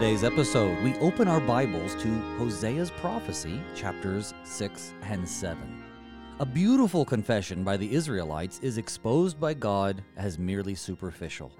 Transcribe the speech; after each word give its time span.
Today's 0.00 0.24
episode, 0.24 0.82
we 0.82 0.94
open 0.94 1.28
our 1.28 1.40
Bibles 1.40 1.94
to 1.96 2.08
Hosea's 2.38 2.90
prophecy, 2.90 3.60
chapters 3.76 4.32
6 4.44 4.94
and 5.02 5.28
7. 5.28 5.84
A 6.38 6.46
beautiful 6.46 7.04
confession 7.04 7.62
by 7.62 7.76
the 7.76 7.92
Israelites 7.92 8.60
is 8.60 8.78
exposed 8.78 9.38
by 9.38 9.52
God 9.52 10.02
as 10.16 10.38
merely 10.38 10.74
superficial. 10.74 11.52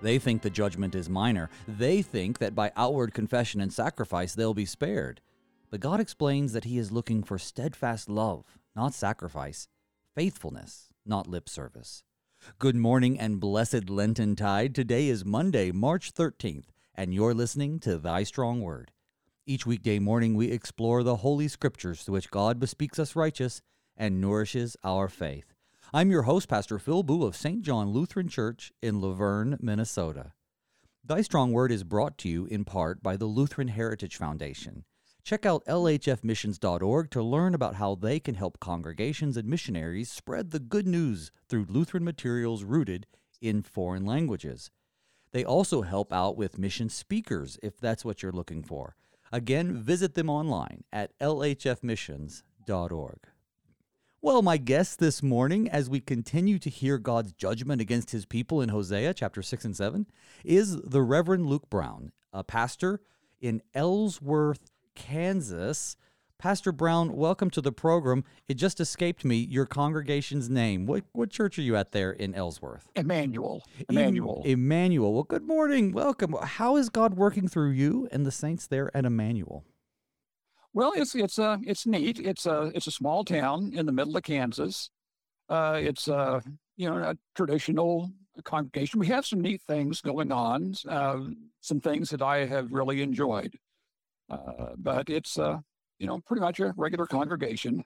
They 0.00 0.18
think 0.18 0.40
the 0.40 0.48
judgment 0.48 0.94
is 0.94 1.10
minor. 1.10 1.50
They 1.68 2.00
think 2.00 2.38
that 2.38 2.54
by 2.54 2.72
outward 2.76 3.12
confession 3.12 3.60
and 3.60 3.70
sacrifice 3.70 4.34
they'll 4.34 4.54
be 4.54 4.64
spared. 4.64 5.20
But 5.70 5.80
God 5.80 6.00
explains 6.00 6.54
that 6.54 6.64
He 6.64 6.78
is 6.78 6.92
looking 6.92 7.22
for 7.22 7.38
steadfast 7.38 8.08
love, 8.08 8.58
not 8.74 8.94
sacrifice, 8.94 9.68
faithfulness, 10.14 10.88
not 11.04 11.28
lip 11.28 11.46
service. 11.46 12.04
Good 12.58 12.74
morning 12.74 13.20
and 13.20 13.38
blessed 13.38 13.90
Lenten 13.90 14.34
tide. 14.34 14.74
Today 14.74 15.08
is 15.08 15.26
Monday, 15.26 15.70
March 15.72 16.14
13th, 16.14 16.71
and 16.94 17.14
you're 17.14 17.34
listening 17.34 17.78
to 17.80 17.98
Thy 17.98 18.22
Strong 18.22 18.60
Word. 18.60 18.92
Each 19.46 19.66
weekday 19.66 19.98
morning, 19.98 20.34
we 20.34 20.50
explore 20.50 21.02
the 21.02 21.16
Holy 21.16 21.48
Scriptures 21.48 22.04
to 22.04 22.12
which 22.12 22.30
God 22.30 22.60
bespeaks 22.60 22.98
us 22.98 23.16
righteous 23.16 23.62
and 23.96 24.20
nourishes 24.20 24.76
our 24.84 25.08
faith. 25.08 25.54
I'm 25.92 26.10
your 26.10 26.22
host, 26.22 26.48
Pastor 26.48 26.78
Phil 26.78 27.02
Booe 27.02 27.24
of 27.24 27.36
St. 27.36 27.62
John 27.62 27.90
Lutheran 27.90 28.28
Church 28.28 28.72
in 28.82 29.00
Luverne, 29.00 29.56
Minnesota. 29.60 30.32
Thy 31.04 31.22
Strong 31.22 31.52
Word 31.52 31.72
is 31.72 31.82
brought 31.82 32.18
to 32.18 32.28
you 32.28 32.46
in 32.46 32.64
part 32.64 33.02
by 33.02 33.16
the 33.16 33.26
Lutheran 33.26 33.68
Heritage 33.68 34.16
Foundation. 34.16 34.84
Check 35.24 35.46
out 35.46 35.64
lhfmissions.org 35.66 37.10
to 37.10 37.22
learn 37.22 37.54
about 37.54 37.76
how 37.76 37.94
they 37.94 38.20
can 38.20 38.34
help 38.34 38.60
congregations 38.60 39.36
and 39.36 39.48
missionaries 39.48 40.10
spread 40.10 40.50
the 40.50 40.60
good 40.60 40.86
news 40.86 41.30
through 41.48 41.66
Lutheran 41.68 42.04
materials 42.04 42.64
rooted 42.64 43.06
in 43.40 43.62
foreign 43.62 44.04
languages. 44.04 44.70
They 45.32 45.44
also 45.44 45.82
help 45.82 46.12
out 46.12 46.36
with 46.36 46.58
mission 46.58 46.88
speakers 46.88 47.58
if 47.62 47.80
that's 47.80 48.04
what 48.04 48.22
you're 48.22 48.32
looking 48.32 48.62
for. 48.62 48.96
Again, 49.32 49.74
visit 49.74 50.14
them 50.14 50.28
online 50.28 50.84
at 50.92 51.18
lhfmissions.org. 51.18 53.18
Well, 54.24 54.42
my 54.42 54.56
guest 54.56 55.00
this 55.00 55.20
morning, 55.20 55.68
as 55.68 55.90
we 55.90 56.00
continue 56.00 56.60
to 56.60 56.70
hear 56.70 56.96
God's 56.96 57.32
judgment 57.32 57.80
against 57.80 58.10
his 58.10 58.24
people 58.24 58.60
in 58.60 58.68
Hosea 58.68 59.14
chapter 59.14 59.42
6 59.42 59.64
and 59.64 59.76
7, 59.76 60.06
is 60.44 60.80
the 60.82 61.02
Reverend 61.02 61.46
Luke 61.46 61.68
Brown, 61.68 62.12
a 62.32 62.44
pastor 62.44 63.00
in 63.40 63.62
Ellsworth, 63.74 64.70
Kansas. 64.94 65.96
Pastor 66.42 66.72
Brown, 66.72 67.14
welcome 67.14 67.50
to 67.50 67.60
the 67.60 67.70
program. 67.70 68.24
It 68.48 68.54
just 68.54 68.80
escaped 68.80 69.24
me 69.24 69.36
your 69.36 69.64
congregation's 69.64 70.50
name. 70.50 70.86
What 70.86 71.04
what 71.12 71.30
church 71.30 71.56
are 71.56 71.62
you 71.62 71.76
at 71.76 71.92
there 71.92 72.10
in 72.10 72.34
Ellsworth? 72.34 72.88
Emmanuel. 72.96 73.62
Emmanuel. 73.88 74.42
Em- 74.44 74.50
Emmanuel. 74.50 75.14
Well, 75.14 75.22
good 75.22 75.46
morning. 75.46 75.92
Welcome. 75.92 76.34
How 76.42 76.76
is 76.76 76.88
God 76.88 77.14
working 77.14 77.46
through 77.46 77.70
you 77.70 78.08
and 78.10 78.26
the 78.26 78.32
saints 78.32 78.66
there 78.66 78.90
at 78.92 79.04
Emmanuel? 79.04 79.64
Well, 80.74 80.92
it's 80.96 81.14
it's 81.14 81.38
uh 81.38 81.58
it's 81.64 81.86
neat. 81.86 82.18
It's 82.18 82.44
a 82.44 82.72
it's 82.74 82.88
a 82.88 82.90
small 82.90 83.24
town 83.24 83.70
in 83.72 83.86
the 83.86 83.92
middle 83.92 84.16
of 84.16 84.24
Kansas. 84.24 84.90
Uh, 85.48 85.78
it's 85.80 86.08
uh 86.08 86.40
you 86.76 86.90
know 86.90 86.96
a 86.96 87.16
traditional 87.36 88.10
congregation. 88.42 88.98
We 88.98 89.06
have 89.06 89.24
some 89.24 89.42
neat 89.42 89.62
things 89.68 90.00
going 90.00 90.32
on. 90.32 90.74
Uh, 90.88 91.20
some 91.60 91.78
things 91.78 92.10
that 92.10 92.20
I 92.20 92.46
have 92.46 92.72
really 92.72 93.00
enjoyed. 93.00 93.56
Uh, 94.28 94.70
but 94.76 95.08
it's 95.08 95.38
uh 95.38 95.58
you 96.02 96.08
know 96.08 96.20
pretty 96.26 96.40
much 96.40 96.58
a 96.60 96.74
regular 96.76 97.06
congregation. 97.06 97.84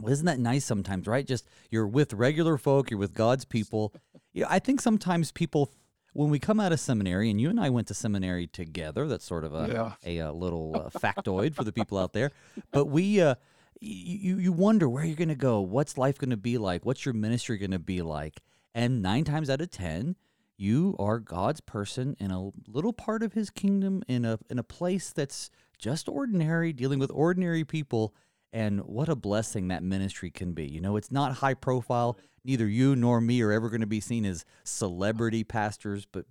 Well, 0.00 0.12
isn't 0.12 0.26
that 0.26 0.38
nice 0.38 0.64
sometimes, 0.64 1.06
right? 1.06 1.26
Just 1.26 1.46
you're 1.70 1.86
with 1.86 2.12
regular 2.12 2.58
folk, 2.58 2.90
you're 2.90 2.98
with 3.00 3.14
God's 3.14 3.44
people. 3.44 3.94
Yeah, 4.34 4.46
I 4.50 4.58
think 4.58 4.80
sometimes 4.80 5.32
people 5.32 5.72
when 6.12 6.28
we 6.30 6.38
come 6.38 6.60
out 6.60 6.70
of 6.70 6.78
seminary, 6.78 7.30
and 7.30 7.40
you 7.40 7.48
and 7.50 7.58
I 7.58 7.70
went 7.70 7.88
to 7.88 7.94
seminary 7.94 8.46
together. 8.46 9.08
That's 9.08 9.24
sort 9.24 9.42
of 9.44 9.54
a 9.54 9.68
Yeah. 9.72 9.92
a, 10.04 10.28
uh 10.28 10.32
little 10.32 10.76
uh, 10.76 10.90
factoid 10.98 11.54
for 11.54 11.64
the 11.64 11.72
people 11.72 11.96
out 11.98 12.12
there. 12.12 12.30
But 12.70 12.84
we, 12.86 13.20
uh, 13.20 13.34
you 13.80 14.38
you 14.38 14.52
wonder 14.52 14.88
where 14.88 15.02
you're 15.04 15.16
going 15.16 15.28
to 15.30 15.34
go. 15.34 15.60
What's 15.60 15.96
life 15.98 16.18
going 16.18 16.30
to 16.30 16.36
be 16.36 16.58
like? 16.58 16.84
What's 16.84 17.04
your 17.04 17.14
ministry 17.14 17.56
going 17.58 17.70
to 17.72 17.78
be 17.80 18.02
like? 18.02 18.42
And 18.74 19.02
nine 19.02 19.24
times 19.24 19.48
out 19.50 19.60
of 19.62 19.70
ten, 19.70 20.14
you 20.58 20.96
are 20.98 21.20
God's 21.20 21.60
person 21.60 22.16
in 22.18 22.30
a 22.30 22.50
little 22.66 22.92
part 22.92 23.22
of 23.22 23.32
His 23.32 23.48
kingdom, 23.48 24.02
in 24.08 24.24
a 24.24 24.38
in 24.50 24.58
a 24.58 24.64
place 24.64 25.10
that's 25.12 25.50
just 25.78 26.08
ordinary, 26.08 26.72
dealing 26.72 26.98
with 26.98 27.10
ordinary 27.14 27.64
people. 27.64 28.14
And 28.52 28.80
what 28.80 29.08
a 29.08 29.14
blessing 29.14 29.68
that 29.68 29.82
ministry 29.82 30.30
can 30.30 30.52
be. 30.52 30.66
You 30.66 30.80
know, 30.80 30.96
it's 30.96 31.12
not 31.12 31.34
high 31.34 31.54
profile. 31.54 32.18
Neither 32.44 32.66
you 32.66 32.96
nor 32.96 33.20
me 33.20 33.42
are 33.42 33.52
ever 33.52 33.68
going 33.68 33.82
to 33.82 33.86
be 33.86 34.00
seen 34.00 34.24
as 34.24 34.44
celebrity 34.64 35.44
pastors, 35.44 36.06
but 36.10 36.24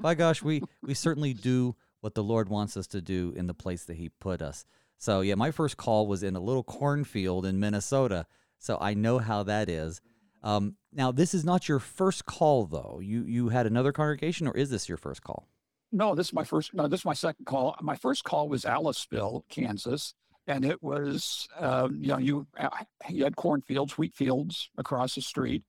by 0.00 0.14
gosh, 0.14 0.42
we 0.42 0.62
we 0.82 0.94
certainly 0.94 1.34
do 1.34 1.76
what 2.00 2.14
the 2.14 2.22
Lord 2.22 2.48
wants 2.48 2.76
us 2.76 2.86
to 2.88 3.02
do 3.02 3.32
in 3.36 3.46
the 3.46 3.54
place 3.54 3.84
that 3.84 3.96
He 3.96 4.08
put 4.08 4.40
us. 4.40 4.64
So 4.98 5.20
yeah, 5.20 5.34
my 5.34 5.50
first 5.50 5.76
call 5.76 6.06
was 6.06 6.22
in 6.22 6.36
a 6.36 6.40
little 6.40 6.64
cornfield 6.64 7.44
in 7.44 7.60
Minnesota, 7.60 8.26
so 8.58 8.78
I 8.80 8.94
know 8.94 9.18
how 9.18 9.42
that 9.42 9.68
is. 9.68 10.00
Um, 10.44 10.76
now, 10.92 11.10
this 11.10 11.32
is 11.32 11.44
not 11.44 11.68
your 11.68 11.78
first 11.78 12.26
call, 12.26 12.66
though. 12.66 13.00
You 13.02 13.24
you 13.24 13.48
had 13.48 13.66
another 13.66 13.92
congregation, 13.92 14.46
or 14.46 14.54
is 14.56 14.70
this 14.70 14.88
your 14.88 14.98
first 14.98 15.22
call? 15.22 15.48
No, 15.90 16.14
this 16.14 16.28
is 16.28 16.32
my 16.34 16.44
first. 16.44 16.74
No, 16.74 16.86
this 16.86 17.00
is 17.00 17.04
my 17.06 17.14
second 17.14 17.46
call. 17.46 17.74
My 17.80 17.96
first 17.96 18.24
call 18.24 18.48
was 18.48 18.64
Aliceville, 18.64 19.42
Kansas, 19.48 20.12
and 20.46 20.64
it 20.64 20.82
was 20.82 21.48
uh, 21.58 21.88
you 21.90 22.08
know 22.08 22.18
you 22.18 22.46
uh, 22.58 22.68
you 23.08 23.24
had 23.24 23.36
cornfields, 23.36 23.96
wheat 23.96 24.14
fields 24.14 24.68
across 24.76 25.14
the 25.14 25.22
street. 25.22 25.64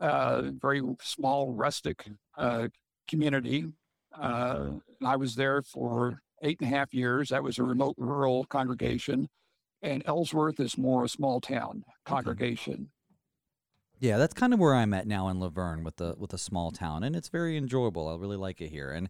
Uh, 0.00 0.52
very 0.52 0.80
small, 1.02 1.52
rustic 1.52 2.08
uh, 2.38 2.68
community. 3.08 3.66
Uh, 4.18 4.70
and 5.00 5.08
I 5.08 5.16
was 5.16 5.34
there 5.34 5.60
for 5.60 6.22
eight 6.42 6.60
and 6.60 6.72
a 6.72 6.76
half 6.76 6.94
years. 6.94 7.28
That 7.28 7.42
was 7.42 7.58
a 7.58 7.62
remote 7.62 7.96
rural 7.98 8.44
congregation, 8.46 9.28
and 9.82 10.02
Ellsworth 10.06 10.60
is 10.60 10.78
more 10.78 11.04
a 11.04 11.08
small 11.08 11.42
town 11.42 11.84
congregation. 12.06 12.90
Yeah, 14.00 14.16
that's 14.16 14.34
kind 14.34 14.54
of 14.54 14.60
where 14.60 14.74
I'm 14.74 14.94
at 14.94 15.06
now 15.06 15.28
in 15.28 15.40
Luverne 15.40 15.82
with 15.82 15.96
the 15.96 16.14
with 16.16 16.32
a 16.32 16.38
small 16.38 16.70
town, 16.70 17.02
and 17.02 17.16
it's 17.16 17.28
very 17.28 17.56
enjoyable. 17.56 18.08
I 18.08 18.16
really 18.16 18.36
like 18.36 18.60
it 18.60 18.68
here, 18.68 18.90
and 18.92 19.08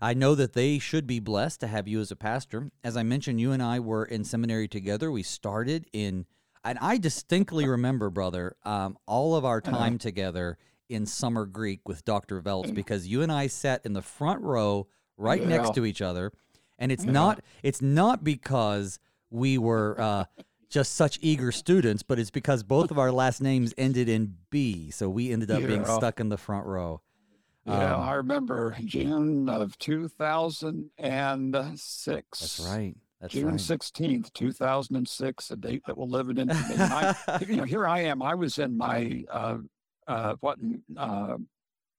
I 0.00 0.14
know 0.14 0.34
that 0.34 0.54
they 0.54 0.78
should 0.78 1.06
be 1.06 1.20
blessed 1.20 1.60
to 1.60 1.66
have 1.66 1.86
you 1.86 2.00
as 2.00 2.10
a 2.10 2.16
pastor. 2.16 2.70
As 2.82 2.96
I 2.96 3.02
mentioned, 3.02 3.40
you 3.40 3.52
and 3.52 3.62
I 3.62 3.80
were 3.80 4.04
in 4.04 4.24
seminary 4.24 4.66
together. 4.66 5.10
We 5.10 5.22
started 5.22 5.86
in, 5.92 6.24
and 6.64 6.78
I 6.80 6.96
distinctly 6.96 7.68
remember, 7.68 8.08
brother, 8.08 8.56
um, 8.64 8.96
all 9.06 9.36
of 9.36 9.44
our 9.44 9.60
time 9.60 9.98
together 9.98 10.56
in 10.88 11.04
summer 11.04 11.44
Greek 11.44 11.86
with 11.86 12.04
Dr. 12.04 12.40
Veltz 12.40 12.74
because 12.74 13.06
you 13.06 13.22
and 13.22 13.30
I 13.30 13.46
sat 13.46 13.84
in 13.84 13.92
the 13.92 14.02
front 14.02 14.40
row 14.40 14.88
right 15.18 15.46
next 15.46 15.74
to 15.74 15.84
each 15.84 16.00
other, 16.00 16.32
and 16.78 16.90
it's 16.90 17.04
not 17.04 17.40
it's 17.62 17.82
not 17.82 18.24
because 18.24 18.98
we 19.28 19.58
were. 19.58 20.00
Uh, 20.00 20.24
just 20.70 20.94
such 20.94 21.18
eager 21.20 21.52
students, 21.52 22.02
but 22.02 22.18
it's 22.18 22.30
because 22.30 22.62
both 22.62 22.90
of 22.90 22.98
our 22.98 23.12
last 23.12 23.42
names 23.42 23.74
ended 23.76 24.08
in 24.08 24.36
B, 24.50 24.90
so 24.90 25.10
we 25.10 25.30
ended 25.32 25.50
up 25.50 25.66
being 25.66 25.84
stuck 25.84 26.18
in 26.20 26.30
the 26.30 26.38
front 26.38 26.66
row. 26.66 27.02
Yeah, 27.66 27.96
Um, 27.96 28.02
I 28.02 28.14
remember 28.14 28.76
June 28.84 29.48
of 29.48 29.76
2006. 29.78 32.40
That's 32.40 32.60
right. 32.60 32.94
That's 33.20 33.34
June 33.34 33.46
right. 33.48 33.56
16th, 33.56 34.32
2006, 34.32 35.50
a 35.50 35.56
date 35.56 35.82
that 35.86 35.98
will 35.98 36.08
live 36.08 36.30
in 36.30 36.50
I, 36.50 37.14
you 37.46 37.56
know, 37.56 37.64
here 37.64 37.86
I 37.86 38.00
am. 38.04 38.22
I 38.22 38.34
was 38.34 38.58
in 38.58 38.78
my, 38.78 39.24
uh, 39.30 39.58
uh, 40.06 40.36
what, 40.40 40.58
uh, 40.96 41.36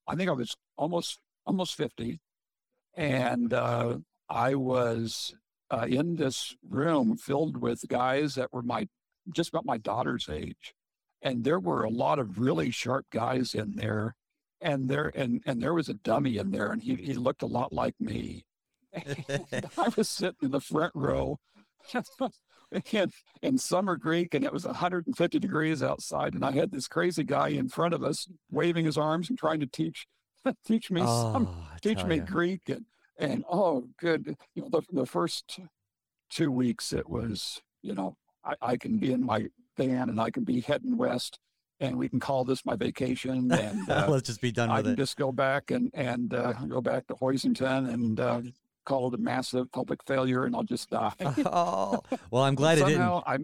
I 0.07 0.15
think 0.15 0.29
I 0.29 0.33
was 0.33 0.55
almost, 0.77 1.19
almost 1.45 1.75
50. 1.75 2.19
And 2.95 3.53
uh, 3.53 3.99
I 4.29 4.55
was 4.55 5.35
uh, 5.71 5.85
in 5.87 6.15
this 6.15 6.55
room 6.69 7.17
filled 7.17 7.57
with 7.57 7.87
guys 7.87 8.35
that 8.35 8.51
were 8.51 8.61
my, 8.61 8.87
just 9.33 9.49
about 9.49 9.65
my 9.65 9.77
daughter's 9.77 10.27
age. 10.29 10.73
And 11.21 11.43
there 11.43 11.59
were 11.59 11.83
a 11.83 11.89
lot 11.89 12.19
of 12.19 12.39
really 12.39 12.71
sharp 12.71 13.05
guys 13.11 13.55
in 13.55 13.75
there. 13.75 14.15
And 14.59 14.89
there, 14.89 15.11
and, 15.15 15.41
and 15.45 15.61
there 15.61 15.73
was 15.73 15.89
a 15.89 15.95
dummy 15.95 16.37
in 16.37 16.51
there 16.51 16.71
and 16.71 16.81
he, 16.81 16.95
he 16.95 17.13
looked 17.13 17.41
a 17.41 17.47
lot 17.47 17.73
like 17.73 17.95
me. 17.99 18.45
I 18.95 19.89
was 19.95 20.09
sitting 20.09 20.35
in 20.43 20.51
the 20.51 20.59
front 20.59 20.91
row 20.93 21.39
in, 22.91 23.11
in 23.41 23.57
summer 23.57 23.95
Greek, 23.95 24.33
and 24.33 24.43
it 24.43 24.53
was 24.53 24.65
150 24.65 25.39
degrees 25.39 25.81
outside. 25.81 26.33
And 26.33 26.43
I 26.45 26.51
had 26.51 26.71
this 26.71 26.87
crazy 26.87 27.23
guy 27.23 27.49
in 27.49 27.69
front 27.69 27.93
of 27.93 28.03
us 28.03 28.27
waving 28.49 28.85
his 28.85 28.97
arms 28.97 29.29
and 29.29 29.37
trying 29.37 29.59
to 29.61 29.67
teach 29.67 30.07
teach 30.65 30.89
me 30.89 31.01
some 31.01 31.47
Oh, 31.47 31.67
I 31.73 31.77
teach 31.81 32.03
me. 32.03 32.19
Greek 32.19 32.61
and 32.67 32.85
and 33.21 33.45
oh 33.49 33.87
good 33.99 34.35
you 34.55 34.61
know 34.61 34.69
the, 34.69 34.81
the 34.91 35.05
first 35.05 35.59
two 36.29 36.51
weeks 36.51 36.91
it 36.93 37.09
was 37.09 37.61
you 37.81 37.93
know 37.93 38.15
I, 38.43 38.55
I 38.61 38.77
can 38.77 38.97
be 38.97 39.11
in 39.11 39.25
my 39.25 39.47
van 39.77 40.09
and 40.09 40.19
I 40.19 40.29
can 40.31 40.43
be 40.43 40.61
heading 40.61 40.97
west 40.97 41.39
and 41.79 41.97
we 41.97 42.07
can 42.09 42.19
call 42.19 42.43
this 42.45 42.65
my 42.65 42.75
vacation 42.75 43.51
and 43.51 43.89
uh, 43.89 44.07
Let's 44.09 44.27
just 44.27 44.41
be 44.41 44.51
done 44.51 44.69
with 44.69 44.77
I 44.79 44.81
can 44.81 44.91
it. 44.93 44.97
just 44.97 45.17
go 45.17 45.31
back 45.31 45.71
and 45.71 45.89
and 45.93 46.33
uh, 46.33 46.53
go 46.67 46.81
back 46.81 47.07
to 47.07 47.15
Hoisington 47.15 47.93
and 47.93 48.19
uh, 48.19 48.41
call 48.85 49.07
it 49.07 49.19
a 49.19 49.21
massive 49.21 49.71
public 49.71 49.99
failure 50.05 50.45
and 50.45 50.55
I'll 50.55 50.63
just 50.63 50.89
die. 50.89 51.13
oh, 51.45 52.01
well, 52.31 52.43
I'm 52.43 52.55
glad 52.55 52.79
it 52.79 52.85
didn't. 52.85 53.01
I, 53.01 53.37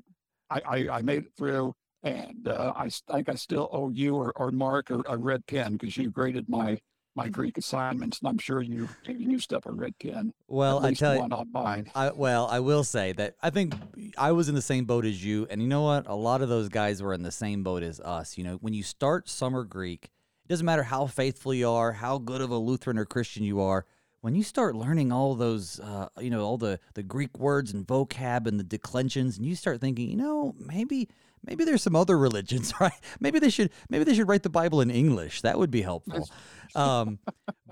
I 0.49 0.87
I 0.89 1.01
made 1.01 1.25
it 1.25 1.31
through, 1.37 1.73
and 2.03 2.47
uh, 2.47 2.71
I 2.75 2.89
think 3.11 3.27
I 3.27 3.35
still 3.35 3.69
owe 3.71 3.89
you 3.89 4.15
or, 4.15 4.31
or 4.37 4.51
Mark 4.51 4.89
a, 4.91 5.01
a 5.07 5.17
red 5.17 5.45
pen 5.45 5.73
because 5.73 5.97
you 5.97 6.09
graded 6.09 6.47
my 6.47 6.79
my 7.17 7.27
Greek 7.27 7.57
assignments, 7.57 8.19
and 8.19 8.29
I'm 8.29 8.37
sure 8.37 8.61
you 8.61 8.87
used 9.05 9.51
up 9.51 9.65
a 9.65 9.71
red 9.71 9.97
pen. 9.99 10.33
Well, 10.47 10.85
I 10.85 10.93
tell 10.93 11.15
you, 11.15 11.21
on 11.21 11.51
mine. 11.51 11.91
I, 11.95 12.11
well, 12.11 12.47
I 12.47 12.59
will 12.59 12.83
say 12.83 13.11
that 13.13 13.35
I 13.41 13.49
think 13.49 13.73
I 14.17 14.31
was 14.31 14.47
in 14.47 14.55
the 14.55 14.61
same 14.61 14.85
boat 14.85 15.03
as 15.03 15.25
you, 15.25 15.47
and 15.49 15.61
you 15.61 15.67
know 15.67 15.81
what? 15.81 16.07
A 16.07 16.15
lot 16.15 16.41
of 16.41 16.47
those 16.47 16.69
guys 16.69 17.01
were 17.01 17.13
in 17.13 17.23
the 17.23 17.31
same 17.31 17.63
boat 17.63 17.83
as 17.83 17.99
us. 17.99 18.37
You 18.37 18.43
know, 18.43 18.57
when 18.61 18.73
you 18.73 18.83
start 18.83 19.27
summer 19.27 19.63
Greek, 19.63 20.05
it 20.05 20.47
doesn't 20.47 20.65
matter 20.65 20.83
how 20.83 21.07
faithful 21.07 21.53
you 21.53 21.69
are, 21.69 21.91
how 21.93 22.19
good 22.19 22.39
of 22.39 22.51
a 22.51 22.57
Lutheran 22.57 22.97
or 22.97 23.05
Christian 23.05 23.43
you 23.43 23.59
are. 23.59 23.85
When 24.21 24.35
you 24.35 24.43
start 24.43 24.75
learning 24.75 25.11
all 25.11 25.35
those, 25.35 25.79
uh, 25.79 26.09
you 26.19 26.29
know, 26.29 26.43
all 26.43 26.57
the 26.57 26.79
the 26.93 27.03
Greek 27.03 27.37
words 27.39 27.73
and 27.73 27.85
vocab 27.85 28.45
and 28.45 28.59
the 28.59 28.63
declensions, 28.63 29.37
and 29.37 29.45
you 29.45 29.55
start 29.55 29.81
thinking, 29.81 30.09
you 30.09 30.17
know, 30.17 30.55
maybe 30.59 31.09
maybe 31.43 31.63
there's 31.65 31.83
some 31.83 31.95
other 31.95 32.17
religions, 32.17 32.73
right? 32.79 32.91
Maybe 33.19 33.39
they 33.39 33.49
should 33.49 33.71
maybe 33.89 34.03
they 34.03 34.13
should 34.13 34.27
write 34.27 34.43
the 34.43 34.49
Bible 34.49 34.81
in 34.81 34.89
English. 34.89 35.41
That 35.41 35.57
would 35.57 35.71
be 35.71 35.81
helpful. 35.81 36.29
Um, 36.75 37.19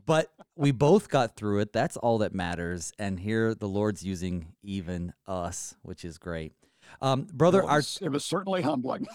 but 0.06 0.32
we 0.56 0.72
both 0.72 1.10
got 1.10 1.36
through 1.36 1.60
it. 1.60 1.74
That's 1.74 1.98
all 1.98 2.20
that 2.20 2.34
matters. 2.34 2.94
And 3.00 3.20
here 3.20 3.54
the 3.56 3.68
Lord's 3.68 4.04
using 4.04 4.54
even 4.64 5.14
us, 5.28 5.76
which 5.82 6.06
is 6.06 6.18
great. 6.18 6.54
Um, 7.02 7.28
brother, 7.34 7.60
it 7.60 7.66
was, 7.66 8.00
our, 8.02 8.08
it 8.08 8.12
was 8.12 8.26
certainly 8.26 8.62
humbling. 8.62 9.08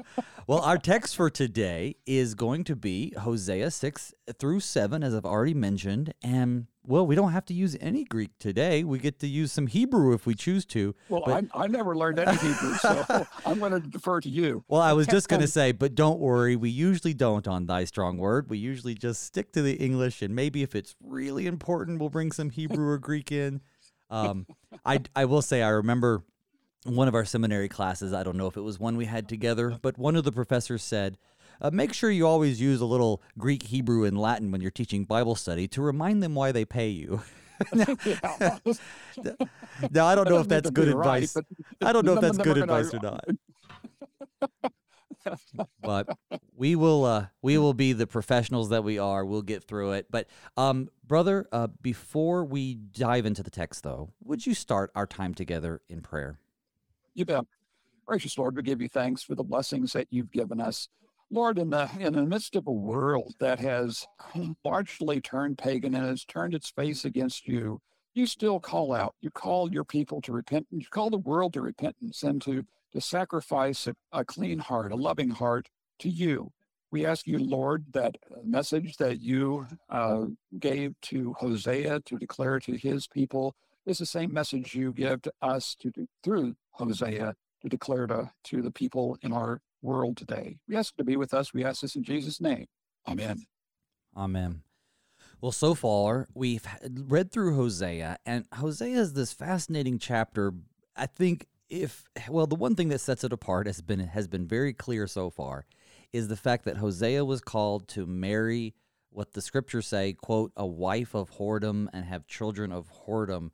well, 0.46 0.60
our 0.60 0.78
text 0.78 1.16
for 1.16 1.30
today 1.30 1.96
is 2.06 2.34
going 2.34 2.64
to 2.64 2.76
be 2.76 3.12
Hosea 3.18 3.70
6 3.70 4.14
through 4.38 4.60
7, 4.60 5.02
as 5.02 5.14
I've 5.14 5.24
already 5.24 5.54
mentioned. 5.54 6.14
And, 6.22 6.66
well, 6.84 7.06
we 7.06 7.14
don't 7.14 7.32
have 7.32 7.44
to 7.46 7.54
use 7.54 7.76
any 7.80 8.04
Greek 8.04 8.30
today. 8.38 8.84
We 8.84 8.98
get 8.98 9.20
to 9.20 9.26
use 9.26 9.52
some 9.52 9.66
Hebrew 9.66 10.14
if 10.14 10.26
we 10.26 10.34
choose 10.34 10.64
to. 10.66 10.94
Well, 11.08 11.22
but... 11.24 11.44
I, 11.54 11.64
I 11.64 11.66
never 11.66 11.96
learned 11.96 12.18
any 12.18 12.36
Hebrew, 12.36 12.74
so 12.74 13.26
I'm 13.46 13.58
going 13.58 13.72
to 13.72 13.80
defer 13.80 14.20
to 14.20 14.28
you. 14.28 14.64
Well, 14.68 14.80
I 14.80 14.92
was 14.92 15.06
just 15.06 15.28
going 15.28 15.42
to 15.42 15.48
say, 15.48 15.72
but 15.72 15.94
don't 15.94 16.18
worry. 16.18 16.56
We 16.56 16.70
usually 16.70 17.14
don't 17.14 17.46
on 17.46 17.66
Thy 17.66 17.84
Strong 17.84 18.18
Word. 18.18 18.50
We 18.50 18.58
usually 18.58 18.94
just 18.94 19.22
stick 19.24 19.52
to 19.52 19.62
the 19.62 19.74
English, 19.74 20.22
and 20.22 20.34
maybe 20.34 20.62
if 20.62 20.74
it's 20.74 20.94
really 21.02 21.46
important, 21.46 22.00
we'll 22.00 22.10
bring 22.10 22.32
some 22.32 22.50
Hebrew 22.50 22.88
or 22.88 22.98
Greek 22.98 23.32
in. 23.32 23.60
Um, 24.10 24.46
I, 24.84 25.00
I 25.14 25.26
will 25.26 25.42
say, 25.42 25.62
I 25.62 25.68
remember 25.68 26.24
one 26.88 27.08
of 27.08 27.14
our 27.14 27.24
seminary 27.24 27.68
classes, 27.68 28.12
I 28.12 28.22
don't 28.22 28.36
know 28.36 28.46
if 28.46 28.56
it 28.56 28.62
was 28.62 28.78
one 28.78 28.96
we 28.96 29.04
had 29.04 29.28
together, 29.28 29.78
but 29.80 29.98
one 29.98 30.16
of 30.16 30.24
the 30.24 30.32
professors 30.32 30.82
said, 30.82 31.18
uh, 31.60 31.70
make 31.70 31.92
sure 31.92 32.10
you 32.10 32.26
always 32.26 32.60
use 32.60 32.80
a 32.80 32.86
little 32.86 33.20
Greek, 33.36 33.64
Hebrew, 33.64 34.04
and 34.04 34.18
Latin 34.18 34.50
when 34.50 34.60
you're 34.60 34.70
teaching 34.70 35.04
Bible 35.04 35.34
study 35.34 35.66
to 35.68 35.82
remind 35.82 36.22
them 36.22 36.34
why 36.34 36.52
they 36.52 36.64
pay 36.64 36.88
you. 36.88 37.22
now, 37.72 37.86
now, 39.90 40.06
I 40.06 40.14
don't 40.14 40.28
know 40.28 40.38
if 40.38 40.48
that's 40.48 40.70
good 40.70 40.88
advice. 40.88 41.34
Right, 41.34 41.44
I 41.82 41.92
don't 41.92 42.06
know 42.06 42.14
if 42.14 42.20
that's 42.20 42.38
good 42.38 42.58
advice 42.58 42.94
or 42.94 43.00
not. 43.02 43.24
but 45.82 46.16
we 46.56 46.76
will 46.76 47.04
uh, 47.04 47.26
we 47.42 47.58
will 47.58 47.74
be 47.74 47.92
the 47.92 48.06
professionals 48.06 48.68
that 48.68 48.84
we 48.84 48.98
are. 48.98 49.24
We'll 49.24 49.42
get 49.42 49.64
through 49.64 49.92
it. 49.92 50.06
But 50.10 50.28
um, 50.56 50.88
brother, 51.06 51.48
uh, 51.50 51.66
before 51.82 52.44
we 52.44 52.74
dive 52.74 53.26
into 53.26 53.42
the 53.42 53.50
text, 53.50 53.82
though, 53.82 54.10
would 54.22 54.46
you 54.46 54.54
start 54.54 54.92
our 54.94 55.06
time 55.06 55.34
together 55.34 55.82
in 55.88 56.00
prayer? 56.00 56.38
You 57.18 57.24
bet. 57.24 57.46
Gracious 58.06 58.38
Lord, 58.38 58.54
we 58.54 58.62
give 58.62 58.80
you 58.80 58.88
thanks 58.88 59.24
for 59.24 59.34
the 59.34 59.42
blessings 59.42 59.92
that 59.92 60.06
you've 60.08 60.30
given 60.30 60.60
us. 60.60 60.88
Lord, 61.32 61.58
in 61.58 61.70
the 61.70 61.90
in 61.98 62.12
the 62.12 62.22
midst 62.22 62.54
of 62.54 62.68
a 62.68 62.72
world 62.72 63.34
that 63.40 63.58
has 63.58 64.06
largely 64.64 65.20
turned 65.20 65.58
pagan 65.58 65.96
and 65.96 66.06
has 66.06 66.24
turned 66.24 66.54
its 66.54 66.70
face 66.70 67.04
against 67.04 67.48
you, 67.48 67.80
you 68.14 68.24
still 68.24 68.60
call 68.60 68.92
out. 68.92 69.16
You 69.20 69.30
call 69.30 69.72
your 69.72 69.82
people 69.82 70.20
to 70.22 70.32
repentance. 70.32 70.84
You 70.84 70.86
call 70.92 71.10
the 71.10 71.18
world 71.18 71.54
to 71.54 71.60
repentance 71.60 72.22
and 72.22 72.40
to 72.42 72.64
to 72.92 73.00
sacrifice 73.00 73.88
a, 73.88 73.96
a 74.12 74.24
clean 74.24 74.60
heart, 74.60 74.92
a 74.92 74.96
loving 74.96 75.30
heart 75.30 75.68
to 75.98 76.08
you. 76.08 76.52
We 76.92 77.04
ask 77.04 77.26
you, 77.26 77.40
Lord, 77.40 77.86
that 77.94 78.16
message 78.44 78.96
that 78.98 79.20
you 79.20 79.66
uh, 79.90 80.26
gave 80.60 80.94
to 81.02 81.34
Hosea 81.40 81.98
to 81.98 82.16
declare 82.16 82.60
to 82.60 82.76
his 82.76 83.08
people 83.08 83.56
is 83.88 83.98
the 83.98 84.06
same 84.06 84.32
message 84.32 84.74
you 84.74 84.92
give 84.92 85.22
to 85.22 85.32
us 85.40 85.74
to 85.80 85.90
do, 85.90 86.06
through 86.22 86.54
Hosea 86.72 87.34
to 87.62 87.68
declare 87.68 88.06
to, 88.06 88.30
to 88.44 88.62
the 88.62 88.70
people 88.70 89.16
in 89.22 89.32
our 89.32 89.60
world 89.82 90.16
today. 90.16 90.58
We 90.68 90.76
ask 90.76 90.94
to 90.96 91.04
be 91.04 91.16
with 91.16 91.34
us. 91.34 91.54
We 91.54 91.64
ask 91.64 91.80
this 91.80 91.96
in 91.96 92.04
Jesus' 92.04 92.40
name. 92.40 92.66
Amen. 93.06 93.46
Amen. 94.16 94.62
Well, 95.40 95.52
so 95.52 95.74
far 95.74 96.26
we've 96.34 96.66
read 96.90 97.30
through 97.30 97.54
Hosea, 97.54 98.18
and 98.26 98.44
Hosea 98.52 98.98
is 98.98 99.12
this 99.12 99.32
fascinating 99.32 99.98
chapter. 99.98 100.52
I 100.96 101.06
think 101.06 101.46
if 101.70 102.04
well, 102.28 102.46
the 102.46 102.56
one 102.56 102.74
thing 102.74 102.88
that 102.88 103.00
sets 103.00 103.22
it 103.22 103.32
apart 103.32 103.66
has 103.66 103.80
been 103.80 104.00
has 104.00 104.26
been 104.26 104.46
very 104.46 104.72
clear 104.72 105.06
so 105.06 105.30
far, 105.30 105.64
is 106.12 106.26
the 106.26 106.36
fact 106.36 106.64
that 106.64 106.78
Hosea 106.78 107.24
was 107.24 107.40
called 107.40 107.86
to 107.88 108.04
marry 108.04 108.74
what 109.10 109.32
the 109.32 109.40
scriptures 109.40 109.86
say, 109.86 110.12
quote, 110.12 110.52
a 110.56 110.66
wife 110.66 111.14
of 111.14 111.30
whoredom 111.30 111.88
and 111.92 112.04
have 112.04 112.26
children 112.26 112.72
of 112.72 112.90
whoredom 113.06 113.50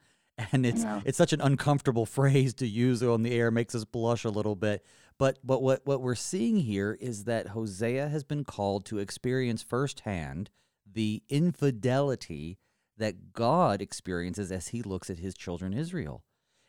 and 0.52 0.66
it's 0.66 0.84
it's 1.04 1.18
such 1.18 1.32
an 1.32 1.40
uncomfortable 1.40 2.06
phrase 2.18 2.54
to 2.54 2.66
use 2.66 3.02
on 3.02 3.22
the 3.22 3.32
air 3.32 3.50
makes 3.50 3.74
us 3.74 3.84
blush 3.84 4.24
a 4.24 4.30
little 4.30 4.56
bit. 4.56 4.84
But 5.18 5.38
but 5.44 5.62
what 5.62 5.86
what 5.86 6.00
we're 6.00 6.14
seeing 6.14 6.60
here 6.60 6.96
is 7.00 7.24
that 7.24 7.48
Hosea 7.48 8.08
has 8.08 8.24
been 8.24 8.44
called 8.44 8.84
to 8.86 8.98
experience 8.98 9.62
firsthand 9.62 10.50
the 10.90 11.22
infidelity 11.28 12.58
that 12.96 13.32
God 13.32 13.82
experiences 13.82 14.52
as 14.52 14.68
he 14.68 14.82
looks 14.82 15.10
at 15.10 15.18
his 15.18 15.34
children 15.34 15.72
Israel. 15.72 16.22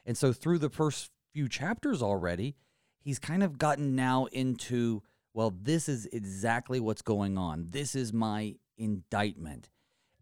And 0.06 0.18
so 0.18 0.34
through 0.34 0.60
the 0.60 0.70
first 0.70 1.12
few 1.34 1.50
chapters 1.50 2.02
already 2.02 2.56
he's 3.00 3.20
kind 3.20 3.44
of 3.44 3.58
gotten 3.58 3.96
now 3.96 4.26
into 4.26 5.02
well 5.34 5.54
this 5.62 5.90
is 5.90 6.06
exactly 6.08 6.80
what's 6.80 7.02
going 7.02 7.38
on. 7.38 7.68
This 7.72 7.96
is 7.96 8.14
my 8.14 8.56
indictment. 8.78 9.70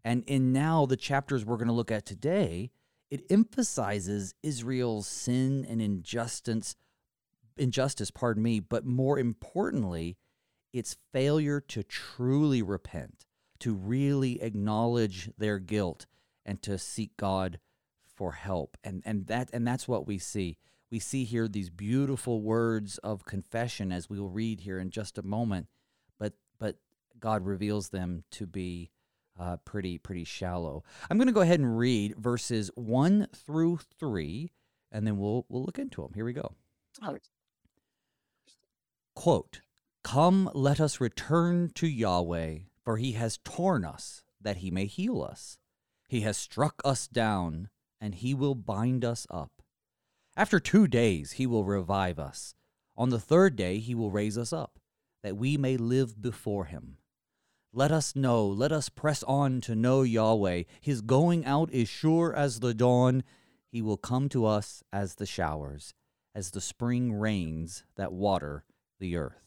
And 0.02 0.22
in 0.26 0.52
now 0.52 0.86
the 0.86 0.96
chapters 0.96 1.44
we're 1.44 1.56
going 1.56 1.68
to 1.68 1.74
look 1.74 1.90
at 1.90 2.06
today 2.06 2.70
it 3.14 3.30
emphasizes 3.30 4.34
Israel's 4.42 5.06
sin 5.06 5.64
and 5.68 5.80
injustice, 5.80 6.74
injustice, 7.56 8.10
pardon 8.10 8.42
me, 8.42 8.58
but 8.58 8.84
more 8.84 9.20
importantly, 9.20 10.16
its 10.72 10.96
failure 11.12 11.60
to 11.60 11.84
truly 11.84 12.60
repent, 12.60 13.24
to 13.60 13.72
really 13.72 14.42
acknowledge 14.42 15.30
their 15.38 15.60
guilt 15.60 16.06
and 16.44 16.60
to 16.62 16.76
seek 16.76 17.16
God 17.16 17.60
for 18.04 18.32
help. 18.32 18.76
And 18.82 19.00
and 19.06 19.28
that 19.28 19.48
and 19.52 19.64
that's 19.64 19.86
what 19.86 20.08
we 20.08 20.18
see. 20.18 20.58
We 20.90 20.98
see 20.98 21.22
here 21.22 21.46
these 21.46 21.70
beautiful 21.70 22.42
words 22.42 22.98
of 22.98 23.24
confession 23.24 23.92
as 23.92 24.10
we 24.10 24.18
will 24.18 24.30
read 24.30 24.62
here 24.62 24.80
in 24.80 24.90
just 24.90 25.18
a 25.18 25.22
moment, 25.22 25.68
but 26.18 26.32
but 26.58 26.78
God 27.20 27.46
reveals 27.46 27.90
them 27.90 28.24
to 28.32 28.44
be 28.44 28.90
uh, 29.38 29.56
pretty 29.64 29.98
pretty 29.98 30.24
shallow. 30.24 30.84
I'm 31.10 31.18
going 31.18 31.28
to 31.28 31.32
go 31.32 31.40
ahead 31.40 31.60
and 31.60 31.78
read 31.78 32.16
verses 32.16 32.70
one 32.74 33.28
through 33.34 33.80
three, 33.98 34.52
and 34.92 35.06
then 35.06 35.18
we'll 35.18 35.46
we'll 35.48 35.64
look 35.64 35.78
into 35.78 36.02
them. 36.02 36.12
Here 36.14 36.24
we 36.24 36.32
go. 36.32 36.54
Quote: 39.14 39.60
"Come, 40.02 40.50
let 40.54 40.80
us 40.80 41.00
return 41.00 41.70
to 41.74 41.86
Yahweh, 41.86 42.58
for 42.84 42.96
He 42.96 43.12
has 43.12 43.38
torn 43.38 43.84
us 43.84 44.22
that 44.40 44.58
He 44.58 44.70
may 44.70 44.86
heal 44.86 45.22
us. 45.22 45.58
He 46.08 46.20
has 46.20 46.36
struck 46.36 46.80
us 46.84 47.08
down, 47.08 47.70
and 48.00 48.14
He 48.14 48.34
will 48.34 48.54
bind 48.54 49.04
us 49.04 49.26
up. 49.30 49.62
After 50.36 50.60
two 50.60 50.86
days 50.86 51.32
He 51.32 51.46
will 51.46 51.64
revive 51.64 52.18
us. 52.18 52.54
On 52.96 53.08
the 53.08 53.20
third 53.20 53.56
day 53.56 53.78
He 53.78 53.94
will 53.94 54.10
raise 54.10 54.38
us 54.38 54.52
up, 54.52 54.78
that 55.22 55.36
we 55.36 55.56
may 55.56 55.76
live 55.76 56.20
before 56.20 56.66
Him." 56.66 56.98
Let 57.76 57.90
us 57.90 58.14
know, 58.14 58.46
let 58.46 58.70
us 58.70 58.88
press 58.88 59.24
on 59.24 59.60
to 59.62 59.74
know 59.74 60.02
Yahweh. 60.02 60.62
His 60.80 61.00
going 61.00 61.44
out 61.44 61.72
is 61.72 61.88
sure 61.88 62.32
as 62.32 62.60
the 62.60 62.72
dawn. 62.72 63.24
He 63.66 63.82
will 63.82 63.96
come 63.96 64.28
to 64.28 64.46
us 64.46 64.84
as 64.92 65.16
the 65.16 65.26
showers, 65.26 65.92
as 66.36 66.52
the 66.52 66.60
spring 66.60 67.12
rains 67.12 67.82
that 67.96 68.12
water 68.12 68.64
the 69.00 69.16
earth. 69.16 69.42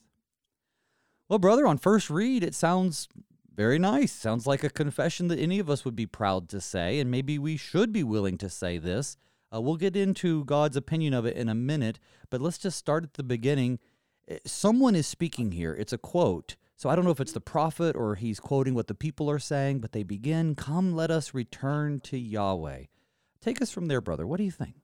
Well, 1.30 1.40
brother, 1.40 1.66
on 1.66 1.78
first 1.78 2.10
read, 2.10 2.44
it 2.44 2.54
sounds 2.54 3.08
very 3.56 3.80
nice. 3.80 4.12
Sounds 4.12 4.46
like 4.46 4.66
a 4.66 4.70
confession 4.70 5.30
that 5.30 5.40
any 5.40 5.58
of 5.58 5.70
us 5.70 5.86
would 5.86 5.96
be 5.96 6.06
proud 6.06 6.50
to 6.50 6.60
say, 6.60 7.00
and 7.00 7.10
maybe 7.10 7.40
we 7.40 7.56
should 7.56 7.94
be 7.94 8.04
willing 8.04 8.38
to 8.40 8.50
say 8.50 8.78
this. 8.78 9.16
Uh, 9.56 9.62
we'll 9.62 9.78
get 9.78 9.96
into 9.96 10.44
God's 10.44 10.76
opinion 10.76 11.14
of 11.14 11.26
it 11.26 11.38
in 11.38 11.48
a 11.48 11.56
minute, 11.56 11.98
but 12.30 12.42
let's 12.42 12.58
just 12.58 12.78
start 12.78 13.06
at 13.06 13.14
the 13.14 13.24
beginning. 13.24 13.80
Eh, 14.28 14.40
someone 14.46 14.96
is 14.96 15.08
speaking 15.08 15.54
here. 15.54 15.74
It's 15.74 15.94
a 15.94 15.98
quote. 15.98 16.58
So 16.78 16.90
I 16.90 16.96
don't 16.96 17.06
know 17.06 17.12
if 17.12 17.20
it's 17.20 17.32
the 17.32 17.42
prophet 17.42 17.96
or 17.96 18.14
he's 18.14 18.40
quoting 18.40 18.76
what 18.76 18.86
the 18.86 18.94
people 18.94 19.32
are 19.32 19.40
saying, 19.40 19.80
but 19.80 19.94
they 19.94 20.04
begin, 20.04 20.54
Come, 20.54 20.96
let 20.96 21.10
us 21.10 21.34
return 21.34 22.00
to 22.02 22.20
Yahweh. 22.20 22.84
Take 23.42 23.64
us 23.64 23.72
from 23.72 23.88
there, 23.88 24.00
brother. 24.00 24.28
What 24.28 24.38
do 24.38 24.44
you 24.44 24.52
think? 24.52 24.76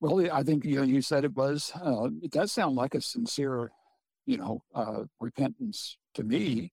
Well, 0.00 0.30
I 0.32 0.44
think 0.44 0.64
you 0.64 0.76
know, 0.76 0.82
you 0.82 1.02
said 1.02 1.24
it 1.24 1.34
was. 1.34 1.72
Uh, 1.74 2.10
it 2.22 2.30
does 2.30 2.52
sound 2.52 2.76
like 2.76 2.94
a 2.94 3.00
sincere, 3.00 3.72
you 4.24 4.36
know, 4.36 4.62
uh, 4.72 5.04
repentance 5.18 5.96
to 6.14 6.22
me. 6.22 6.72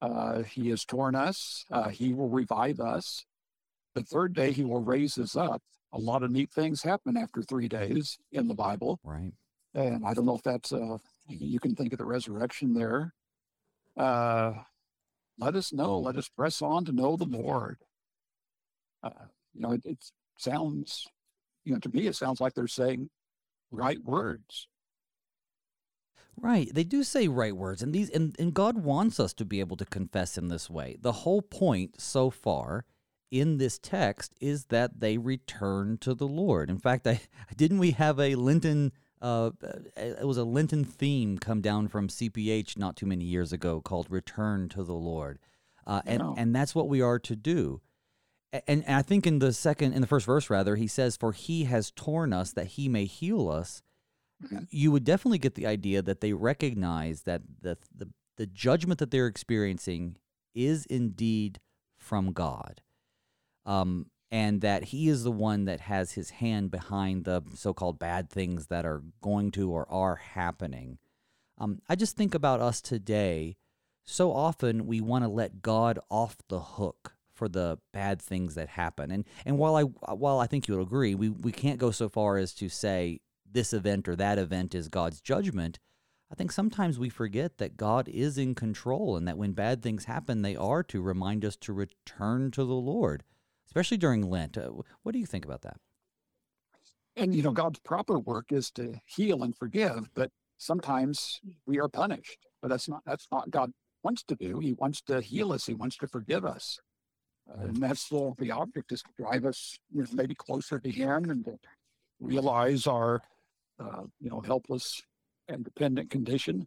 Uh, 0.00 0.42
he 0.44 0.70
has 0.70 0.86
torn 0.86 1.14
us. 1.14 1.66
Uh, 1.70 1.90
he 1.90 2.14
will 2.14 2.30
revive 2.30 2.80
us. 2.80 3.26
The 3.94 4.02
third 4.02 4.34
day, 4.34 4.52
he 4.52 4.64
will 4.64 4.80
raise 4.80 5.18
us 5.18 5.36
up. 5.36 5.62
A 5.92 5.98
lot 5.98 6.22
of 6.22 6.30
neat 6.30 6.52
things 6.52 6.82
happen 6.82 7.18
after 7.18 7.42
three 7.42 7.68
days 7.68 8.16
in 8.32 8.48
the 8.48 8.54
Bible. 8.54 8.98
Right. 9.04 9.32
And 9.74 10.06
I 10.06 10.14
don't 10.14 10.26
know 10.26 10.36
if 10.36 10.42
that's 10.42 10.72
uh, 10.72 10.98
you 11.30 11.60
can 11.60 11.74
think 11.74 11.92
of 11.92 11.98
the 11.98 12.04
resurrection 12.04 12.74
there. 12.74 13.14
Uh, 13.96 14.54
let 15.38 15.54
us 15.56 15.72
know. 15.72 15.98
Let 15.98 16.16
us 16.16 16.28
press 16.28 16.62
on 16.62 16.84
to 16.84 16.92
know 16.92 17.16
the 17.16 17.24
Lord. 17.24 17.78
Uh, 19.02 19.10
you 19.54 19.60
know, 19.60 19.72
it, 19.72 19.82
it 19.84 19.98
sounds, 20.38 21.06
you 21.64 21.72
know, 21.72 21.78
to 21.78 21.88
me, 21.88 22.06
it 22.06 22.16
sounds 22.16 22.40
like 22.40 22.54
they're 22.54 22.66
saying 22.66 23.08
right 23.70 24.02
words. 24.04 24.68
Right. 26.36 26.72
They 26.72 26.84
do 26.84 27.02
say 27.02 27.28
right 27.28 27.54
words 27.54 27.82
and 27.82 27.92
these 27.92 28.08
and, 28.10 28.34
and 28.38 28.54
God 28.54 28.78
wants 28.78 29.20
us 29.20 29.34
to 29.34 29.44
be 29.44 29.60
able 29.60 29.76
to 29.76 29.84
confess 29.84 30.38
in 30.38 30.48
this 30.48 30.70
way. 30.70 30.96
The 30.98 31.12
whole 31.12 31.42
point 31.42 32.00
so 32.00 32.30
far 32.30 32.86
in 33.30 33.58
this 33.58 33.78
text 33.78 34.34
is 34.40 34.66
that 34.66 35.00
they 35.00 35.18
return 35.18 35.98
to 35.98 36.14
the 36.14 36.26
Lord. 36.26 36.70
In 36.70 36.78
fact, 36.78 37.06
I 37.06 37.20
didn't 37.56 37.78
we 37.78 37.92
have 37.92 38.18
a 38.18 38.36
Lenten 38.36 38.92
uh, 39.20 39.50
it 39.96 40.26
was 40.26 40.38
a 40.38 40.44
Lenten 40.44 40.84
theme 40.84 41.38
come 41.38 41.60
down 41.60 41.88
from 41.88 42.08
CPH 42.08 42.78
not 42.78 42.96
too 42.96 43.06
many 43.06 43.24
years 43.24 43.52
ago 43.52 43.80
called 43.80 44.06
"Return 44.10 44.68
to 44.70 44.82
the 44.82 44.94
Lord," 44.94 45.38
uh, 45.86 46.02
and 46.06 46.22
and 46.36 46.54
that's 46.54 46.74
what 46.74 46.88
we 46.88 47.00
are 47.00 47.18
to 47.18 47.36
do. 47.36 47.80
And, 48.52 48.84
and 48.86 48.96
I 48.96 49.02
think 49.02 49.26
in 49.26 49.38
the 49.38 49.52
second, 49.52 49.92
in 49.92 50.00
the 50.00 50.06
first 50.06 50.26
verse, 50.26 50.48
rather, 50.48 50.76
he 50.76 50.86
says, 50.86 51.16
"For 51.16 51.32
He 51.32 51.64
has 51.64 51.90
torn 51.90 52.32
us 52.32 52.52
that 52.52 52.66
He 52.68 52.88
may 52.88 53.04
heal 53.04 53.48
us." 53.48 53.82
You 54.70 54.90
would 54.90 55.04
definitely 55.04 55.38
get 55.38 55.54
the 55.54 55.66
idea 55.66 56.00
that 56.00 56.22
they 56.22 56.32
recognize 56.32 57.22
that 57.22 57.42
the 57.60 57.76
the, 57.94 58.08
the 58.38 58.46
judgment 58.46 59.00
that 59.00 59.10
they're 59.10 59.26
experiencing 59.26 60.16
is 60.54 60.86
indeed 60.86 61.60
from 61.98 62.32
God. 62.32 62.80
Um, 63.66 64.06
and 64.30 64.60
that 64.60 64.84
he 64.84 65.08
is 65.08 65.24
the 65.24 65.32
one 65.32 65.64
that 65.64 65.80
has 65.80 66.12
his 66.12 66.30
hand 66.30 66.70
behind 66.70 67.24
the 67.24 67.42
so-called 67.54 67.98
bad 67.98 68.30
things 68.30 68.66
that 68.68 68.84
are 68.84 69.02
going 69.20 69.50
to 69.50 69.70
or 69.70 69.90
are 69.90 70.16
happening. 70.16 70.98
Um, 71.58 71.80
I 71.88 71.96
just 71.96 72.16
think 72.16 72.34
about 72.34 72.60
us 72.60 72.80
today. 72.80 73.56
So 74.04 74.32
often 74.32 74.86
we 74.86 75.00
want 75.00 75.24
to 75.24 75.28
let 75.28 75.62
God 75.62 75.98
off 76.10 76.36
the 76.48 76.60
hook 76.60 77.14
for 77.34 77.48
the 77.48 77.78
bad 77.92 78.20
things 78.20 78.54
that 78.54 78.68
happen. 78.68 79.10
And 79.10 79.24
and 79.44 79.58
while 79.58 79.76
I 79.76 79.82
while 79.82 80.38
I 80.38 80.46
think 80.46 80.68
you'll 80.68 80.82
agree, 80.82 81.14
we 81.14 81.28
we 81.28 81.52
can't 81.52 81.78
go 81.78 81.90
so 81.90 82.08
far 82.08 82.36
as 82.36 82.54
to 82.54 82.68
say 82.68 83.20
this 83.50 83.72
event 83.72 84.08
or 84.08 84.16
that 84.16 84.38
event 84.38 84.74
is 84.74 84.88
God's 84.88 85.20
judgment. 85.20 85.78
I 86.30 86.36
think 86.36 86.52
sometimes 86.52 86.98
we 86.98 87.08
forget 87.08 87.58
that 87.58 87.76
God 87.76 88.08
is 88.08 88.38
in 88.38 88.54
control 88.54 89.16
and 89.16 89.26
that 89.26 89.36
when 89.36 89.52
bad 89.52 89.82
things 89.82 90.04
happen, 90.04 90.42
they 90.42 90.54
are 90.54 90.84
to 90.84 91.02
remind 91.02 91.44
us 91.44 91.56
to 91.56 91.72
return 91.72 92.52
to 92.52 92.64
the 92.64 92.74
Lord 92.74 93.24
especially 93.70 93.96
during 93.96 94.28
Lent. 94.28 94.58
Uh, 94.58 94.70
what 95.02 95.12
do 95.12 95.18
you 95.20 95.26
think 95.26 95.44
about 95.44 95.62
that? 95.62 95.76
And, 97.16 97.34
you 97.34 97.42
know, 97.42 97.52
God's 97.52 97.78
proper 97.80 98.18
work 98.18 98.50
is 98.50 98.70
to 98.72 99.00
heal 99.04 99.42
and 99.42 99.56
forgive, 99.56 100.10
but 100.14 100.30
sometimes 100.58 101.40
we 101.66 101.78
are 101.78 101.88
punished. 101.88 102.38
But 102.60 102.68
that's 102.68 102.88
not 102.88 103.02
that's 103.06 103.28
not 103.30 103.50
God 103.50 103.72
wants 104.02 104.22
to 104.24 104.34
do. 104.34 104.58
He 104.58 104.72
wants 104.72 105.02
to 105.02 105.20
heal 105.20 105.52
us. 105.52 105.66
He 105.66 105.74
wants 105.74 105.96
to 105.98 106.08
forgive 106.08 106.44
us. 106.44 106.78
Uh, 107.48 107.66
and 107.66 107.76
that's 107.76 108.08
the, 108.08 108.32
the 108.38 108.50
object 108.50 108.92
is 108.92 109.02
to 109.02 109.10
drive 109.18 109.44
us, 109.44 109.78
you 109.92 110.02
know, 110.02 110.08
maybe 110.12 110.34
closer 110.34 110.78
to 110.78 110.90
Him 110.90 111.30
and 111.30 111.44
to 111.44 111.58
realize 112.20 112.86
our, 112.86 113.22
uh, 113.78 114.02
you 114.20 114.30
know, 114.30 114.40
helpless 114.40 115.02
and 115.48 115.64
dependent 115.64 116.10
condition, 116.10 116.66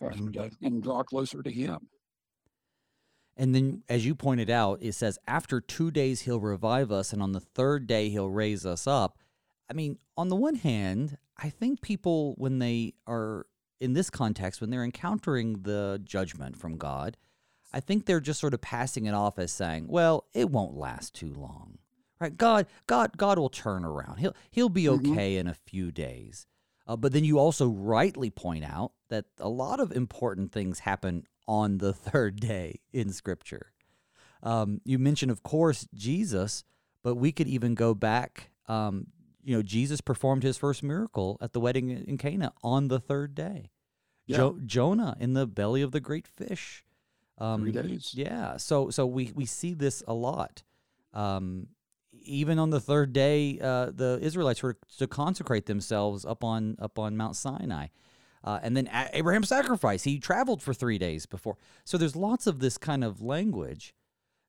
and 0.00 0.36
uh, 0.36 0.48
and 0.62 0.82
draw 0.82 1.02
closer 1.02 1.42
to 1.42 1.50
Him. 1.50 1.88
And 3.36 3.54
then, 3.54 3.82
as 3.88 4.04
you 4.04 4.14
pointed 4.14 4.50
out, 4.50 4.80
it 4.82 4.92
says, 4.92 5.18
after 5.26 5.60
two 5.60 5.90
days, 5.90 6.22
he'll 6.22 6.40
revive 6.40 6.92
us, 6.92 7.12
and 7.12 7.22
on 7.22 7.32
the 7.32 7.40
third 7.40 7.86
day, 7.86 8.10
he'll 8.10 8.28
raise 8.28 8.66
us 8.66 8.86
up. 8.86 9.18
I 9.70 9.72
mean, 9.72 9.98
on 10.16 10.28
the 10.28 10.36
one 10.36 10.56
hand, 10.56 11.16
I 11.38 11.48
think 11.48 11.80
people, 11.80 12.34
when 12.36 12.58
they 12.58 12.94
are 13.06 13.46
in 13.80 13.94
this 13.94 14.10
context, 14.10 14.60
when 14.60 14.70
they're 14.70 14.84
encountering 14.84 15.62
the 15.62 16.00
judgment 16.04 16.56
from 16.58 16.76
God, 16.76 17.16
I 17.72 17.80
think 17.80 18.04
they're 18.04 18.20
just 18.20 18.40
sort 18.40 18.52
of 18.52 18.60
passing 18.60 19.06
it 19.06 19.14
off 19.14 19.38
as 19.38 19.52
saying, 19.52 19.86
well, 19.88 20.26
it 20.34 20.50
won't 20.50 20.76
last 20.76 21.14
too 21.14 21.32
long. 21.32 21.78
Right? 22.20 22.36
God, 22.36 22.66
God, 22.86 23.16
God 23.16 23.38
will 23.38 23.48
turn 23.48 23.84
around. 23.84 24.18
He'll 24.18 24.34
he'll 24.50 24.68
be 24.68 24.84
mm-hmm. 24.84 25.12
okay 25.12 25.32
mm-hmm. 25.32 25.40
in 25.40 25.46
a 25.48 25.54
few 25.54 25.90
days. 25.90 26.46
Uh, 26.86 26.96
but 26.96 27.12
then 27.12 27.24
you 27.24 27.38
also 27.38 27.68
rightly 27.68 28.30
point 28.30 28.64
out 28.64 28.92
that 29.08 29.24
a 29.38 29.48
lot 29.48 29.80
of 29.80 29.92
important 29.92 30.52
things 30.52 30.80
happen 30.80 31.24
on 31.50 31.78
the 31.78 31.92
third 32.08 32.38
day 32.38 32.80
in 32.92 33.12
Scripture. 33.12 33.72
Um, 34.42 34.80
you 34.84 34.98
mentioned, 34.98 35.32
of 35.32 35.42
course, 35.42 35.88
Jesus, 35.92 36.64
but 37.02 37.16
we 37.16 37.32
could 37.32 37.48
even 37.48 37.74
go 37.74 37.92
back. 37.92 38.50
Um, 38.68 39.08
you 39.42 39.56
know, 39.56 39.62
Jesus 39.62 40.00
performed 40.00 40.44
his 40.44 40.56
first 40.56 40.82
miracle 40.82 41.36
at 41.40 41.52
the 41.52 41.60
wedding 41.60 41.90
in 41.90 42.16
Cana 42.16 42.52
on 42.62 42.88
the 42.88 43.00
third 43.00 43.34
day. 43.34 43.70
Yeah. 44.26 44.36
Jo- 44.36 44.60
Jonah 44.64 45.16
in 45.18 45.34
the 45.34 45.46
belly 45.46 45.82
of 45.82 45.90
the 45.90 46.00
great 46.00 46.28
fish. 46.28 46.84
Um, 47.36 47.62
Three 47.62 47.72
days. 47.72 48.12
Yeah. 48.14 48.56
So 48.58 48.90
so 48.90 49.06
we 49.06 49.32
we 49.34 49.44
see 49.44 49.74
this 49.74 50.02
a 50.06 50.14
lot. 50.14 50.62
Um, 51.12 51.68
even 52.22 52.58
on 52.58 52.70
the 52.70 52.80
third 52.80 53.12
day, 53.12 53.58
uh, 53.60 53.90
the 53.92 54.18
Israelites 54.22 54.62
were 54.62 54.76
to 54.98 55.06
consecrate 55.06 55.66
themselves 55.66 56.24
up 56.24 56.44
on 56.44 56.76
up 56.78 56.98
on 56.98 57.16
Mount 57.16 57.34
Sinai. 57.34 57.88
Uh, 58.42 58.58
and 58.62 58.76
then 58.76 58.88
Abraham's 59.12 59.48
sacrifice, 59.48 60.04
he 60.04 60.18
traveled 60.18 60.62
for 60.62 60.72
three 60.72 60.98
days 60.98 61.26
before. 61.26 61.56
So 61.84 61.98
there's 61.98 62.16
lots 62.16 62.46
of 62.46 62.60
this 62.60 62.78
kind 62.78 63.04
of 63.04 63.20
language. 63.20 63.94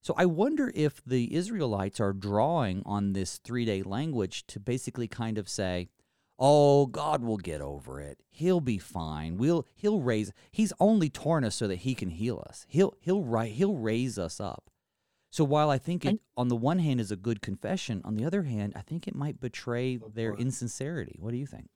So 0.01 0.13
I 0.17 0.25
wonder 0.25 0.71
if 0.73 1.03
the 1.05 1.35
Israelites 1.35 1.99
are 1.99 2.13
drawing 2.13 2.81
on 2.85 3.13
this 3.13 3.37
three 3.37 3.65
day 3.65 3.83
language 3.83 4.47
to 4.47 4.59
basically 4.59 5.07
kind 5.07 5.37
of 5.37 5.47
say, 5.47 5.89
"Oh, 6.39 6.87
God 6.87 7.23
will 7.23 7.37
get 7.37 7.61
over 7.61 7.99
it. 7.99 8.19
He'll 8.31 8.61
be 8.61 8.79
fine. 8.79 9.37
We'll 9.37 9.67
he'll 9.75 10.01
raise. 10.01 10.31
He's 10.51 10.73
only 10.79 11.09
torn 11.09 11.43
us 11.43 11.55
so 11.55 11.67
that 11.67 11.79
he 11.79 11.93
can 11.93 12.09
heal 12.09 12.43
us. 12.47 12.65
He'll 12.67 12.95
he'll 12.99 13.23
right 13.23 13.51
he'll 13.51 13.75
raise 13.75 14.17
us 14.17 14.39
up." 14.39 14.71
So 15.29 15.43
while 15.43 15.69
I 15.69 15.77
think 15.77 16.03
it, 16.03 16.19
on 16.35 16.47
the 16.49 16.55
one 16.57 16.79
hand 16.79 16.99
is 16.99 17.11
a 17.11 17.15
good 17.15 17.41
confession, 17.41 18.01
on 18.03 18.15
the 18.15 18.25
other 18.25 18.43
hand, 18.43 18.73
I 18.75 18.81
think 18.81 19.07
it 19.07 19.15
might 19.15 19.39
betray 19.39 19.97
their 20.13 20.33
insincerity. 20.33 21.17
What 21.19 21.31
do 21.31 21.37
you 21.37 21.45
think? 21.45 21.69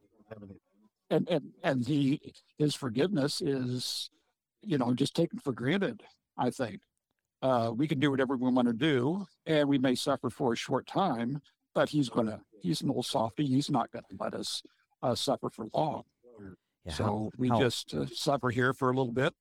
And 1.10 1.28
and 1.30 1.52
and 1.64 1.86
he 1.88 2.34
his 2.58 2.76
forgiveness 2.76 3.42
is 3.42 4.10
you 4.62 4.78
know 4.78 4.94
just 4.94 5.16
taken 5.16 5.40
for 5.40 5.54
granted 5.54 6.04
i 6.38 6.50
think. 6.50 6.82
Uh, 7.42 7.70
we 7.70 7.88
can 7.88 8.00
do 8.00 8.10
whatever 8.10 8.36
we 8.36 8.50
want 8.50 8.68
to 8.68 8.74
do 8.74 9.24
and 9.46 9.70
we 9.70 9.78
may 9.78 9.94
suffer 9.94 10.32
for 10.32 10.54
a 10.54 10.56
short 10.56 10.88
time 10.88 11.42
but 11.76 11.90
he's 11.90 12.10
gonna 12.10 12.40
he's 12.62 12.82
an 12.82 12.90
old 12.90 13.06
softy 13.06 13.46
he's 13.46 13.70
not 13.70 13.92
gonna 13.92 14.06
let 14.20 14.34
us 14.34 14.64
uh, 15.04 15.14
suffer 15.14 15.50
for 15.50 15.68
long. 15.74 16.04
Yeah, 16.86 16.94
so 16.94 17.04
how, 17.04 17.32
we 17.38 17.50
how, 17.50 17.60
just 17.60 17.94
uh, 17.94 18.06
suffer 18.08 18.50
here 18.50 18.74
for 18.74 18.90
a 18.90 18.96
little 18.96 19.12
bit 19.12 19.34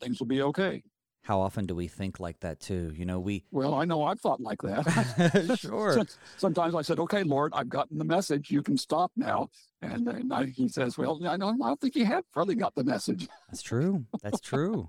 things 0.00 0.18
will 0.18 0.26
be 0.26 0.40
okay 0.42 0.82
how 1.26 1.40
often 1.40 1.66
do 1.66 1.74
we 1.74 1.88
think 1.88 2.20
like 2.20 2.38
that 2.40 2.60
too? 2.60 2.92
You 2.94 3.04
know, 3.04 3.18
we. 3.18 3.42
Well, 3.50 3.74
I 3.74 3.84
know 3.84 4.04
I've 4.04 4.20
thought 4.20 4.40
like 4.40 4.62
that. 4.62 5.56
sure. 5.60 6.06
Sometimes 6.36 6.74
I 6.76 6.82
said, 6.82 7.00
"Okay, 7.00 7.24
Lord, 7.24 7.52
I've 7.52 7.68
gotten 7.68 7.98
the 7.98 8.04
message. 8.04 8.48
You 8.50 8.62
can 8.62 8.76
stop 8.76 9.10
now." 9.16 9.50
And 9.82 10.06
then 10.06 10.30
I, 10.30 10.44
he 10.44 10.68
says, 10.68 10.96
"Well, 10.96 11.18
I 11.26 11.36
don't, 11.36 11.60
I 11.60 11.66
don't 11.66 11.80
think 11.80 11.96
you 11.96 12.04
have 12.04 12.22
really 12.36 12.54
got 12.54 12.76
the 12.76 12.84
message." 12.84 13.26
That's 13.50 13.62
true. 13.62 14.04
That's 14.22 14.40
true. 14.40 14.88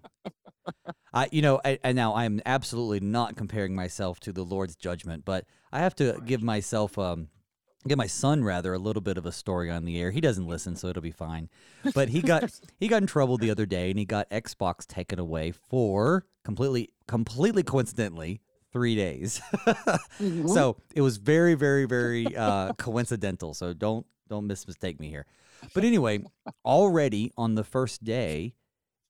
I, 1.14 1.28
you 1.32 1.42
know, 1.42 1.60
and 1.64 1.96
now 1.96 2.14
I 2.14 2.26
am 2.26 2.40
absolutely 2.46 3.00
not 3.00 3.36
comparing 3.36 3.74
myself 3.74 4.20
to 4.22 4.32
the 4.32 4.44
Lord's 4.44 4.76
judgment, 4.76 5.26
but 5.26 5.46
I 5.72 5.80
have 5.80 5.96
to 5.96 6.22
give 6.24 6.44
myself 6.44 7.00
um, 7.00 7.30
get 7.88 7.98
my 7.98 8.08
son 8.08 8.44
rather 8.44 8.74
a 8.74 8.80
little 8.80 9.02
bit 9.02 9.18
of 9.18 9.26
a 9.26 9.32
story 9.32 9.70
on 9.70 9.86
the 9.86 10.00
air. 10.00 10.12
He 10.12 10.22
doesn't 10.22 10.48
listen, 10.48 10.76
so 10.76 10.88
it'll 10.88 11.02
be 11.02 11.12
fine. 11.12 11.50
But 11.94 12.10
he 12.10 12.22
got 12.22 12.52
he 12.80 12.88
got 12.88 13.02
in 13.02 13.08
trouble 13.08 13.38
the 13.38 13.52
other 13.52 13.66
day, 13.66 13.90
and 13.90 14.00
he 14.00 14.06
got 14.06 14.30
Xbox 14.30 14.86
taken 14.86 15.20
away 15.20 15.52
for 15.52 16.26
completely 16.44 16.92
completely 17.08 17.64
coincidentally 17.64 18.42
three 18.72 18.96
days. 18.96 19.42
mm-hmm. 19.66 20.48
So 20.54 20.78
it 20.96 21.02
was 21.02 21.18
very 21.18 21.56
very 21.56 21.86
very 21.86 22.36
uh, 22.36 22.74
coincidental. 22.74 23.54
So 23.54 23.74
don't 23.74 24.06
don't 24.28 24.48
mismistake 24.48 25.00
me 25.00 25.10
here. 25.10 25.26
But 25.74 25.84
anyway, 25.84 26.24
already 26.64 27.32
on 27.38 27.56
the 27.56 27.64
first 27.64 28.04
day, 28.04 28.54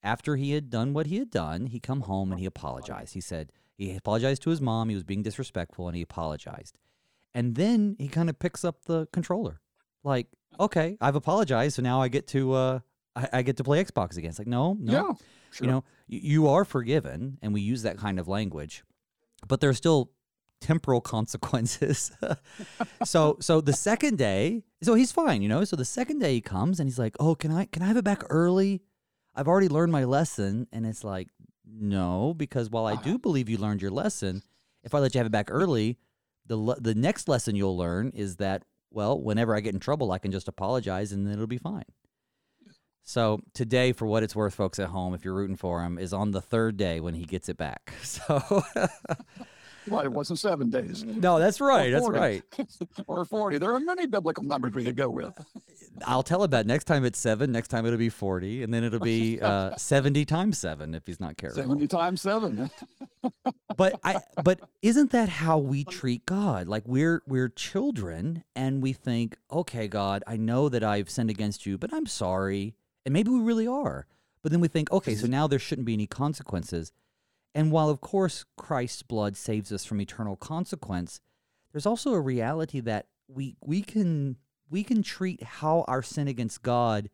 after 0.03 0.36
he 0.36 0.51
had 0.51 0.69
done 0.69 0.93
what 0.93 1.07
he 1.07 1.17
had 1.17 1.29
done, 1.29 1.67
he 1.67 1.79
come 1.79 2.01
home 2.01 2.31
and 2.31 2.39
he 2.39 2.46
apologized. 2.46 3.13
He 3.13 3.22
said 3.22 3.51
he 3.77 3.96
apologized 3.96 4.41
to 4.43 4.50
his 4.50 4.62
mom. 4.62 4.89
He 4.89 4.96
was 4.96 5.03
being 5.03 5.24
disrespectful, 5.24 5.88
and 5.88 5.96
he 5.96 6.01
apologized. 6.01 6.77
And 7.38 7.53
then 7.53 7.96
he 8.00 8.08
kind 8.08 8.32
of 8.32 8.39
picks 8.39 8.65
up 8.65 8.86
the 8.86 9.08
controller. 9.13 9.62
Like, 10.03 10.25
okay, 10.60 10.98
I've 11.00 11.15
apologized, 11.15 11.75
so 11.75 11.84
now 11.84 12.01
I 12.01 12.08
get 12.08 12.25
to 12.29 12.53
uh 12.53 12.79
I, 13.15 13.29
I 13.32 13.41
get 13.44 13.58
to 13.58 13.63
play 13.63 13.84
Xbox 13.84 14.17
again. 14.17 14.29
It's 14.29 14.39
like, 14.39 14.48
no, 14.48 14.75
no. 14.79 14.91
Yeah, 14.91 15.13
sure. 15.51 15.65
You 15.65 15.72
know, 15.72 15.84
you, 16.08 16.20
you 16.24 16.48
are 16.48 16.65
forgiven, 16.65 17.38
and 17.44 17.53
we 17.53 17.62
use 17.62 17.84
that 17.84 18.00
kind 18.00 18.20
of 18.20 18.27
language, 18.27 18.84
but 19.48 19.62
there's 19.62 19.77
still 19.77 20.10
temporal 20.62 21.00
consequences. 21.15 22.12
so 23.06 23.38
so 23.39 23.62
the 23.62 23.74
second 23.74 24.17
day, 24.17 24.63
so 24.82 24.96
he's 24.96 25.12
fine, 25.12 25.44
you 25.44 25.48
know. 25.48 25.63
So 25.63 25.75
the 25.75 25.86
second 25.86 26.17
day 26.17 26.34
he 26.34 26.41
comes 26.41 26.79
and 26.79 26.89
he's 26.89 26.98
like, 26.98 27.15
"Oh, 27.20 27.36
can 27.36 27.51
I 27.51 27.65
can 27.65 27.84
I 27.84 27.86
have 27.86 27.98
it 27.98 28.03
back 28.03 28.24
early? 28.32 28.82
I've 29.36 29.48
already 29.48 29.70
learned 29.70 29.91
my 29.91 30.06
lesson." 30.06 30.65
And 30.72 30.88
it's 30.88 31.03
like, 31.03 31.27
"No, 31.63 32.34
because 32.34 32.72
while 32.72 32.88
I 32.88 32.96
do 32.96 33.12
uh-huh. 33.12 33.17
believe 33.20 33.48
you 33.48 33.60
learned 33.60 33.84
your 33.84 33.91
lesson, 33.91 34.41
if 34.84 34.96
I 34.96 35.00
let 35.00 35.13
you 35.13 35.20
have 35.20 35.27
it 35.27 35.32
back 35.32 35.50
early, 35.51 36.00
the 36.48 36.77
the 36.80 36.96
next 36.96 37.27
lesson 37.27 37.56
you'll 37.56 37.77
learn 37.77 38.12
is 38.16 38.38
that 38.38 38.63
well, 38.92 39.20
whenever 39.20 39.56
I 39.56 39.60
get 39.60 39.74
in 39.74 39.80
trouble, 39.80 40.12
I 40.12 40.18
can 40.18 40.32
just 40.32 40.48
apologize 40.48 41.12
and 41.12 41.25
then 41.25 41.34
it'll 41.34 41.48
be 41.48 41.58
fine. 41.58 41.84
So 43.04 43.39
today, 43.54 43.94
for 43.94 44.06
what 44.06 44.24
it's 44.24 44.36
worth, 44.36 44.54
folks 44.54 44.80
at 44.80 44.89
home, 44.89 45.13
if 45.13 45.24
you're 45.24 45.34
rooting 45.34 45.56
for 45.56 45.82
him, 45.82 45.98
is 45.98 46.12
on 46.12 46.32
the 46.32 46.42
third 46.42 46.75
day 46.75 47.00
when 47.00 47.13
he 47.13 47.24
gets 47.24 47.48
it 47.50 47.58
back. 47.58 47.94
So 48.04 48.63
Well, 49.88 50.01
it 50.01 50.12
wasn't 50.12 50.39
seven 50.39 50.70
days. 50.70 51.03
no, 51.03 51.39
that's 51.39 51.62
right. 51.62 51.91
That's 51.91 52.10
right. 52.10 52.44
or 53.08 53.25
40. 53.25 53.58
There 53.58 53.74
are 53.74 53.79
many 53.79 54.06
biblical 54.06 54.44
numbers 54.44 54.74
we 54.74 54.84
could 54.84 54.96
go 54.96 55.10
with. 55.10 55.34
I'll 56.06 56.24
tell 56.24 56.44
about 56.44 56.65
next 56.65 56.86
time 56.86 57.06
it's 57.06 57.17
seven. 57.20 57.51
Next 57.51 57.70
time 57.70 57.86
it'll 57.86 57.98
be 57.98 58.10
forty, 58.10 58.63
and 58.63 58.74
then 58.74 58.84
it'll 58.84 59.00
be 59.00 59.39
uh, 59.41 59.75
seventy 59.77 60.25
times 60.25 60.58
seven 60.58 60.94
if 60.94 61.03
he's 61.08 61.20
not 61.20 61.38
careful. 61.38 61.63
70 61.63 61.88
times 61.88 62.22
seven. 62.22 62.70
but 63.77 64.00
I 64.03 64.20
but 64.44 64.60
isn't 64.82 65.12
that 65.12 65.29
how 65.29 65.58
we 65.58 65.84
treat 65.84 66.25
God? 66.25 66.67
Like 66.67 66.84
we're 66.86 67.22
we're 67.27 67.50
children 67.50 68.44
and 68.56 68.82
we 68.82 68.94
think, 68.94 69.38
"Okay, 69.51 69.88
God, 69.88 70.24
I 70.27 70.38
know 70.38 70.70
that 70.70 70.84
I've 70.84 71.10
sinned 71.10 71.29
against 71.29 71.65
you, 71.65 71.77
but 71.77 71.94
I'm 71.94 72.06
sorry." 72.06 72.75
And 73.06 73.13
maybe 73.13 73.29
we 73.32 73.39
really 73.39 73.67
are. 73.67 74.06
But 74.44 74.51
then 74.51 74.62
we 74.62 74.67
think, 74.67 74.91
"Okay, 74.91 75.15
so 75.15 75.27
now 75.38 75.48
there 75.48 75.60
shouldn't 75.60 75.86
be 75.86 75.94
any 75.94 76.08
consequences." 76.08 76.91
And 77.56 77.72
while 77.72 77.89
of 77.89 78.01
course 78.01 78.46
Christ's 78.56 79.04
blood 79.04 79.36
saves 79.36 79.72
us 79.72 79.86
from 79.86 80.01
eternal 80.01 80.36
consequence, 80.36 81.20
there's 81.72 81.86
also 81.86 82.13
a 82.13 82.22
reality 82.22 82.80
that 82.82 83.08
we 83.27 83.58
we 83.62 83.82
can 83.82 84.38
we 84.70 84.84
can 84.84 85.04
treat 85.04 85.44
how 85.44 85.86
our 85.88 86.01
sin 86.01 86.27
against 86.27 86.62
God 86.62 87.10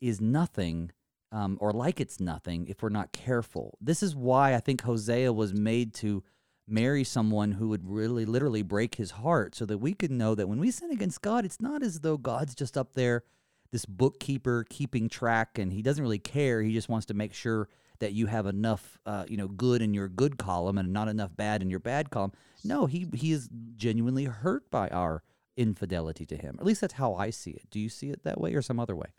is 0.00 0.20
nothing 0.20 0.90
um, 1.32 1.56
or 1.60 1.72
like 1.72 2.00
it's 2.00 2.20
nothing 2.20 2.66
if 2.66 2.82
we're 2.82 2.88
not 2.88 3.12
careful. 3.12 3.78
This 3.80 4.02
is 4.02 4.16
why 4.16 4.54
I 4.54 4.60
think 4.60 4.82
Hosea 4.82 5.32
was 5.32 5.54
made 5.54 5.94
to 5.94 6.24
marry 6.66 7.04
someone 7.04 7.52
who 7.52 7.68
would 7.68 7.88
really 7.88 8.24
literally 8.24 8.62
break 8.62 8.94
his 8.94 9.10
heart 9.12 9.54
so 9.54 9.66
that 9.66 9.78
we 9.78 9.92
could 9.92 10.10
know 10.10 10.34
that 10.34 10.48
when 10.48 10.60
we 10.60 10.70
sin 10.70 10.90
against 10.90 11.22
God, 11.22 11.44
it's 11.44 11.60
not 11.60 11.82
as 11.82 12.00
though 12.00 12.16
God's 12.16 12.54
just 12.54 12.76
up 12.76 12.94
there, 12.94 13.24
this 13.72 13.84
bookkeeper 13.84 14.64
keeping 14.68 15.08
track, 15.08 15.58
and 15.58 15.72
he 15.72 15.82
doesn't 15.82 16.02
really 16.02 16.18
care. 16.18 16.62
He 16.62 16.72
just 16.72 16.88
wants 16.88 17.06
to 17.06 17.14
make 17.14 17.34
sure 17.34 17.68
that 18.00 18.12
you 18.12 18.26
have 18.26 18.46
enough, 18.46 18.98
uh, 19.06 19.24
you 19.28 19.36
know, 19.36 19.48
good 19.48 19.80
in 19.82 19.94
your 19.94 20.08
good 20.08 20.38
column 20.38 20.78
and 20.78 20.92
not 20.92 21.08
enough 21.08 21.36
bad 21.36 21.62
in 21.62 21.70
your 21.70 21.80
bad 21.80 22.10
column. 22.10 22.32
No, 22.64 22.86
he 22.86 23.06
he 23.14 23.32
is 23.32 23.48
genuinely 23.76 24.24
hurt 24.24 24.70
by 24.70 24.88
our 24.88 25.22
infidelity 25.56 26.26
to 26.26 26.36
him. 26.36 26.56
At 26.58 26.66
least 26.66 26.80
that's 26.80 26.94
how 26.94 27.14
I 27.14 27.30
see 27.30 27.52
it. 27.52 27.70
Do 27.70 27.78
you 27.78 27.88
see 27.88 28.10
it 28.10 28.24
that 28.24 28.40
way 28.40 28.54
or 28.54 28.62
some 28.62 28.80
other 28.80 28.96
way? 28.96 29.12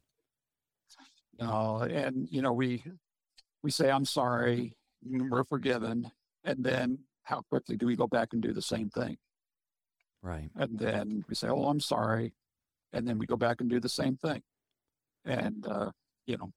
No, 1.39 1.77
and 1.79 2.27
you 2.29 2.41
know, 2.41 2.53
we 2.53 2.83
we 3.63 3.71
say 3.71 3.89
I'm 3.89 4.05
sorry, 4.05 4.75
we're 5.03 5.43
forgiven, 5.43 6.11
and 6.43 6.63
then 6.63 6.99
how 7.23 7.41
quickly 7.41 7.77
do 7.77 7.85
we 7.85 7.95
go 7.95 8.07
back 8.07 8.29
and 8.33 8.41
do 8.41 8.53
the 8.53 8.61
same 8.61 8.89
thing? 8.89 9.17
Right. 10.21 10.49
And 10.55 10.77
then 10.77 11.23
we 11.27 11.35
say, 11.35 11.47
"Oh, 11.47 11.65
I'm 11.65 11.79
sorry," 11.79 12.33
and 12.93 13.07
then 13.07 13.17
we 13.17 13.25
go 13.25 13.37
back 13.37 13.61
and 13.61 13.69
do 13.69 13.79
the 13.79 13.89
same 13.89 14.17
thing. 14.17 14.41
And 15.25 15.65
uh, 15.67 15.91
you 16.25 16.37
know, 16.37 16.51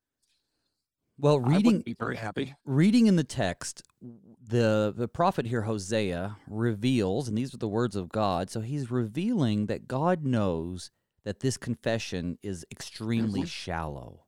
Well, 1.19 1.39
reading 1.41 1.83
be 1.83 1.95
very 1.95 2.17
happy. 2.17 2.55
reading 2.65 3.07
in 3.07 3.17
the 3.17 3.25
text, 3.25 3.83
the 4.03 4.93
the 4.97 5.09
prophet 5.09 5.47
here 5.47 5.63
Hosea 5.63 6.37
reveals, 6.49 7.29
and 7.29 7.39
these 7.39 7.55
are 7.55 7.59
the 7.59 7.69
words 7.69 7.95
of 7.97 8.09
God. 8.09 8.51
So 8.51 8.61
he's 8.61 8.91
revealing 8.91 9.67
that 9.67 9.87
God 9.89 10.25
knows 10.25 10.91
that 11.25 11.41
this 11.41 11.57
confession 11.57 12.39
is 12.43 12.67
extremely 12.71 13.43
Mhm. 13.43 13.47
shallow. 13.47 14.25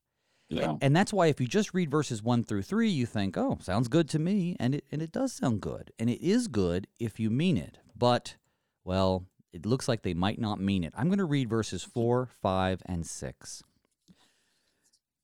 Yeah, 0.49 0.77
And 0.81 0.95
that's 0.95 1.13
why 1.13 1.27
if 1.27 1.41
you 1.41 1.49
just 1.49 1.75
read 1.75 1.91
verses 1.91 2.23
1 2.23 2.45
through 2.45 2.63
3, 2.63 2.89
you 2.89 3.05
think, 3.05 3.37
"Oh, 3.37 3.59
sounds 3.61 3.89
good 3.89 4.09
to 4.11 4.21
me." 4.21 4.55
And 4.61 4.77
it 4.77 4.85
and 4.93 5.03
it 5.03 5.11
does 5.11 5.33
sound 5.33 5.61
good. 5.61 5.93
And 5.99 6.09
it 6.09 6.23
is 6.25 6.47
good 6.47 6.87
if 7.01 7.19
you 7.19 7.31
mean 7.31 7.57
it. 7.57 7.79
But 7.97 8.37
well, 8.85 9.27
it 9.53 9.67
looks 9.67 9.89
like 9.89 10.03
they 10.03 10.15
might 10.15 10.39
not 10.39 10.61
mean 10.61 10.85
it. 10.85 10.95
I'm 10.97 11.09
going 11.09 11.19
to 11.19 11.25
read 11.25 11.49
verses 11.51 11.83
4, 11.83 12.27
5, 12.41 12.81
and 12.87 13.05
6. 13.05 13.65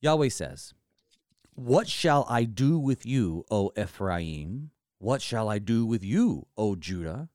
Yahweh 0.00 0.28
says, 0.30 0.74
What 1.54 1.86
shall 1.86 2.24
I 2.30 2.44
do 2.44 2.78
with 2.78 3.04
you, 3.04 3.44
O 3.50 3.72
Ephraim? 3.76 4.70
What 4.98 5.20
shall 5.20 5.50
I 5.50 5.58
do 5.58 5.84
with 5.84 6.02
you, 6.02 6.46
O 6.56 6.76
Judah? 6.76 7.28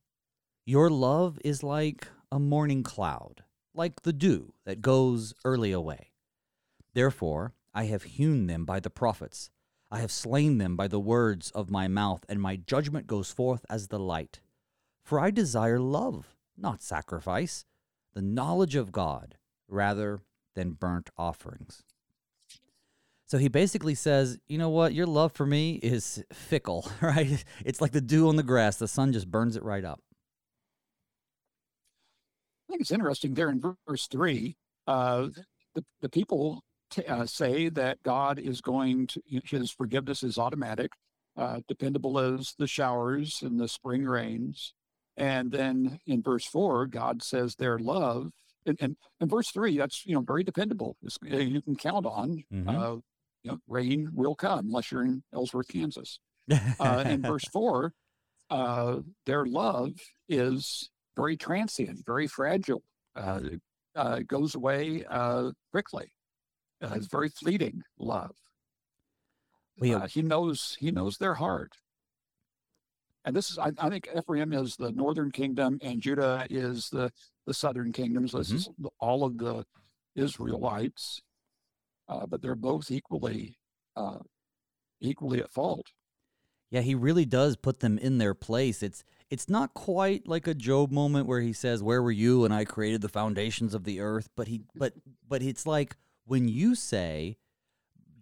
Your 0.65 0.89
love 0.89 1.37
is 1.45 1.61
like 1.61 2.07
a 2.31 2.39
morning 2.39 2.81
cloud, 2.81 3.43
like 3.75 4.01
the 4.01 4.11
dew 4.11 4.53
that 4.65 4.81
goes 4.81 5.35
early 5.45 5.71
away. 5.71 6.13
Therefore, 6.95 7.53
I 7.75 7.83
have 7.85 8.03
hewn 8.03 8.47
them 8.47 8.65
by 8.65 8.79
the 8.79 8.89
prophets. 8.89 9.51
I 9.91 9.99
have 9.99 10.11
slain 10.11 10.57
them 10.57 10.75
by 10.75 10.87
the 10.87 10.99
words 10.99 11.51
of 11.51 11.69
my 11.69 11.87
mouth, 11.87 12.25
and 12.27 12.41
my 12.41 12.55
judgment 12.55 13.05
goes 13.05 13.31
forth 13.31 13.67
as 13.69 13.89
the 13.89 13.99
light. 13.99 14.39
For 15.03 15.19
I 15.19 15.29
desire 15.29 15.79
love, 15.79 16.35
not 16.57 16.81
sacrifice, 16.81 17.65
the 18.15 18.23
knowledge 18.23 18.75
of 18.75 18.91
God, 18.91 19.37
rather 19.67 20.21
than 20.55 20.71
burnt 20.71 21.11
offerings. 21.17 21.83
So 23.27 23.37
he 23.37 23.49
basically 23.49 23.93
says, 23.93 24.39
you 24.47 24.57
know 24.57 24.69
what? 24.69 24.93
Your 24.93 25.05
love 25.05 25.33
for 25.33 25.45
me 25.45 25.73
is 25.83 26.23
fickle, 26.31 26.89
right? 27.01 27.43
It's 27.65 27.81
like 27.81 27.91
the 27.91 28.01
dew 28.01 28.29
on 28.29 28.37
the 28.37 28.43
grass. 28.43 28.77
The 28.77 28.87
sun 28.87 29.11
just 29.11 29.29
burns 29.29 29.55
it 29.57 29.63
right 29.63 29.83
up. 29.83 29.99
I 32.67 32.73
think 32.73 32.81
it's 32.81 32.91
interesting 32.91 33.33
there 33.33 33.49
in 33.49 33.61
verse 33.87 34.07
three. 34.07 34.55
Uh, 34.87 35.27
the 35.75 35.83
the 36.01 36.09
people 36.09 36.63
t- 36.89 37.03
uh, 37.05 37.25
say 37.25 37.69
that 37.69 38.01
God 38.03 38.39
is 38.39 38.61
going 38.61 39.07
to 39.07 39.21
His 39.45 39.71
forgiveness 39.71 40.23
is 40.23 40.37
automatic, 40.37 40.91
uh, 41.35 41.59
dependable 41.67 42.19
as 42.19 42.53
the 42.57 42.67
showers 42.67 43.41
and 43.41 43.59
the 43.59 43.67
spring 43.67 44.05
rains. 44.05 44.73
And 45.17 45.51
then 45.51 45.99
in 46.05 46.21
verse 46.21 46.45
four, 46.45 46.85
God 46.87 47.23
says 47.23 47.55
their 47.55 47.79
love. 47.79 48.31
And, 48.65 48.77
and, 48.81 48.97
and 49.19 49.29
verse 49.29 49.49
three, 49.51 49.77
that's 49.77 50.05
you 50.05 50.13
know 50.15 50.21
very 50.21 50.43
dependable. 50.43 50.95
It's, 51.03 51.17
uh, 51.29 51.37
you 51.37 51.61
can 51.61 51.75
count 51.75 52.05
on. 52.05 52.43
Mhm. 52.53 52.69
Uh, 52.69 52.99
you 53.43 53.51
know, 53.51 53.59
rain 53.67 54.09
will 54.13 54.35
come 54.35 54.59
unless 54.59 54.91
you're 54.91 55.03
in 55.03 55.23
Ellsworth, 55.33 55.67
Kansas. 55.67 56.19
Uh, 56.79 57.03
in 57.05 57.21
verse 57.21 57.45
four, 57.51 57.93
uh, 58.49 58.99
their 59.25 59.45
love 59.45 59.91
is 60.29 60.89
very 61.15 61.37
transient, 61.37 62.05
very 62.05 62.27
fragile. 62.27 62.83
Uh, 63.15 63.41
uh, 63.95 64.19
goes 64.27 64.55
away 64.55 65.03
uh, 65.09 65.51
quickly. 65.71 66.11
Uh, 66.81 66.93
it's 66.95 67.07
very 67.07 67.29
fleeting 67.29 67.81
love. 67.97 68.35
Uh, 69.81 70.07
he 70.07 70.21
knows 70.21 70.77
he 70.79 70.91
knows 70.91 71.17
their 71.17 71.35
heart. 71.35 71.73
And 73.25 73.35
this 73.35 73.49
is, 73.51 73.57
I, 73.57 73.71
I 73.77 73.89
think, 73.89 74.07
Ephraim 74.15 74.53
is 74.53 74.75
the 74.75 74.91
northern 74.91 75.31
kingdom, 75.31 75.79
and 75.81 76.01
Judah 76.01 76.47
is 76.49 76.89
the 76.89 77.11
the 77.45 77.53
southern 77.53 77.91
kingdoms. 77.91 78.31
This 78.31 78.51
is 78.51 78.69
all 78.99 79.23
of 79.23 79.37
the 79.37 79.65
Israelites, 80.15 81.21
uh, 82.09 82.25
but 82.25 82.41
they're 82.41 82.55
both 82.55 82.91
equally 82.91 83.57
uh, 83.95 84.19
equally 85.01 85.39
at 85.39 85.51
fault. 85.51 85.87
Yeah, 86.69 86.81
he 86.81 86.95
really 86.95 87.25
does 87.25 87.55
put 87.55 87.79
them 87.79 87.97
in 87.97 88.17
their 88.17 88.33
place. 88.33 88.83
It's 88.83 89.03
it's 89.29 89.49
not 89.49 89.73
quite 89.73 90.27
like 90.27 90.47
a 90.47 90.53
Job 90.53 90.91
moment 90.91 91.27
where 91.27 91.41
he 91.41 91.53
says, 91.53 91.83
"Where 91.83 92.01
were 92.01 92.11
you 92.11 92.41
when 92.41 92.51
I 92.51 92.65
created 92.65 93.01
the 93.01 93.09
foundations 93.09 93.73
of 93.73 93.83
the 93.83 93.99
earth?" 93.99 94.29
But 94.35 94.47
he 94.47 94.61
but 94.75 94.93
but 95.27 95.41
it's 95.41 95.65
like 95.65 95.95
when 96.25 96.47
you 96.47 96.75
say 96.75 97.37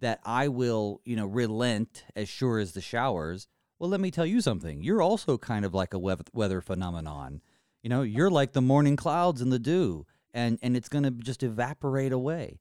that 0.00 0.20
I 0.24 0.48
will, 0.48 1.00
you 1.04 1.16
know, 1.16 1.26
relent 1.26 2.04
as 2.14 2.28
sure 2.28 2.58
as 2.58 2.72
the 2.72 2.80
showers. 2.80 3.48
Well, 3.78 3.90
let 3.90 4.00
me 4.00 4.10
tell 4.10 4.26
you 4.26 4.40
something. 4.40 4.82
You're 4.82 5.02
also 5.02 5.36
kind 5.36 5.64
of 5.64 5.74
like 5.74 5.92
a 5.92 5.98
weath- 5.98 6.32
weather 6.32 6.60
phenomenon. 6.60 7.42
You 7.82 7.90
know, 7.90 8.02
you're 8.02 8.30
like 8.30 8.52
the 8.52 8.62
morning 8.62 8.96
clouds 8.96 9.40
and 9.40 9.52
the 9.52 9.58
dew, 9.58 10.06
and 10.32 10.58
and 10.62 10.76
it's 10.76 10.88
going 10.88 11.04
to 11.04 11.10
just 11.10 11.42
evaporate 11.42 12.12
away. 12.12 12.60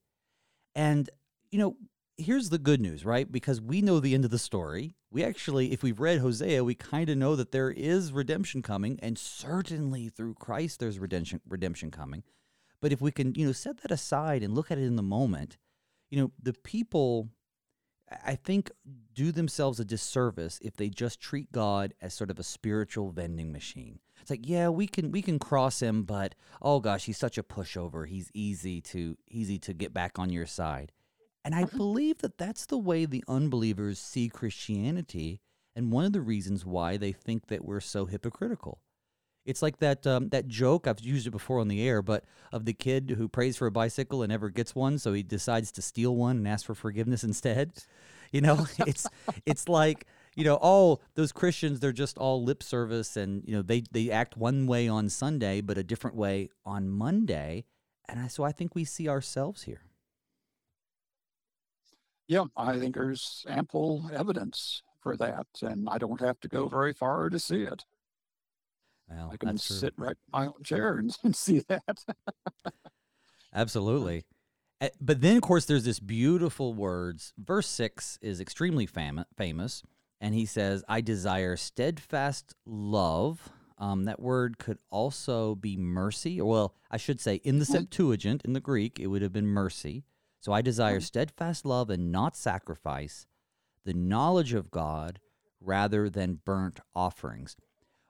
And 0.75 1.09
you 1.51 1.59
know, 1.59 1.77
here's 2.17 2.49
the 2.49 2.57
good 2.57 2.81
news, 2.81 3.05
right? 3.05 3.31
Because 3.31 3.61
we 3.61 3.81
know 3.81 3.99
the 3.99 4.13
end 4.13 4.25
of 4.25 4.31
the 4.31 4.39
story. 4.39 4.95
We 5.11 5.23
actually, 5.23 5.71
if 5.71 5.83
we've 5.83 5.99
read 5.99 6.19
Hosea, 6.19 6.63
we 6.63 6.75
kind 6.75 7.09
of 7.09 7.17
know 7.17 7.35
that 7.35 7.51
there 7.51 7.71
is 7.71 8.11
redemption 8.11 8.61
coming, 8.61 8.99
and 9.01 9.17
certainly 9.17 10.09
through 10.09 10.35
Christ, 10.35 10.79
there's 10.79 10.99
redemption 10.99 11.41
redemption 11.47 11.91
coming. 11.91 12.23
But 12.81 12.91
if 12.91 13.01
we 13.01 13.11
can, 13.11 13.33
you 13.35 13.45
know, 13.45 13.51
set 13.51 13.81
that 13.81 13.91
aside 13.91 14.43
and 14.43 14.53
look 14.53 14.69
at 14.69 14.77
it 14.77 14.83
in 14.83 14.95
the 14.95 15.03
moment, 15.03 15.57
you 16.09 16.19
know, 16.19 16.31
the 16.41 16.53
people, 16.53 17.29
I 18.25 18.35
think, 18.35 18.69
do 19.13 19.31
themselves 19.31 19.79
a 19.79 19.85
disservice 19.85 20.59
if 20.61 20.75
they 20.75 20.89
just 20.89 21.19
treat 21.19 21.51
God 21.51 21.93
as 22.01 22.13
sort 22.13 22.29
of 22.29 22.37
a 22.37 22.43
spiritual 22.43 23.11
vending 23.11 23.51
machine. 23.51 23.99
It's 24.21 24.29
like, 24.29 24.47
yeah, 24.47 24.69
we 24.69 24.87
can 24.87 25.11
we 25.11 25.21
can 25.21 25.39
cross 25.39 25.81
him, 25.81 26.03
but 26.03 26.35
oh 26.61 26.79
gosh, 26.79 27.05
he's 27.05 27.17
such 27.17 27.37
a 27.37 27.43
pushover. 27.43 28.07
He's 28.07 28.31
easy 28.33 28.81
to 28.81 29.17
easy 29.29 29.59
to 29.59 29.73
get 29.73 29.93
back 29.93 30.17
on 30.17 30.31
your 30.31 30.45
side. 30.45 30.91
And 31.43 31.53
I 31.53 31.63
believe 31.77 32.19
that 32.19 32.37
that's 32.37 32.65
the 32.65 32.77
way 32.77 33.05
the 33.05 33.23
unbelievers 33.27 33.99
see 33.99 34.29
Christianity, 34.29 35.41
and 35.75 35.91
one 35.91 36.05
of 36.05 36.13
the 36.13 36.21
reasons 36.21 36.65
why 36.65 36.97
they 36.97 37.11
think 37.11 37.47
that 37.47 37.63
we're 37.63 37.81
so 37.81 38.05
hypocritical. 38.05 38.79
It's 39.45 39.61
like 39.61 39.77
that 39.77 40.07
um, 40.07 40.29
that 40.29 40.47
joke 40.47 40.87
I've 40.87 40.99
used 40.99 41.27
it 41.27 41.31
before 41.31 41.59
on 41.59 41.67
the 41.67 41.87
air, 41.87 42.01
but 42.01 42.25
of 42.51 42.65
the 42.65 42.73
kid 42.73 43.13
who 43.15 43.29
prays 43.29 43.55
for 43.55 43.67
a 43.67 43.71
bicycle 43.71 44.23
and 44.23 44.31
never 44.31 44.49
gets 44.49 44.73
one, 44.73 44.97
so 44.97 45.13
he 45.13 45.21
decides 45.21 45.71
to 45.73 45.83
steal 45.83 46.15
one 46.15 46.37
and 46.37 46.47
ask 46.47 46.65
for 46.65 46.75
forgiveness 46.75 47.23
instead. 47.23 47.73
You 48.31 48.41
know, 48.41 48.67
it's 48.79 49.07
it's 49.45 49.69
like 49.69 50.07
you 50.35 50.43
know, 50.43 50.55
all 50.55 51.01
those 51.15 51.31
Christians 51.31 51.79
they're 51.79 51.91
just 51.91 52.17
all 52.17 52.43
lip 52.43 52.61
service, 52.61 53.15
and 53.17 53.43
you 53.45 53.55
know 53.55 53.61
they 53.61 53.83
they 53.91 54.11
act 54.11 54.37
one 54.37 54.67
way 54.67 54.87
on 54.87 55.09
Sunday, 55.09 55.61
but 55.61 55.77
a 55.77 55.83
different 55.83 56.15
way 56.15 56.49
on 56.65 56.89
Monday, 56.89 57.65
and 58.07 58.19
I, 58.19 58.27
so 58.27 58.43
I 58.43 58.51
think 58.51 58.75
we 58.75 58.83
see 58.83 59.07
ourselves 59.07 59.63
here. 59.63 59.81
Yeah, 62.27 62.45
I 62.57 62.79
think 62.79 62.95
there's 62.95 63.45
ample 63.47 64.09
evidence 64.13 64.81
for 64.99 65.15
that, 65.17 65.47
and 65.61 65.87
I 65.87 65.97
don't 65.99 66.19
have 66.21 66.39
to 66.41 66.47
go 66.47 66.67
very 66.67 66.93
far 66.93 67.29
to 67.29 67.39
see 67.39 67.61
it. 67.63 67.85
Well, 69.07 69.29
I 69.31 69.37
can 69.37 69.57
sit 69.57 69.93
right 69.97 70.17
in 70.17 70.31
my 70.31 70.47
own 70.47 70.63
chair 70.63 70.97
and, 70.97 71.15
and 71.23 71.35
see 71.35 71.59
that. 71.69 72.03
Absolutely. 73.53 74.25
Uh, 74.81 74.89
But 74.99 75.21
then, 75.21 75.37
of 75.37 75.43
course, 75.43 75.65
there's 75.65 75.85
this 75.85 75.99
beautiful 75.99 76.73
words. 76.73 77.33
Verse 77.37 77.67
six 77.67 78.17
is 78.21 78.39
extremely 78.41 78.85
fam- 78.87 79.25
famous, 79.37 79.83
and 80.19 80.33
he 80.33 80.45
says, 80.45 80.83
"I 80.87 81.01
desire 81.01 81.55
steadfast 81.55 82.55
love." 82.65 83.51
Um, 83.77 84.05
that 84.05 84.21
word 84.21 84.57
could 84.57 84.79
also 84.89 85.55
be 85.55 85.75
mercy, 85.75 86.39
or 86.39 86.49
well, 86.49 86.75
I 86.89 86.97
should 86.97 87.19
say, 87.19 87.35
in 87.43 87.59
the 87.59 87.65
Septuagint, 87.65 88.41
in 88.45 88.53
the 88.53 88.61
Greek, 88.61 88.99
it 88.99 89.07
would 89.07 89.21
have 89.21 89.33
been 89.33 89.47
mercy. 89.47 90.05
So 90.39 90.53
I 90.53 90.61
desire 90.61 90.99
steadfast 90.99 91.65
love 91.65 91.89
and 91.89 92.11
not 92.11 92.37
sacrifice, 92.37 93.25
the 93.83 93.93
knowledge 93.93 94.53
of 94.53 94.71
God 94.71 95.19
rather 95.59 96.09
than 96.09 96.41
burnt 96.45 96.79
offerings. 96.95 97.57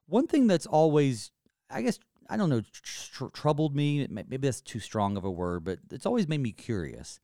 One 0.05 0.27
thing 0.27 0.45
that's 0.45 0.65
always, 0.65 1.31
I 1.69 1.81
guess, 1.81 1.97
I 2.29 2.37
don't 2.37 2.49
know, 2.49 2.61
tr- 2.71 3.27
troubled 3.27 3.75
me, 3.75 4.05
maybe 4.09 4.37
that's 4.37 4.61
too 4.61 4.79
strong 4.79 5.15
of 5.17 5.23
a 5.23 5.31
word, 5.31 5.63
but 5.63 5.79
it's 5.91 6.05
always 6.05 6.27
made 6.27 6.41
me 6.41 6.51
curious, 6.51 7.19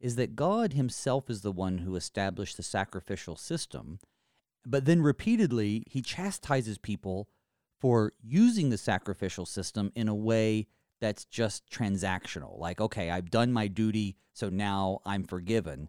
is 0.00 0.16
that 0.16 0.34
God 0.34 0.72
Himself 0.72 1.28
is 1.28 1.42
the 1.42 1.52
one 1.52 1.78
who 1.78 1.94
established 1.94 2.56
the 2.56 2.62
sacrificial 2.62 3.36
system, 3.36 3.98
but 4.66 4.84
then 4.84 5.02
repeatedly 5.02 5.84
He 5.88 6.02
chastises 6.02 6.78
people 6.78 7.28
for 7.80 8.12
using 8.22 8.70
the 8.70 8.78
sacrificial 8.78 9.46
system 9.46 9.92
in 9.94 10.08
a 10.08 10.14
way 10.14 10.66
that's 11.00 11.24
just 11.24 11.68
transactional. 11.70 12.58
Like, 12.58 12.80
okay, 12.80 13.10
I've 13.10 13.30
done 13.30 13.52
my 13.52 13.66
duty, 13.66 14.16
so 14.32 14.48
now 14.48 15.00
I'm 15.04 15.24
forgiven. 15.24 15.88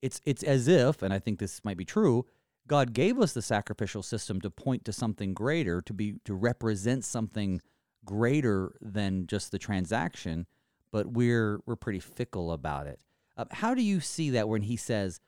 It's 0.00 0.20
it's 0.24 0.42
as 0.42 0.68
if, 0.68 1.02
and 1.02 1.12
I 1.12 1.18
think 1.18 1.38
this 1.38 1.64
might 1.64 1.76
be 1.76 1.84
true, 1.84 2.26
God 2.66 2.94
gave 2.94 3.18
us 3.18 3.32
the 3.32 3.42
sacrificial 3.42 4.02
system 4.02 4.40
to 4.40 4.50
point 4.50 4.84
to 4.86 4.92
something 4.92 5.34
greater, 5.34 5.82
to 5.82 5.92
be 5.92 6.14
to 6.24 6.34
represent 6.34 7.04
something 7.04 7.60
greater 8.04 8.74
than 8.80 9.26
just 9.26 9.50
the 9.50 9.58
transaction, 9.58 10.46
but 10.90 11.08
we're 11.08 11.60
we're 11.66 11.76
pretty 11.76 12.00
fickle 12.00 12.52
about 12.52 12.86
it. 12.86 13.00
Uh, 13.36 13.44
how 13.50 13.74
do 13.74 13.82
you 13.82 14.00
see 14.00 14.30
that 14.30 14.48
when 14.48 14.62
he 14.62 14.76
says, 14.76 15.20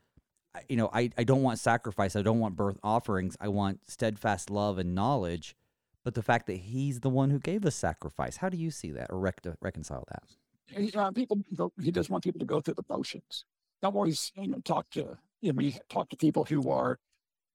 you 0.69 0.77
know, 0.77 0.91
I, 0.93 1.11
I 1.17 1.25
don't 1.25 1.43
want 1.43 1.59
sacrifice, 1.59 2.17
I 2.17 2.23
don't 2.23 2.39
want 2.39 2.57
burnt 2.57 2.79
offerings, 2.83 3.37
I 3.41 3.49
want 3.49 3.81
steadfast 3.89 4.51
love 4.51 4.79
and 4.79 4.95
knowledge, 4.95 5.57
but 6.05 6.15
the 6.15 6.23
fact 6.23 6.47
that 6.47 6.57
he's 6.57 7.01
the 7.01 7.11
one 7.11 7.31
who 7.31 7.39
gave 7.39 7.65
us 7.67 7.75
sacrifice, 7.75 8.37
how 8.37 8.49
do 8.49 8.57
you 8.57 8.71
see 8.71 8.91
that 8.93 9.11
or 9.11 9.19
reconcile 9.61 10.05
that? 10.09 10.23
He, 10.69 10.93
uh, 10.93 11.11
people, 11.13 11.39
he 11.81 11.91
doesn't 11.91 12.13
want 12.13 12.25
people 12.25 12.41
to 12.41 12.47
go 12.47 12.61
through 12.61 12.75
the 12.75 12.85
motions. 12.89 13.45
I've 13.83 13.95
always 13.95 14.33
you 14.37 14.61
talked 14.65 14.93
to, 14.95 15.17
you 15.41 15.53
know, 15.53 15.57
we 15.57 15.79
talk 15.89 16.09
to 16.11 16.17
people 16.17 16.45
who 16.45 16.71
are, 16.71 16.99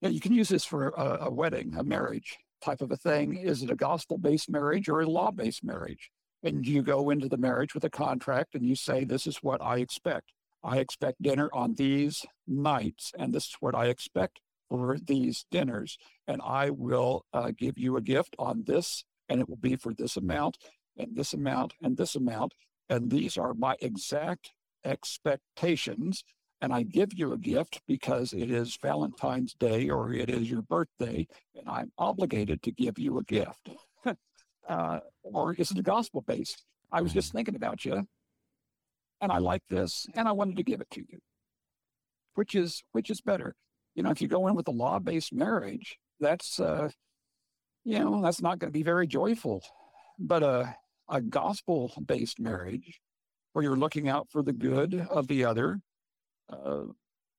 you, 0.01 0.07
know, 0.07 0.13
you 0.13 0.19
can 0.19 0.33
use 0.33 0.49
this 0.49 0.65
for 0.65 0.89
a, 0.89 1.25
a 1.25 1.31
wedding, 1.31 1.73
a 1.77 1.83
marriage 1.83 2.37
type 2.61 2.81
of 2.81 2.91
a 2.91 2.97
thing. 2.97 3.37
Is 3.37 3.63
it 3.63 3.71
a 3.71 3.75
gospel 3.75 4.17
based 4.17 4.49
marriage 4.49 4.87
or 4.87 5.01
a 5.01 5.09
law 5.09 5.31
based 5.31 5.63
marriage? 5.63 6.11
And 6.43 6.65
you 6.65 6.81
go 6.81 7.09
into 7.09 7.27
the 7.27 7.37
marriage 7.37 7.73
with 7.73 7.83
a 7.83 7.89
contract 7.89 8.55
and 8.55 8.65
you 8.65 8.75
say, 8.75 9.03
this 9.03 9.27
is 9.27 9.37
what 9.37 9.61
I 9.61 9.77
expect. 9.77 10.31
I 10.63 10.77
expect 10.77 11.21
dinner 11.21 11.49
on 11.53 11.75
these 11.75 12.25
nights, 12.47 13.11
and 13.17 13.33
this 13.33 13.45
is 13.45 13.55
what 13.59 13.75
I 13.75 13.87
expect 13.87 14.39
for 14.69 14.97
these 15.03 15.45
dinners. 15.51 15.97
And 16.27 16.41
I 16.43 16.69
will 16.69 17.25
uh, 17.33 17.51
give 17.57 17.77
you 17.77 17.97
a 17.97 18.01
gift 18.01 18.35
on 18.37 18.63
this, 18.65 19.03
and 19.27 19.41
it 19.41 19.49
will 19.49 19.57
be 19.57 19.75
for 19.75 19.93
this 19.93 20.17
amount, 20.17 20.57
and 20.97 21.15
this 21.15 21.33
amount, 21.33 21.73
and 21.81 21.97
this 21.97 22.15
amount. 22.15 22.53
And 22.89 23.09
these 23.09 23.37
are 23.37 23.53
my 23.53 23.75
exact 23.81 24.51
expectations. 24.85 26.23
And 26.61 26.71
I 26.71 26.83
give 26.83 27.11
you 27.13 27.33
a 27.33 27.37
gift 27.37 27.81
because 27.87 28.33
it 28.33 28.51
is 28.51 28.77
Valentine's 28.81 29.55
Day 29.55 29.89
or 29.89 30.13
it 30.13 30.29
is 30.29 30.49
your 30.49 30.61
birthday, 30.61 31.27
and 31.55 31.67
I'm 31.67 31.91
obligated 31.97 32.61
to 32.63 32.71
give 32.71 32.99
you 32.99 33.17
a 33.17 33.23
gift. 33.23 33.69
uh, 34.69 34.99
or 35.23 35.55
is 35.55 35.71
it 35.71 35.79
a 35.79 35.83
gospel 35.83 36.21
based? 36.21 36.63
I 36.91 37.01
was 37.01 37.13
just 37.13 37.31
thinking 37.31 37.55
about 37.55 37.83
you, 37.83 38.05
and 39.21 39.31
I 39.31 39.37
like 39.37 39.63
this, 39.69 40.07
and 40.15 40.27
I 40.27 40.31
wanted 40.31 40.57
to 40.57 40.63
give 40.63 40.81
it 40.81 40.89
to 40.91 41.01
you. 41.01 41.19
Which 42.35 42.55
is 42.55 42.83
which 42.91 43.09
is 43.09 43.21
better? 43.21 43.55
You 43.95 44.03
know, 44.03 44.09
if 44.09 44.21
you 44.21 44.27
go 44.27 44.47
in 44.47 44.55
with 44.55 44.67
a 44.67 44.71
law 44.71 44.99
based 44.99 45.33
marriage, 45.33 45.97
that's 46.19 46.59
uh, 46.59 46.89
you 47.83 47.99
know 47.99 48.21
that's 48.21 48.41
not 48.41 48.59
going 48.59 48.69
to 48.69 48.77
be 48.77 48.83
very 48.83 49.07
joyful. 49.07 49.61
But 50.17 50.43
a 50.43 50.75
a 51.09 51.21
gospel 51.21 51.91
based 52.05 52.39
marriage, 52.39 53.01
where 53.53 53.63
you're 53.63 53.75
looking 53.75 54.07
out 54.07 54.27
for 54.31 54.41
the 54.41 54.53
good 54.53 55.07
of 55.09 55.27
the 55.27 55.43
other, 55.43 55.79
uh, 56.51 56.83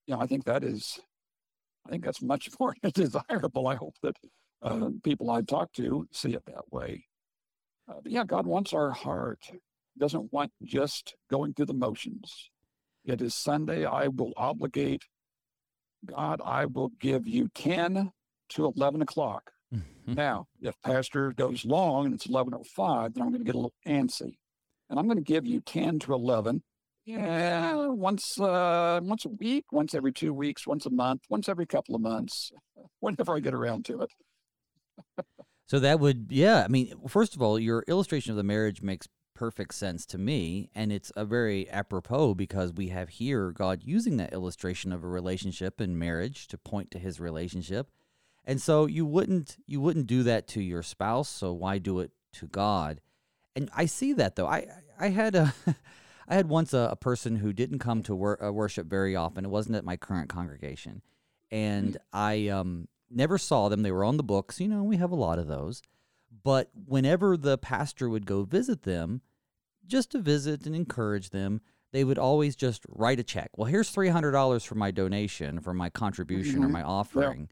you 0.05 0.15
know, 0.15 0.19
I 0.19 0.27
think 0.27 0.45
that 0.45 0.63
is, 0.63 0.99
I 1.85 1.89
think 1.89 2.03
that's 2.03 2.21
much 2.21 2.49
more 2.59 2.75
desirable. 2.93 3.67
I 3.67 3.75
hope 3.75 3.95
that 4.03 4.15
uh, 4.61 4.89
people 5.03 5.31
I 5.31 5.41
talk 5.41 5.73
to 5.73 6.07
see 6.11 6.33
it 6.33 6.43
that 6.45 6.71
way. 6.71 7.05
Uh, 7.89 7.95
but 8.01 8.11
yeah, 8.11 8.23
God 8.23 8.45
wants 8.45 8.73
our 8.73 8.91
heart. 8.91 9.39
Doesn't 9.97 10.33
want 10.33 10.51
just 10.63 11.15
going 11.29 11.53
through 11.53 11.67
the 11.67 11.73
motions. 11.73 12.49
It 13.05 13.21
is 13.21 13.35
Sunday. 13.35 13.85
I 13.85 14.07
will 14.07 14.33
obligate 14.37 15.03
God. 16.05 16.41
I 16.43 16.65
will 16.65 16.91
give 16.99 17.27
you 17.27 17.49
ten 17.53 18.11
to 18.49 18.65
eleven 18.65 19.01
o'clock. 19.01 19.51
Now, 20.05 20.47
if 20.61 20.75
pastor 20.81 21.31
goes 21.31 21.65
long 21.65 22.05
and 22.05 22.13
it's 22.13 22.27
11.05, 22.27 23.13
then 23.13 23.23
I'm 23.23 23.29
going 23.29 23.39
to 23.39 23.45
get 23.45 23.55
a 23.55 23.57
little 23.57 23.73
antsy. 23.87 24.37
And 24.89 24.99
I'm 24.99 25.05
going 25.05 25.17
to 25.17 25.23
give 25.23 25.45
you 25.45 25.61
10 25.61 25.99
to 25.99 26.13
11. 26.13 26.61
Yeah, 27.05 27.87
once 27.87 28.39
uh, 28.39 29.01
once 29.03 29.25
a 29.25 29.29
week, 29.29 29.65
once 29.73 29.93
every 29.93 30.13
two 30.13 30.33
weeks, 30.33 30.65
once 30.65 30.85
a 30.85 30.89
month, 30.89 31.23
once 31.29 31.49
every 31.49 31.65
couple 31.65 31.95
of 31.95 32.01
months, 32.01 32.49
whenever 33.01 33.35
I 33.35 33.41
get 33.41 33.53
around 33.53 33.85
to 33.85 34.01
it. 34.01 34.09
So 35.65 35.79
that 35.79 36.01
would, 36.01 36.27
yeah. 36.29 36.61
I 36.63 36.67
mean, 36.67 36.93
first 37.07 37.35
of 37.35 37.41
all, 37.41 37.57
your 37.57 37.85
illustration 37.87 38.31
of 38.31 38.37
the 38.37 38.43
marriage 38.43 38.81
makes 38.81 39.07
perfect 39.33 39.73
sense 39.73 40.05
to 40.07 40.17
me, 40.17 40.69
and 40.73 40.91
it's 40.91 41.11
a 41.15 41.25
very 41.25 41.69
apropos 41.69 42.33
because 42.33 42.73
we 42.73 42.89
have 42.89 43.09
here 43.09 43.51
God 43.51 43.81
using 43.83 44.17
that 44.17 44.33
illustration 44.33 44.91
of 44.91 45.03
a 45.03 45.07
relationship 45.07 45.79
and 45.79 45.97
marriage 45.97 46.47
to 46.49 46.57
point 46.57 46.91
to 46.91 46.99
His 46.99 47.19
relationship, 47.19 47.89
and 48.45 48.61
so 48.61 48.85
you 48.85 49.05
wouldn't 49.05 49.57
you 49.65 49.81
wouldn't 49.81 50.07
do 50.07 50.23
that 50.23 50.47
to 50.49 50.61
your 50.61 50.83
spouse. 50.83 51.29
So 51.29 51.53
why 51.53 51.77
do 51.77 51.99
it 51.99 52.11
to 52.33 52.47
God? 52.47 53.01
And 53.55 53.69
I 53.75 53.85
see 53.85 54.13
that 54.13 54.35
though. 54.35 54.47
I 54.47 54.67
I 54.99 55.09
had 55.09 55.35
a. 55.35 55.53
I 56.25 56.35
had 56.35 56.47
once 56.47 56.73
a, 56.73 56.87
a 56.89 56.95
person 56.95 57.35
who 57.35 57.51
didn't 57.51 57.79
come 57.79 58.01
to 58.03 58.15
wor- 58.15 58.41
uh, 58.41 58.49
worship 58.49 58.87
very 58.87 59.13
often. 59.13 59.43
It 59.43 59.51
wasn't 59.51 59.75
at 59.75 59.83
my 59.83 59.97
current 59.97 60.29
congregation, 60.29 61.01
and 61.51 61.97
I 62.13 62.47
um, 62.47 62.87
never 63.09 63.37
saw 63.37 63.69
them. 63.69 63.81
They 63.83 63.91
were 63.91 64.05
on 64.05 64.15
the 64.17 64.23
books. 64.23 64.59
You 64.59 64.69
know, 64.69 64.83
we 64.83 64.97
have 64.97 65.11
a 65.11 65.15
lot 65.15 65.37
of 65.37 65.47
those. 65.47 65.81
But 66.43 66.71
whenever 66.73 67.37
the 67.37 67.57
pastor 67.57 68.09
would 68.09 68.25
go 68.25 68.43
visit 68.43 68.83
them, 68.83 69.21
just 69.85 70.11
to 70.11 70.19
visit 70.19 70.65
and 70.65 70.75
encourage 70.75 71.29
them, 71.29 71.61
they 71.91 72.03
would 72.03 72.17
always 72.17 72.55
just 72.55 72.83
write 72.89 73.19
a 73.19 73.23
check. 73.23 73.51
Well, 73.55 73.67
here's 73.67 73.89
three 73.89 74.07
hundred 74.09 74.31
dollars 74.31 74.63
for 74.63 74.75
my 74.75 74.89
donation, 74.91 75.59
for 75.59 75.73
my 75.73 75.89
contribution 75.89 76.63
or 76.63 76.67
Mhm. 76.67 76.71
my 76.71 76.81
offering. 76.83 77.49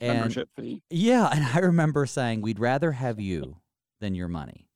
And 0.00 0.18
Membership 0.20 0.48
fee. 0.56 0.82
yeah, 0.90 1.28
and 1.32 1.44
I 1.44 1.58
remember 1.58 2.06
saying, 2.06 2.40
"We'd 2.40 2.58
rather 2.58 2.92
have 2.92 3.18
you 3.20 3.60
than 4.00 4.14
your 4.14 4.28
money." 4.28 4.68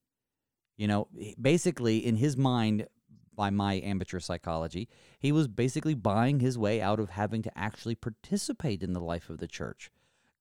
You 0.76 0.88
know, 0.88 1.09
basically 1.40 1.98
in 2.05 2.16
his 2.16 2.37
mind, 2.37 2.87
by 3.35 3.50
my 3.50 3.74
amateur 3.81 4.18
psychology, 4.20 4.88
he 5.18 5.31
was 5.33 5.46
basically 5.48 5.94
buying 5.94 6.40
his 6.40 6.59
way 6.59 6.81
out 6.83 7.00
of 7.00 7.11
having 7.11 7.42
to 7.42 7.59
actually 7.59 7.94
participate 7.94 8.83
in 8.83 8.92
the 8.92 9.00
life 9.00 9.31
of 9.31 9.38
the 9.38 9.46
church. 9.48 9.90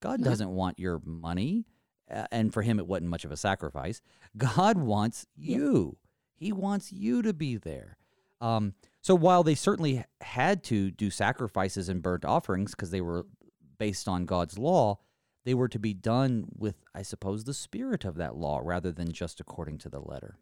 God 0.00 0.22
doesn't 0.22 0.50
want 0.50 0.78
your 0.78 1.00
money, 1.04 1.66
and 2.30 2.52
for 2.52 2.62
him, 2.62 2.78
it 2.78 2.86
wasn't 2.86 3.10
much 3.10 3.24
of 3.24 3.32
a 3.32 3.36
sacrifice. 3.36 4.00
God 4.36 4.78
wants 4.78 5.26
you. 5.36 5.96
He 6.34 6.52
wants 6.52 6.92
you 6.92 7.22
to 7.22 7.32
be 7.32 7.56
there. 7.56 7.96
Um, 8.40 8.74
so 9.02 9.14
while 9.14 9.42
they 9.42 9.54
certainly 9.54 10.04
had 10.22 10.62
to 10.64 10.90
do 10.90 11.10
sacrifices 11.10 11.88
and 11.88 12.02
burnt 12.02 12.24
offerings 12.24 12.70
because 12.72 12.90
they 12.90 13.00
were 13.02 13.26
based 13.78 14.08
on 14.08 14.24
God's 14.24 14.58
law, 14.58 14.98
they 15.44 15.54
were 15.54 15.68
to 15.68 15.78
be 15.78 15.92
done 15.94 16.46
with, 16.56 16.76
I 16.94 17.02
suppose, 17.02 17.44
the 17.44 17.54
spirit 17.54 18.04
of 18.04 18.16
that 18.16 18.36
law 18.36 18.60
rather 18.62 18.92
than 18.92 19.12
just 19.12 19.40
according 19.40 19.78
to 19.78 19.88
the 19.88 20.00
letter. 20.00 20.36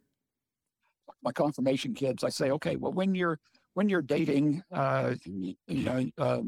my 1.22 1.32
confirmation 1.32 1.94
kids, 1.94 2.22
I 2.22 2.28
say, 2.28 2.50
okay, 2.52 2.76
well, 2.76 2.92
when 2.92 3.14
you're 3.14 3.40
when 3.74 3.88
you're 3.88 4.02
dating, 4.02 4.62
uh, 4.72 5.14
you 5.24 5.56
know, 5.68 6.04
uh, 6.18 6.42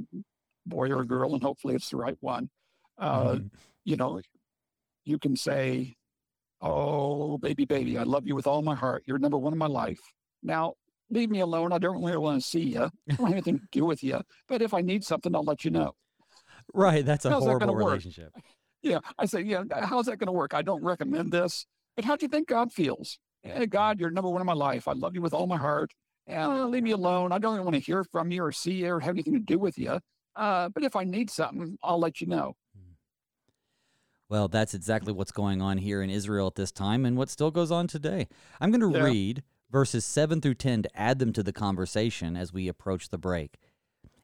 boy 0.66 0.90
or 0.90 1.00
a 1.02 1.06
girl, 1.06 1.34
and 1.34 1.42
hopefully 1.42 1.74
it's 1.74 1.90
the 1.90 1.96
right 1.96 2.16
one, 2.20 2.50
uh, 2.98 3.34
Mhm. 3.34 3.50
you 3.84 3.96
know, 3.96 4.20
you 5.04 5.18
can 5.18 5.36
say, 5.36 5.96
"Oh, 6.60 7.38
baby, 7.38 7.64
baby, 7.64 7.98
I 7.98 8.02
love 8.02 8.26
you 8.26 8.34
with 8.34 8.46
all 8.46 8.62
my 8.62 8.74
heart. 8.74 9.04
You're 9.06 9.18
number 9.18 9.38
one 9.38 9.52
in 9.52 9.58
my 9.58 9.66
life." 9.66 10.00
Now, 10.42 10.74
leave 11.10 11.30
me 11.30 11.40
alone. 11.40 11.72
I 11.72 11.78
don't 11.78 12.02
really 12.02 12.16
want 12.16 12.40
to 12.42 12.46
see 12.46 12.60
you. 12.60 12.84
I 12.84 13.14
don't 13.14 13.26
have 13.26 13.32
anything 13.32 13.58
to 13.58 13.66
do 13.72 13.84
with 13.84 14.02
you. 14.02 14.20
But 14.48 14.62
if 14.62 14.74
I 14.74 14.80
need 14.80 15.04
something, 15.04 15.34
I'll 15.34 15.44
let 15.44 15.64
you 15.64 15.70
know. 15.70 15.92
Right, 16.74 17.04
that's 17.04 17.24
a 17.24 17.30
How's 17.30 17.42
that 17.44 17.48
horrible 17.48 17.74
work? 17.74 17.86
relationship. 17.86 18.32
Yeah, 18.82 19.00
I 19.18 19.26
say, 19.26 19.42
yeah, 19.42 19.64
how's 19.82 20.06
that 20.06 20.16
going 20.18 20.28
to 20.28 20.32
work? 20.32 20.54
I 20.54 20.62
don't 20.62 20.82
recommend 20.82 21.32
this. 21.32 21.66
But 21.96 22.04
how 22.04 22.16
do 22.16 22.24
you 22.24 22.28
think 22.28 22.48
God 22.48 22.72
feels? 22.72 23.18
Hey, 23.42 23.66
God, 23.66 23.98
you're 24.00 24.10
number 24.10 24.30
one 24.30 24.40
in 24.40 24.46
my 24.46 24.54
life. 24.54 24.86
I 24.88 24.92
love 24.92 25.14
you 25.14 25.20
with 25.20 25.34
all 25.34 25.46
my 25.46 25.56
heart. 25.56 25.90
yeah, 26.26 26.46
leave 26.64 26.82
me 26.82 26.92
alone. 26.92 27.32
I 27.32 27.38
don't 27.38 27.62
want 27.64 27.74
to 27.74 27.80
hear 27.80 28.04
from 28.04 28.30
you 28.30 28.42
or 28.44 28.52
see 28.52 28.72
you 28.72 28.94
or 28.94 29.00
have 29.00 29.14
anything 29.16 29.34
to 29.34 29.40
do 29.40 29.58
with 29.58 29.76
you. 29.76 29.98
Uh, 30.36 30.68
but 30.70 30.84
if 30.84 30.94
I 30.96 31.04
need 31.04 31.28
something, 31.28 31.76
I'll 31.82 31.98
let 31.98 32.20
you 32.20 32.26
know. 32.26 32.54
Well, 34.30 34.46
that's 34.46 34.74
exactly 34.74 35.12
what's 35.12 35.32
going 35.32 35.60
on 35.60 35.78
here 35.78 36.00
in 36.02 36.08
Israel 36.08 36.46
at 36.46 36.54
this 36.54 36.70
time 36.70 37.04
and 37.04 37.16
what 37.16 37.28
still 37.28 37.50
goes 37.50 37.72
on 37.72 37.88
today. 37.88 38.28
I'm 38.60 38.70
going 38.70 38.80
to 38.92 38.96
Yeah. 38.96 39.04
read 39.04 39.42
verses 39.70 40.04
7 40.04 40.40
through 40.40 40.54
10 40.54 40.84
to 40.84 40.96
add 40.96 41.18
them 41.18 41.32
to 41.32 41.42
the 41.42 41.52
conversation 41.52 42.36
as 42.36 42.52
we 42.52 42.68
approach 42.68 43.08
the 43.08 43.18
break. 43.18 43.58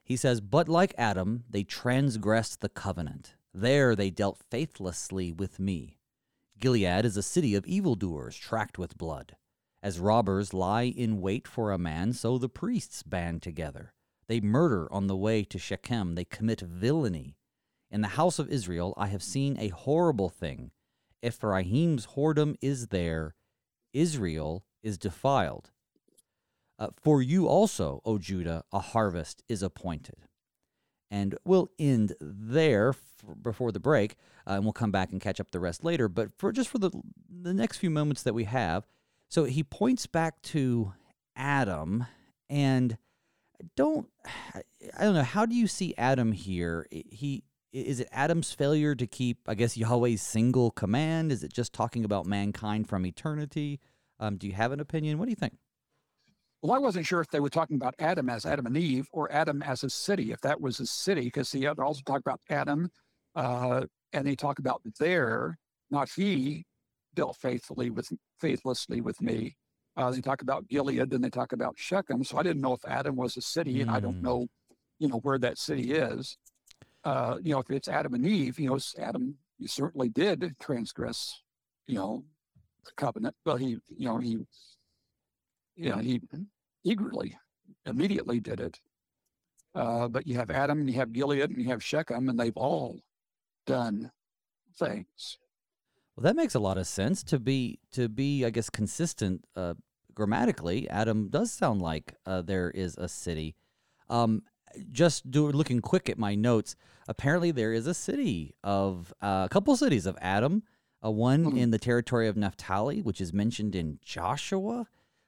He 0.01 0.15
says, 0.15 0.39
But 0.39 0.69
like 0.69 0.95
Adam, 0.97 1.43
they 1.49 1.63
transgressed 1.63 2.61
the 2.61 2.69
covenant. 2.69 3.35
There 3.53 3.97
they 3.97 4.09
dealt 4.09 4.41
faithlessly 4.49 5.33
with 5.33 5.59
me. 5.59 5.99
Gilead 6.57 7.03
is 7.03 7.17
a 7.17 7.21
city 7.21 7.53
of 7.53 7.65
evildoers, 7.67 8.37
tracked 8.37 8.77
with 8.77 8.97
blood. 8.97 9.35
As 9.83 9.99
robbers 9.99 10.53
lie 10.53 10.83
in 10.83 11.19
wait 11.19 11.49
for 11.49 11.73
a 11.73 11.77
man, 11.77 12.13
so 12.13 12.37
the 12.37 12.47
priests 12.49 13.03
band 13.03 13.41
together. 13.41 13.93
They 14.27 14.39
murder 14.39 14.91
on 14.91 15.07
the 15.07 15.17
way 15.17 15.43
to 15.43 15.59
Shechem, 15.59 16.15
they 16.15 16.23
commit 16.25 16.61
villainy. 16.61 17.35
In 17.89 18.01
the 18.01 18.09
house 18.09 18.39
of 18.39 18.49
Israel 18.49 18.93
I 18.97 19.07
have 19.07 19.23
seen 19.23 19.57
a 19.59 19.69
horrible 19.69 20.29
thing. 20.29 20.71
If 21.21 21.37
Ephraim's 21.37 22.07
whoredom 22.15 22.55
is 22.61 22.87
there, 22.87 23.35
Israel 23.93 24.65
is 24.83 24.97
defiled. 24.97 25.71
Uh, 26.79 26.89
for 26.95 27.21
you 27.21 27.47
also, 27.47 28.01
O 28.05 28.17
Judah, 28.17 28.63
a 28.71 28.79
harvest 28.79 29.43
is 29.49 29.63
appointed. 29.63 30.27
And 31.09 31.35
we'll 31.43 31.69
end 31.79 32.13
there 32.19 32.89
f- 32.89 33.25
before 33.41 33.71
the 33.71 33.79
break, 33.79 34.15
uh, 34.45 34.53
and 34.53 34.63
we'll 34.63 34.73
come 34.73 34.91
back 34.91 35.11
and 35.11 35.21
catch 35.21 35.39
up 35.39 35.51
the 35.51 35.59
rest 35.59 35.83
later. 35.83 36.07
But 36.07 36.31
for 36.37 36.51
just 36.51 36.69
for 36.69 36.77
the 36.77 36.91
the 37.29 37.53
next 37.53 37.77
few 37.77 37.89
moments 37.89 38.23
that 38.23 38.33
we 38.33 38.43
have, 38.43 38.85
so 39.29 39.45
he 39.45 39.63
points 39.63 40.05
back 40.05 40.41
to 40.43 40.93
Adam, 41.35 42.05
and 42.49 42.97
don't 43.75 44.09
I 44.53 45.03
don't 45.03 45.15
know 45.15 45.23
how 45.23 45.45
do 45.45 45.55
you 45.55 45.67
see 45.67 45.95
Adam 45.97 46.33
here? 46.33 46.87
He 46.91 47.43
is 47.85 47.99
it 47.99 48.09
Adam's 48.11 48.51
failure 48.53 48.95
to 48.95 49.07
keep, 49.07 49.37
I 49.47 49.55
guess, 49.55 49.77
Yahweh's 49.77 50.21
single 50.21 50.71
command? 50.71 51.31
Is 51.31 51.43
it 51.43 51.53
just 51.53 51.73
talking 51.73 52.03
about 52.05 52.25
mankind 52.25 52.87
from 52.87 53.05
eternity? 53.05 53.79
Um, 54.19 54.37
do 54.37 54.47
you 54.47 54.53
have 54.53 54.71
an 54.71 54.79
opinion? 54.79 55.19
What 55.19 55.25
do 55.25 55.31
you 55.31 55.35
think? 55.35 55.53
Well, 56.61 56.73
I 56.73 56.79
wasn't 56.79 57.05
sure 57.05 57.21
if 57.21 57.29
they 57.29 57.39
were 57.39 57.49
talking 57.49 57.75
about 57.75 57.93
Adam 57.99 58.29
as 58.29 58.45
Adam 58.45 58.65
and 58.65 58.75
Eve 58.75 59.07
or 59.11 59.31
Adam 59.31 59.61
as 59.61 59.83
a 59.83 59.89
city, 59.89 60.31
if 60.31 60.41
that 60.41 60.59
was 60.59 60.79
a 60.79 60.87
city, 60.87 61.25
because 61.25 61.51
they 61.51 61.67
also 61.67 62.01
talk 62.05 62.19
about 62.19 62.41
Adam 62.49 62.89
uh, 63.35 63.85
and 64.11 64.25
they 64.25 64.35
talk 64.35 64.57
about 64.57 64.81
there, 64.99 65.57
not 65.91 66.09
he 66.15 66.65
dealt 67.13 67.37
faithfully 67.37 67.89
with 67.91 68.11
faithlessly 68.39 69.01
with 69.01 69.21
me. 69.21 69.55
Uh, 69.95 70.11
they 70.11 70.21
talk 70.21 70.41
about 70.41 70.67
Gilead 70.67 71.13
and 71.13 71.23
they 71.23 71.29
talk 71.29 71.53
about 71.53 71.75
Shechem. 71.77 72.23
So 72.23 72.37
I 72.37 72.43
didn't 72.43 72.61
know 72.61 72.73
if 72.73 72.85
Adam 72.87 73.15
was 73.15 73.37
a 73.37 73.41
city, 73.41 73.81
and 73.81 73.89
I 73.91 73.99
don't 73.99 74.17
Mm. 74.17 74.23
know, 74.23 74.47
you 74.99 75.07
know, 75.07 75.19
where 75.19 75.39
that 75.39 75.57
city 75.57 75.93
is. 75.93 76.37
Uh, 77.03 77.37
you 77.41 77.53
know, 77.53 77.59
if 77.59 77.69
it's 77.69 77.87
Adam 77.87 78.13
and 78.13 78.25
Eve, 78.25 78.59
you 78.59 78.69
know, 78.69 78.79
Adam 78.99 79.37
you 79.59 79.67
certainly 79.67 80.09
did 80.09 80.55
transgress, 80.59 81.41
you 81.87 81.95
know, 81.95 82.23
the 82.85 82.91
covenant. 82.95 83.35
Well, 83.45 83.57
he, 83.57 83.77
you 83.89 84.07
know, 84.07 84.17
he, 84.19 84.37
you 85.75 85.89
know, 85.89 85.97
he 85.97 86.21
eagerly, 86.83 87.37
immediately 87.85 88.39
did 88.39 88.59
it. 88.59 88.79
Uh, 89.73 90.07
but 90.07 90.25
you 90.25 90.35
have 90.35 90.49
Adam 90.49 90.79
and 90.79 90.89
you 90.89 90.95
have 90.95 91.13
Gilead 91.13 91.49
and 91.49 91.61
you 91.61 91.69
have 91.69 91.83
Shechem, 91.83 92.29
and 92.29 92.39
they've 92.39 92.57
all 92.57 92.99
done 93.65 94.11
things. 94.75 95.37
Well, 96.15 96.23
that 96.23 96.35
makes 96.35 96.55
a 96.55 96.59
lot 96.59 96.77
of 96.77 96.87
sense 96.87 97.23
to 97.25 97.39
be 97.39 97.79
to 97.91 98.09
be, 98.09 98.43
I 98.43 98.49
guess, 98.49 98.71
consistent 98.71 99.45
uh, 99.55 99.75
grammatically. 100.15 100.89
Adam 100.89 101.29
does 101.29 101.51
sound 101.51 101.81
like 101.81 102.15
uh, 102.25 102.41
there 102.41 102.71
is 102.71 102.97
a 102.97 103.07
city. 103.07 103.55
Um, 104.09 104.41
just 104.91 105.29
do 105.31 105.47
looking 105.51 105.81
quick 105.81 106.09
at 106.09 106.17
my 106.17 106.35
notes. 106.35 106.75
Apparently, 107.07 107.51
there 107.51 107.73
is 107.73 107.87
a 107.87 107.93
city 107.93 108.53
of 108.63 109.13
uh, 109.21 109.43
a 109.45 109.49
couple 109.49 109.75
cities 109.77 110.05
of 110.05 110.17
Adam. 110.21 110.63
Uh, 111.05 111.11
one 111.11 111.45
Mhm. 111.45 111.57
in 111.57 111.69
the 111.69 111.77
territory 111.77 112.27
of 112.27 112.35
Naphtali, 112.35 113.03
which 113.03 113.21
is 113.21 113.31
mentioned 113.31 113.75
in 113.75 113.99
Joshua. 114.03 114.87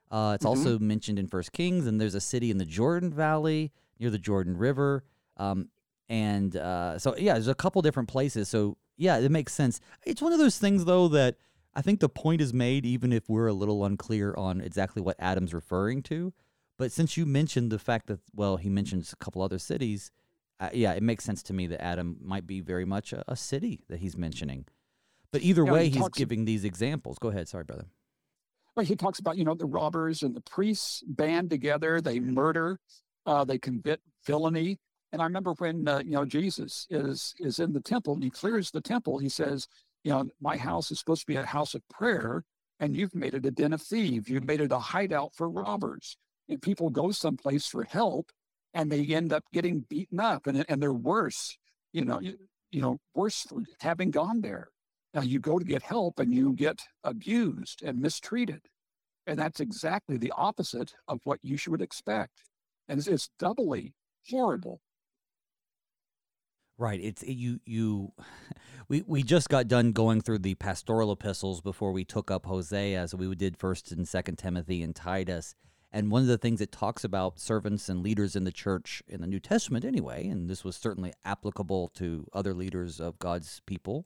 Uh, 0.10 0.32
it's 0.34 0.44
Mhm. 0.44 0.50
also 0.50 0.80
mentioned 0.80 1.20
in 1.20 1.28
First 1.28 1.52
Kings, 1.52 1.86
and 1.86 2.02
there's 2.02 2.16
a 2.16 2.20
city 2.20 2.50
in 2.50 2.58
the 2.58 2.66
Jordan 2.66 3.14
Valley 3.14 3.72
near 4.00 4.10
the 4.10 4.18
Jordan 4.18 4.58
River. 4.58 5.04
Um, 5.38 5.70
and 6.10 6.56
uh, 6.56 6.98
so, 6.98 7.16
yeah, 7.18 7.34
there's 7.34 7.48
a 7.48 7.54
couple 7.54 7.84
different 7.84 8.10
places. 8.10 8.50
So, 8.50 8.78
yeah, 8.98 9.20
it 9.20 9.30
makes 9.30 9.54
sense. 9.54 9.80
It's 10.08 10.24
one 10.24 10.34
of 10.34 10.40
those 10.40 10.58
things, 10.58 10.86
though, 10.86 11.08
that 11.10 11.38
I 11.76 11.84
think 11.84 12.00
the 12.00 12.10
point 12.10 12.42
is 12.42 12.52
made, 12.52 12.84
even 12.84 13.14
if 13.14 13.30
we're 13.30 13.46
a 13.48 13.54
little 13.54 13.86
unclear 13.86 14.34
on 14.36 14.62
exactly 14.62 15.04
what 15.04 15.18
Adam's 15.20 15.54
referring 15.54 16.02
to. 16.04 16.34
But 16.80 16.94
since 16.94 17.18
you 17.18 17.26
mentioned 17.26 17.72
the 17.72 17.78
fact 17.78 18.08
that, 18.08 18.20
well, 18.34 18.56
he 18.56 18.70
mentions 18.70 19.12
a 19.12 19.18
couple 19.18 19.42
other 19.42 19.60
cities, 19.60 20.12
uh, 20.62 20.70
yeah, 20.74 20.94
it 20.94 21.04
makes 21.04 21.26
sense 21.26 21.44
to 21.44 21.54
me 21.54 21.68
that 21.68 21.84
Adam 21.84 22.18
might 22.22 22.48
be 22.48 22.62
very 22.62 22.86
much 22.86 23.12
a, 23.12 23.22
a 23.28 23.36
city 23.36 23.82
that 23.90 24.00
he's 24.00 24.18
mentioning. 24.18 24.66
But 25.34 25.42
either 25.42 25.66
Yeah, 25.66 25.74
way, 25.74 25.84
he 25.84 25.90
he's 25.92 26.00
talks- 26.00 26.18
giving 26.18 26.46
these 26.46 26.64
examples. 26.64 27.20
Go 27.20 27.28
ahead. 27.28 27.50
Sorry, 27.50 27.66
brother. 27.66 27.86
Well, 28.76 28.86
he 28.86 28.96
talks 28.96 29.20
about, 29.20 29.38
you 29.38 29.44
know, 29.44 29.56
the 29.56 29.66
robbers 29.66 30.24
and 30.24 30.34
the 30.34 30.42
priests 30.42 31.04
band 31.06 31.50
together, 31.50 32.00
they 32.00 32.22
murder, 32.22 32.80
uh, 33.26 33.44
they 33.44 33.58
commit 33.58 34.00
villainy. 34.26 34.80
And 35.12 35.22
I 35.22 35.26
remember 35.26 35.54
when, 35.58 35.86
uh, 35.86 36.00
you 36.00 36.12
know, 36.12 36.24
Jesus 36.24 36.88
is 36.90 37.36
is 37.40 37.60
in 37.60 37.74
the 37.74 37.82
temple 37.82 38.14
and 38.14 38.24
he 38.24 38.30
clears 38.30 38.72
the 38.72 38.80
temple, 38.80 39.18
he 39.18 39.28
says, 39.28 39.68
you 40.06 40.12
know, 40.12 40.30
my 40.40 40.56
house 40.56 40.92
is 40.92 41.00
supposed 41.00 41.22
to 41.22 41.28
be 41.28 41.36
a 41.36 41.44
house 41.44 41.74
of 41.76 41.82
prayer, 41.90 42.46
and 42.80 42.96
you've 42.96 43.16
made 43.16 43.34
it 43.34 43.46
a 43.46 43.52
den 43.52 43.74
of 43.74 43.82
thieves. 43.82 44.30
You've 44.30 44.46
made 44.46 44.62
it 44.62 44.72
a 44.72 44.80
hideout 44.80 45.36
for 45.36 45.50
robbers. 45.50 46.16
And 46.50 46.62
people 46.62 46.90
go 46.90 47.12
someplace 47.12 47.68
for 47.68 47.84
help, 47.84 48.32
and 48.74 48.92
they 48.92 49.06
end 49.06 49.32
up 49.32 49.44
getting 49.54 49.82
beaten 49.90 50.20
up, 50.20 50.48
and 50.48 50.66
and 50.68 50.82
they're 50.82 50.94
worse, 50.94 51.58
you 51.94 52.04
know, 52.06 52.20
you, 52.20 52.38
you 52.72 52.82
know, 52.82 52.98
worse 53.16 53.42
for 53.44 53.64
having 53.80 54.12
gone 54.12 54.42
there. 54.42 54.70
Now 55.14 55.22
you 55.22 55.40
go 55.40 55.58
to 55.58 55.66
get 55.66 55.82
help 55.82 56.20
and 56.20 56.34
you 56.34 56.54
get 56.54 56.82
abused 57.04 57.82
and 57.84 58.00
mistreated. 58.00 58.62
And 59.26 59.40
that's 59.40 59.60
exactly 59.60 60.18
the 60.18 60.34
opposite 60.36 60.94
of 61.08 61.20
what 61.24 61.40
you 61.44 61.58
should 61.58 61.82
expect. 61.82 62.44
And 62.88 63.00
it's, 63.00 63.08
it's 63.08 63.30
doubly 63.40 63.94
horrible. 64.30 64.82
Right. 66.78 67.00
It's 67.02 67.22
it- 67.24 67.34
you. 67.34 67.60
You. 67.66 68.14
We 68.88 69.04
we 69.06 69.22
just 69.22 69.50
got 69.50 69.68
done 69.68 69.92
going 69.92 70.22
through 70.22 70.40
the 70.40 70.56
pastoral 70.56 71.12
epistles 71.12 71.62
before 71.62 71.92
we 71.92 72.04
took 72.04 72.32
up 72.32 72.48
Hosea. 72.48 73.08
So 73.08 73.18
we 73.18 73.36
did 73.36 73.56
First 73.56 73.92
and 73.92 74.08
Second 74.08 74.38
Timothy 74.38 74.82
and 74.82 74.96
Titus. 74.96 75.54
And 75.92 76.12
one 76.12 76.22
of 76.22 76.28
the 76.28 76.38
things 76.38 76.62
it 76.62 76.72
talks 76.72 77.04
about 77.04 77.40
servants 77.40 77.90
and 77.90 78.04
leaders 78.04 78.36
in 78.36 78.44
the 78.44 78.52
church 78.52 79.02
in 79.08 79.22
the 79.22 79.28
New 79.28 79.40
Testament, 79.40 79.84
anyway, 79.84 80.28
and 80.28 80.50
this 80.50 80.64
was 80.64 80.76
certainly 80.76 81.14
applicable 81.26 81.90
to 81.96 82.28
other 82.32 82.54
leaders 82.54 83.00
of 83.00 83.18
God's 83.18 83.62
people, 83.66 84.06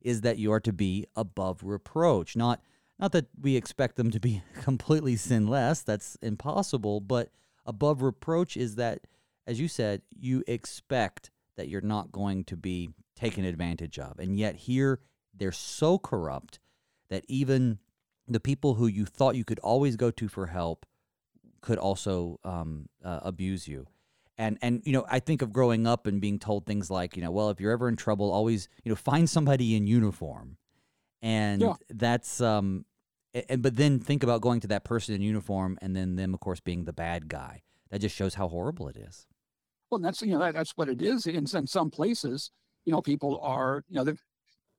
is 0.00 0.20
that 0.20 0.38
you 0.38 0.52
are 0.52 0.60
to 0.60 0.72
be 0.72 1.06
above 1.16 1.62
reproach. 1.64 2.36
Not 2.36 2.60
not 2.98 3.10
that 3.12 3.26
we 3.40 3.56
expect 3.56 3.96
them 3.96 4.12
to 4.12 4.20
be 4.20 4.42
completely 4.62 5.16
sinless. 5.16 5.82
That's 5.82 6.16
impossible. 6.22 7.00
But 7.00 7.30
above 7.66 8.02
reproach 8.02 8.56
is 8.56 8.76
that, 8.76 9.00
as 9.46 9.58
you 9.58 9.66
said, 9.66 10.02
you 10.10 10.44
expect 10.46 11.32
that 11.56 11.68
you're 11.68 11.80
not 11.80 12.12
going 12.12 12.44
to 12.44 12.56
be 12.56 12.90
taken 13.16 13.44
advantage 13.44 13.98
of. 13.98 14.18
And 14.18 14.38
yet 14.38 14.54
here 14.54 15.00
they're 15.36 15.52
so 15.52 15.98
corrupt 15.98 16.60
that 17.08 17.24
even 17.28 17.78
the 18.26 18.40
people 18.40 18.74
who 18.74 18.86
you 18.86 19.04
thought 19.04 19.36
you 19.36 19.44
could 19.44 19.58
always 19.60 19.96
go 19.96 20.10
to 20.12 20.28
for 20.28 20.46
help 20.46 20.86
could 21.64 21.78
also 21.78 22.38
um, 22.44 22.88
uh, 23.02 23.20
abuse 23.22 23.66
you. 23.66 23.86
And 24.36 24.58
and 24.62 24.82
you 24.84 24.92
know, 24.92 25.06
I 25.08 25.18
think 25.20 25.42
of 25.42 25.52
growing 25.52 25.86
up 25.86 26.06
and 26.06 26.20
being 26.20 26.38
told 26.38 26.66
things 26.66 26.90
like, 26.90 27.16
you 27.16 27.22
know, 27.22 27.30
well, 27.30 27.50
if 27.50 27.60
you're 27.60 27.72
ever 27.72 27.88
in 27.88 27.96
trouble, 27.96 28.30
always 28.30 28.68
you 28.84 28.90
know 28.90 28.96
find 28.96 29.30
somebody 29.30 29.74
in 29.76 29.86
uniform, 29.86 30.58
and 31.22 31.62
Yeah. 31.62 31.74
that's 31.88 32.40
um, 32.40 32.84
and 33.48 33.62
but 33.62 33.76
then 33.76 34.00
think 34.00 34.22
about 34.22 34.40
going 34.40 34.60
to 34.60 34.66
that 34.68 34.84
person 34.84 35.14
in 35.14 35.22
uniform, 35.22 35.78
and 35.80 35.94
then 35.96 36.16
them, 36.16 36.34
of 36.34 36.40
course, 36.40 36.60
being 36.60 36.84
the 36.84 36.92
bad 36.92 37.28
guy. 37.28 37.62
That 37.90 38.00
just 38.00 38.16
shows 38.16 38.34
how 38.34 38.48
horrible 38.48 38.88
it 38.88 38.96
is. 38.96 39.26
Well, 39.90 40.00
that's 40.00 40.20
you 40.20 40.32
know 40.32 40.40
that, 40.40 40.54
that's 40.54 40.72
what 40.74 40.88
it 40.88 41.00
is. 41.00 41.26
In, 41.26 41.36
in 41.36 41.66
some 41.68 41.90
places, 41.90 42.50
you 42.84 42.92
know, 42.92 43.00
people 43.00 43.38
are 43.40 43.84
you 43.88 43.94
know 43.94 44.04
they've 44.04 44.22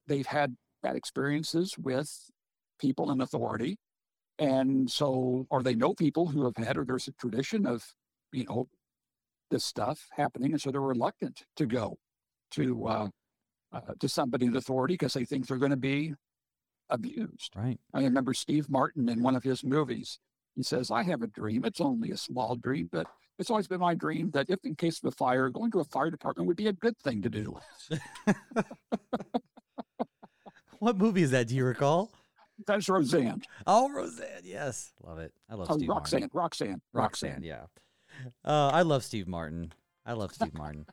they've 0.06 0.28
had 0.28 0.58
bad 0.84 0.98
experiences 0.98 1.78
with 1.78 2.12
people 2.78 3.10
in 3.10 3.22
authority, 3.22 3.78
and 4.40 4.90
so 4.90 5.46
or 5.50 5.64
they 5.64 5.76
know 5.76 5.94
people 5.94 6.28
who 6.28 6.44
have 6.46 6.58
had 6.58 6.78
or 6.78 6.86
there's 6.86 7.08
a 7.08 7.14
tradition 7.14 7.66
of 7.66 7.84
you 8.32 8.46
know 8.46 8.68
this 9.52 9.64
stuff 9.64 10.08
happening, 10.12 10.52
and 10.52 10.62
so 10.62 10.72
they're 10.72 10.82
reluctant 10.82 11.44
to 11.56 11.66
go 11.66 11.98
to 12.52 12.88
uh, 12.88 13.08
uh, 13.72 13.80
to 14.00 14.10
somebody 14.10 14.46
in 14.46 14.56
authority 14.56 14.96
because 14.96 15.14
they 15.14 15.26
think 15.26 15.48
they're 15.48 15.58
going 15.58 15.72
to 15.72 15.78
be 15.78 16.14
abused. 16.90 17.54
Right. 17.56 17.80
I 17.94 18.04
remember 18.04 18.34
Steve 18.34 18.70
Martin 18.70 19.10
in 19.10 19.24
one 19.24 19.36
of 19.36 19.44
his 19.44 19.64
movies. 19.64 20.20
He 20.56 20.64
says, 20.64 20.90
I 20.90 21.04
have 21.04 21.22
a 21.22 21.28
dream. 21.28 21.66
It's 21.66 21.82
only 21.82 22.12
a 22.12 22.18
small 22.18 22.56
dream, 22.56 22.88
but 22.90 23.08
it's 23.38 23.50
always 23.50 23.68
been 23.68 23.82
my 23.82 23.94
dream 23.94 24.32
that 24.32 24.50
if 24.50 24.60
in 24.64 24.76
case 24.76 25.00
of 25.04 25.10
a 25.10 25.12
fire, 25.12 25.50
going 25.50 25.72
to 25.72 25.82
a 25.82 25.84
fire 25.84 26.10
department 26.10 26.48
would 26.48 26.56
be 26.56 26.68
a 26.68 26.74
good 26.74 26.98
thing 26.98 27.22
to 27.24 27.30
do. 27.30 27.58
What 30.80 30.98
movie 30.98 31.24
is 31.24 31.32
that? 31.32 31.48
Do 31.48 31.56
you 31.56 31.66
recall? 31.66 32.12
That's 32.68 32.88
Roseanne. 32.90 33.42
Oh, 33.68 33.90
Roseanne. 33.92 34.42
Yes, 34.44 34.94
Love 35.04 35.20
it. 35.20 35.34
I 35.50 35.56
love 35.56 35.68
Oh, 35.70 35.78
Steve 35.78 35.90
Roxanne, 35.90 36.20
Martin. 36.22 36.30
Roxanne, 36.34 36.82
Roxanne, 36.94 37.44
yeah. 37.44 37.64
Uh, 38.46 38.70
I 38.74 38.82
love 38.84 39.04
Steve 39.04 39.28
Martin. 39.28 39.74
I 40.06 40.14
love 40.14 40.34
Steve 40.34 40.54
Martin. 40.54 40.86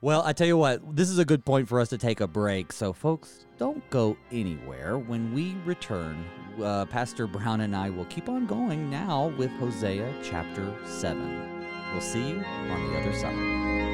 Well, 0.00 0.22
I 0.24 0.32
tell 0.32 0.46
you 0.46 0.56
what, 0.56 0.96
this 0.96 1.08
is 1.08 1.18
a 1.18 1.24
good 1.24 1.44
point 1.44 1.68
for 1.68 1.78
us 1.80 1.88
to 1.90 1.98
take 1.98 2.20
a 2.20 2.26
break. 2.26 2.72
So, 2.72 2.92
folks, 2.92 3.46
don't 3.58 3.88
go 3.90 4.16
anywhere. 4.32 4.98
When 4.98 5.32
we 5.32 5.54
return, 5.64 6.24
uh, 6.60 6.84
Pastor 6.86 7.26
Brown 7.28 7.60
and 7.60 7.76
I 7.76 7.90
will 7.90 8.04
keep 8.06 8.28
on 8.28 8.46
going 8.46 8.90
now 8.90 9.28
with 9.38 9.50
Hosea 9.52 10.12
chapter 10.24 10.74
7. 10.84 11.64
We'll 11.92 12.00
see 12.00 12.28
you 12.30 12.38
on 12.38 12.92
the 12.92 12.98
other 13.00 13.12
side. 13.14 13.93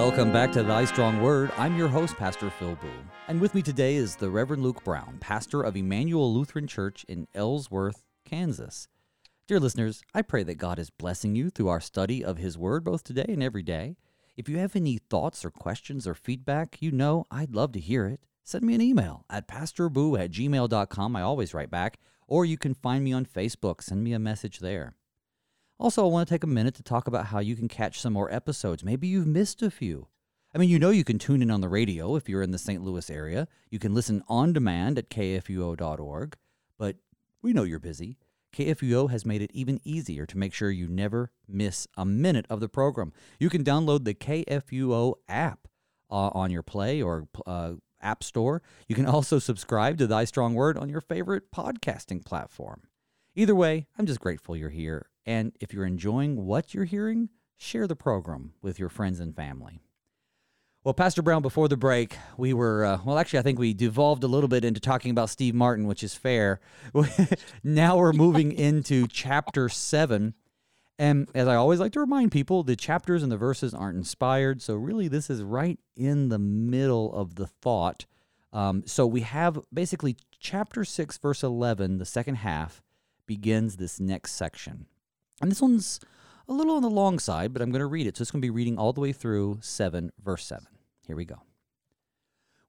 Welcome 0.00 0.32
back 0.32 0.50
to 0.52 0.62
Thy 0.62 0.86
Strong 0.86 1.20
Word. 1.20 1.52
I'm 1.58 1.76
your 1.76 1.86
host, 1.86 2.16
Pastor 2.16 2.48
Phil 2.48 2.74
Booe. 2.76 2.88
And 3.28 3.38
with 3.38 3.54
me 3.54 3.60
today 3.60 3.96
is 3.96 4.16
the 4.16 4.30
Reverend 4.30 4.62
Luke 4.62 4.82
Brown, 4.82 5.18
pastor 5.20 5.60
of 5.60 5.76
Emmanuel 5.76 6.32
Lutheran 6.32 6.66
Church 6.66 7.04
in 7.04 7.28
Ellsworth, 7.34 8.02
Kansas. 8.24 8.88
Dear 9.46 9.60
listeners, 9.60 10.02
I 10.14 10.22
pray 10.22 10.42
that 10.44 10.54
God 10.54 10.78
is 10.78 10.88
blessing 10.88 11.34
you 11.34 11.50
through 11.50 11.68
our 11.68 11.82
study 11.82 12.24
of 12.24 12.38
His 12.38 12.56
Word 12.56 12.82
both 12.82 13.04
today 13.04 13.26
and 13.28 13.42
every 13.42 13.62
day. 13.62 13.98
If 14.38 14.48
you 14.48 14.56
have 14.56 14.74
any 14.74 14.96
thoughts 14.96 15.44
or 15.44 15.50
questions 15.50 16.06
or 16.06 16.14
feedback, 16.14 16.78
you 16.80 16.90
know 16.90 17.26
I'd 17.30 17.54
love 17.54 17.72
to 17.72 17.78
hear 17.78 18.06
it. 18.06 18.20
Send 18.42 18.64
me 18.64 18.74
an 18.74 18.80
email 18.80 19.26
at 19.28 19.48
pastorboo 19.48 20.18
at 20.18 20.30
gmail.com. 20.30 21.14
I 21.14 21.20
always 21.20 21.52
write 21.52 21.70
back. 21.70 22.00
Or 22.26 22.46
you 22.46 22.56
can 22.56 22.72
find 22.72 23.04
me 23.04 23.12
on 23.12 23.26
Facebook. 23.26 23.82
Send 23.82 24.02
me 24.02 24.14
a 24.14 24.18
message 24.18 24.60
there. 24.60 24.94
Also, 25.80 26.04
I 26.04 26.10
want 26.10 26.28
to 26.28 26.34
take 26.34 26.44
a 26.44 26.46
minute 26.46 26.74
to 26.74 26.82
talk 26.82 27.08
about 27.08 27.26
how 27.26 27.38
you 27.38 27.56
can 27.56 27.66
catch 27.66 27.98
some 27.98 28.12
more 28.12 28.30
episodes. 28.30 28.84
Maybe 28.84 29.08
you've 29.08 29.26
missed 29.26 29.62
a 29.62 29.70
few. 29.70 30.08
I 30.54 30.58
mean, 30.58 30.68
you 30.68 30.78
know 30.78 30.90
you 30.90 31.04
can 31.04 31.18
tune 31.18 31.40
in 31.40 31.50
on 31.50 31.62
the 31.62 31.70
radio 31.70 32.16
if 32.16 32.28
you're 32.28 32.42
in 32.42 32.50
the 32.50 32.58
St. 32.58 32.82
Louis 32.84 33.08
area. 33.08 33.48
You 33.70 33.78
can 33.78 33.94
listen 33.94 34.22
on 34.28 34.52
demand 34.52 34.98
at 34.98 35.08
kfuo.org, 35.08 36.36
but 36.76 36.96
we 37.40 37.54
know 37.54 37.62
you're 37.62 37.78
busy. 37.78 38.18
KFUO 38.52 39.10
has 39.10 39.24
made 39.24 39.40
it 39.40 39.52
even 39.54 39.80
easier 39.82 40.26
to 40.26 40.36
make 40.36 40.52
sure 40.52 40.70
you 40.70 40.86
never 40.86 41.30
miss 41.48 41.86
a 41.96 42.04
minute 42.04 42.44
of 42.50 42.60
the 42.60 42.68
program. 42.68 43.14
You 43.38 43.48
can 43.48 43.64
download 43.64 44.04
the 44.04 44.12
KFUO 44.12 45.14
app 45.30 45.66
uh, 46.10 46.28
on 46.34 46.50
your 46.50 46.62
Play 46.62 47.00
or 47.00 47.26
uh, 47.46 47.74
App 48.02 48.22
Store. 48.22 48.60
You 48.86 48.94
can 48.94 49.06
also 49.06 49.38
subscribe 49.38 49.96
to 49.96 50.06
Thy 50.06 50.24
Strong 50.24 50.56
Word 50.56 50.76
on 50.76 50.90
your 50.90 51.00
favorite 51.00 51.50
podcasting 51.50 52.22
platform. 52.22 52.82
Either 53.34 53.54
way, 53.54 53.86
I'm 53.98 54.04
just 54.04 54.20
grateful 54.20 54.54
you're 54.54 54.68
here. 54.68 55.06
And 55.30 55.52
if 55.60 55.72
you're 55.72 55.86
enjoying 55.86 56.44
what 56.44 56.74
you're 56.74 56.86
hearing, 56.86 57.28
share 57.56 57.86
the 57.86 57.94
program 57.94 58.52
with 58.62 58.80
your 58.80 58.88
friends 58.88 59.20
and 59.20 59.32
family. 59.32 59.80
Well, 60.82 60.92
Pastor 60.92 61.22
Brown, 61.22 61.40
before 61.40 61.68
the 61.68 61.76
break, 61.76 62.16
we 62.36 62.52
were, 62.52 62.84
uh, 62.84 62.98
well, 63.04 63.16
actually, 63.16 63.38
I 63.38 63.42
think 63.42 63.56
we 63.56 63.72
devolved 63.72 64.24
a 64.24 64.26
little 64.26 64.48
bit 64.48 64.64
into 64.64 64.80
talking 64.80 65.12
about 65.12 65.30
Steve 65.30 65.54
Martin, 65.54 65.86
which 65.86 66.02
is 66.02 66.16
fair. 66.16 66.58
now 67.62 67.96
we're 67.96 68.12
moving 68.12 68.50
into 68.50 69.06
chapter 69.06 69.68
seven. 69.68 70.34
And 70.98 71.28
as 71.32 71.46
I 71.46 71.54
always 71.54 71.78
like 71.78 71.92
to 71.92 72.00
remind 72.00 72.32
people, 72.32 72.64
the 72.64 72.74
chapters 72.74 73.22
and 73.22 73.30
the 73.30 73.36
verses 73.36 73.72
aren't 73.72 73.98
inspired. 73.98 74.60
So, 74.60 74.74
really, 74.74 75.06
this 75.06 75.30
is 75.30 75.44
right 75.44 75.78
in 75.94 76.28
the 76.28 76.40
middle 76.40 77.14
of 77.14 77.36
the 77.36 77.46
thought. 77.46 78.04
Um, 78.52 78.82
so, 78.84 79.06
we 79.06 79.20
have 79.20 79.60
basically 79.72 80.16
chapter 80.40 80.84
6, 80.84 81.18
verse 81.18 81.44
11, 81.44 81.98
the 81.98 82.04
second 82.04 82.34
half, 82.34 82.82
begins 83.28 83.76
this 83.76 84.00
next 84.00 84.32
section. 84.32 84.86
And 85.40 85.50
this 85.50 85.62
one's 85.62 86.00
a 86.48 86.52
little 86.52 86.76
on 86.76 86.82
the 86.82 86.90
long 86.90 87.18
side, 87.18 87.52
but 87.52 87.62
I'm 87.62 87.70
going 87.70 87.80
to 87.80 87.86
read 87.86 88.06
it. 88.06 88.16
So, 88.16 88.22
it's 88.22 88.30
going 88.30 88.42
to 88.42 88.46
be 88.46 88.50
reading 88.50 88.78
all 88.78 88.92
the 88.92 89.00
way 89.00 89.12
through 89.12 89.58
7, 89.62 90.12
verse 90.22 90.44
7. 90.44 90.66
Here 91.06 91.16
we 91.16 91.24
go. 91.24 91.42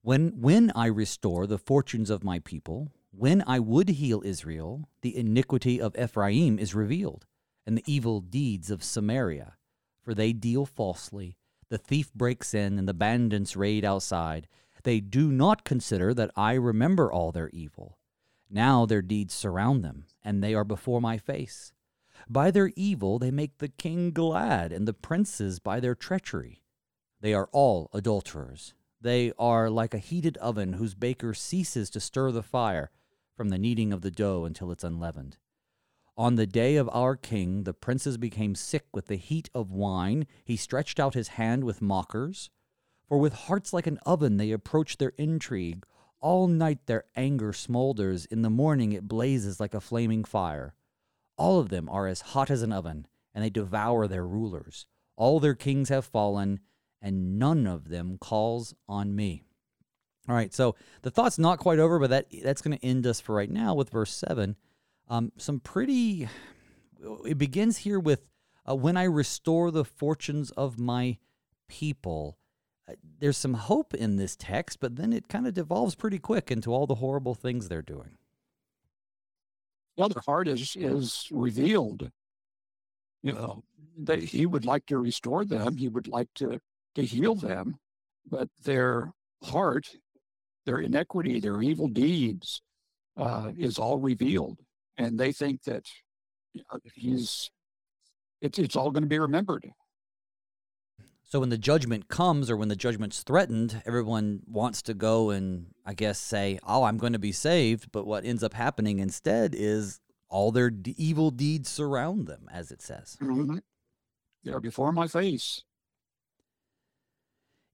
When, 0.01 0.41
when 0.41 0.71
I 0.75 0.87
restore 0.87 1.45
the 1.45 1.59
fortunes 1.59 2.09
of 2.09 2.23
my 2.23 2.39
people, 2.39 2.91
when 3.11 3.43
I 3.45 3.59
would 3.59 3.89
heal 3.89 4.21
Israel, 4.23 4.87
the 5.01 5.15
iniquity 5.15 5.81
of 5.81 5.95
Ephraim 5.97 6.57
is 6.57 6.73
revealed, 6.73 7.25
and 7.67 7.77
the 7.77 7.83
evil 7.85 8.21
deeds 8.21 8.71
of 8.71 8.83
Samaria. 8.83 9.57
For 10.01 10.13
they 10.13 10.33
deal 10.33 10.65
falsely, 10.65 11.37
the 11.69 11.77
thief 11.77 12.11
breaks 12.13 12.53
in, 12.53 12.79
and 12.79 12.87
the 12.87 12.93
bandits 12.93 13.55
raid 13.55 13.85
outside. 13.85 14.47
They 14.83 14.99
do 14.99 15.31
not 15.31 15.63
consider 15.63 16.13
that 16.13 16.31
I 16.35 16.53
remember 16.53 17.11
all 17.11 17.31
their 17.31 17.49
evil. 17.49 17.97
Now 18.49 18.85
their 18.85 19.01
deeds 19.01 19.33
surround 19.33 19.83
them, 19.83 20.05
and 20.23 20.43
they 20.43 20.55
are 20.55 20.63
before 20.63 20.99
my 20.99 21.17
face. 21.17 21.73
By 22.29 22.51
their 22.51 22.71
evil 22.75 23.19
they 23.19 23.31
make 23.31 23.57
the 23.57 23.67
king 23.67 24.11
glad, 24.11 24.71
and 24.71 24.87
the 24.87 24.93
princes 24.93 25.59
by 25.59 25.79
their 25.79 25.95
treachery. 25.95 26.61
They 27.19 27.33
are 27.33 27.49
all 27.51 27.89
adulterers. 27.93 28.73
They 28.99 29.31
are 29.39 29.69
like 29.69 29.93
a 29.93 29.99
heated 29.99 30.37
oven 30.37 30.73
whose 30.73 30.93
baker 30.93 31.33
ceases 31.33 31.89
to 31.91 31.99
stir 31.99 32.31
the 32.31 32.43
fire 32.43 32.91
from 33.35 33.49
the 33.49 33.57
kneading 33.57 33.91
of 33.91 34.01
the 34.01 34.11
dough 34.11 34.45
until 34.45 34.71
it's 34.71 34.83
unleavened. 34.83 35.37
On 36.17 36.35
the 36.35 36.45
day 36.45 36.75
of 36.75 36.89
our 36.93 37.15
king, 37.15 37.63
the 37.63 37.73
princes 37.73 38.17
became 38.17 38.53
sick 38.53 38.85
with 38.93 39.07
the 39.07 39.15
heat 39.15 39.49
of 39.55 39.71
wine. 39.71 40.27
He 40.43 40.55
stretched 40.55 40.99
out 40.99 41.15
his 41.15 41.29
hand 41.29 41.63
with 41.63 41.81
mockers. 41.81 42.49
For 43.07 43.17
with 43.17 43.33
hearts 43.33 43.73
like 43.73 43.87
an 43.87 43.97
oven 44.05 44.37
they 44.37 44.51
approach 44.51 44.97
their 44.97 45.13
intrigue. 45.17 45.85
All 46.19 46.47
night 46.47 46.85
their 46.85 47.05
anger 47.15 47.51
smolders. 47.53 48.27
In 48.27 48.43
the 48.43 48.49
morning 48.49 48.91
it 48.91 49.07
blazes 49.07 49.59
like 49.59 49.73
a 49.73 49.81
flaming 49.81 50.23
fire. 50.23 50.75
All 51.41 51.59
of 51.59 51.69
them 51.69 51.89
are 51.89 52.05
as 52.05 52.21
hot 52.21 52.51
as 52.51 52.61
an 52.61 52.71
oven, 52.71 53.07
and 53.33 53.43
they 53.43 53.49
devour 53.49 54.07
their 54.07 54.27
rulers. 54.27 54.85
All 55.15 55.39
their 55.39 55.55
kings 55.55 55.89
have 55.89 56.05
fallen, 56.05 56.59
and 57.01 57.39
none 57.39 57.65
of 57.65 57.89
them 57.89 58.19
calls 58.19 58.75
on 58.87 59.15
me. 59.15 59.41
All 60.29 60.35
right, 60.35 60.53
so 60.53 60.75
the 61.01 61.09
thought's 61.09 61.39
not 61.39 61.57
quite 61.57 61.79
over, 61.79 61.97
but 61.97 62.11
that 62.11 62.27
that's 62.43 62.61
going 62.61 62.77
to 62.77 62.85
end 62.85 63.07
us 63.07 63.19
for 63.19 63.33
right 63.33 63.49
now 63.49 63.73
with 63.73 63.89
verse 63.89 64.13
seven. 64.13 64.55
Um, 65.07 65.31
some 65.37 65.59
pretty. 65.59 66.29
It 67.25 67.39
begins 67.39 67.77
here 67.77 67.99
with 67.99 68.21
uh, 68.69 68.75
when 68.75 68.95
I 68.95 69.05
restore 69.05 69.71
the 69.71 69.83
fortunes 69.83 70.51
of 70.51 70.77
my 70.77 71.17
people. 71.67 72.37
Uh, 72.87 72.93
there's 73.19 73.37
some 73.37 73.55
hope 73.55 73.95
in 73.95 74.17
this 74.17 74.35
text, 74.35 74.79
but 74.79 74.95
then 74.95 75.11
it 75.11 75.27
kind 75.27 75.47
of 75.47 75.55
devolves 75.55 75.95
pretty 75.95 76.19
quick 76.19 76.51
into 76.51 76.71
all 76.71 76.85
the 76.85 77.01
horrible 77.01 77.33
things 77.33 77.67
they're 77.67 77.81
doing. 77.81 78.19
Well, 79.97 80.09
their 80.09 80.23
heart 80.25 80.47
is 80.47 80.75
is 80.75 81.27
revealed. 81.31 82.11
You 83.23 83.33
know, 83.33 83.63
they, 83.97 84.21
he 84.21 84.45
would 84.45 84.65
like 84.65 84.85
to 84.87 84.97
restore 84.97 85.45
them. 85.45 85.77
He 85.77 85.87
would 85.89 86.07
like 86.07 86.29
to 86.35 86.59
to 86.95 87.05
heal 87.05 87.35
them, 87.35 87.77
but 88.29 88.49
their 88.63 89.13
heart, 89.43 89.87
their 90.65 90.79
inequity, 90.79 91.39
their 91.39 91.61
evil 91.61 91.87
deeds, 91.87 92.61
uh, 93.17 93.51
is 93.57 93.77
all 93.79 93.99
revealed, 93.99 94.59
and 94.97 95.19
they 95.19 95.31
think 95.31 95.63
that 95.63 95.85
you 96.53 96.63
know, 96.71 96.79
he's 96.95 97.49
it's 98.41 98.59
it's 98.59 98.75
all 98.75 98.91
going 98.91 99.03
to 99.03 99.09
be 99.09 99.19
remembered. 99.19 99.69
So 101.31 101.39
when 101.39 101.49
the 101.49 101.57
judgment 101.57 102.09
comes 102.09 102.49
or 102.49 102.57
when 102.57 102.67
the 102.67 102.75
judgment's 102.75 103.23
threatened, 103.23 103.81
everyone 103.85 104.41
wants 104.45 104.81
to 104.81 104.93
go 104.93 105.29
and 105.29 105.67
I 105.85 105.93
guess 105.93 106.19
say, 106.19 106.59
"Oh, 106.67 106.83
I'm 106.83 106.97
going 106.97 107.13
to 107.13 107.19
be 107.19 107.31
saved," 107.31 107.89
but 107.93 108.05
what 108.05 108.25
ends 108.25 108.43
up 108.43 108.53
happening 108.53 108.99
instead 108.99 109.55
is 109.55 110.01
all 110.27 110.51
their 110.51 110.69
d- 110.69 110.93
evil 110.97 111.31
deeds 111.31 111.69
surround 111.69 112.27
them, 112.27 112.49
as 112.51 112.69
it 112.69 112.81
says. 112.81 113.17
Mm-hmm. 113.21 113.59
They're 114.43 114.59
before 114.59 114.91
my 114.91 115.07
face. 115.07 115.63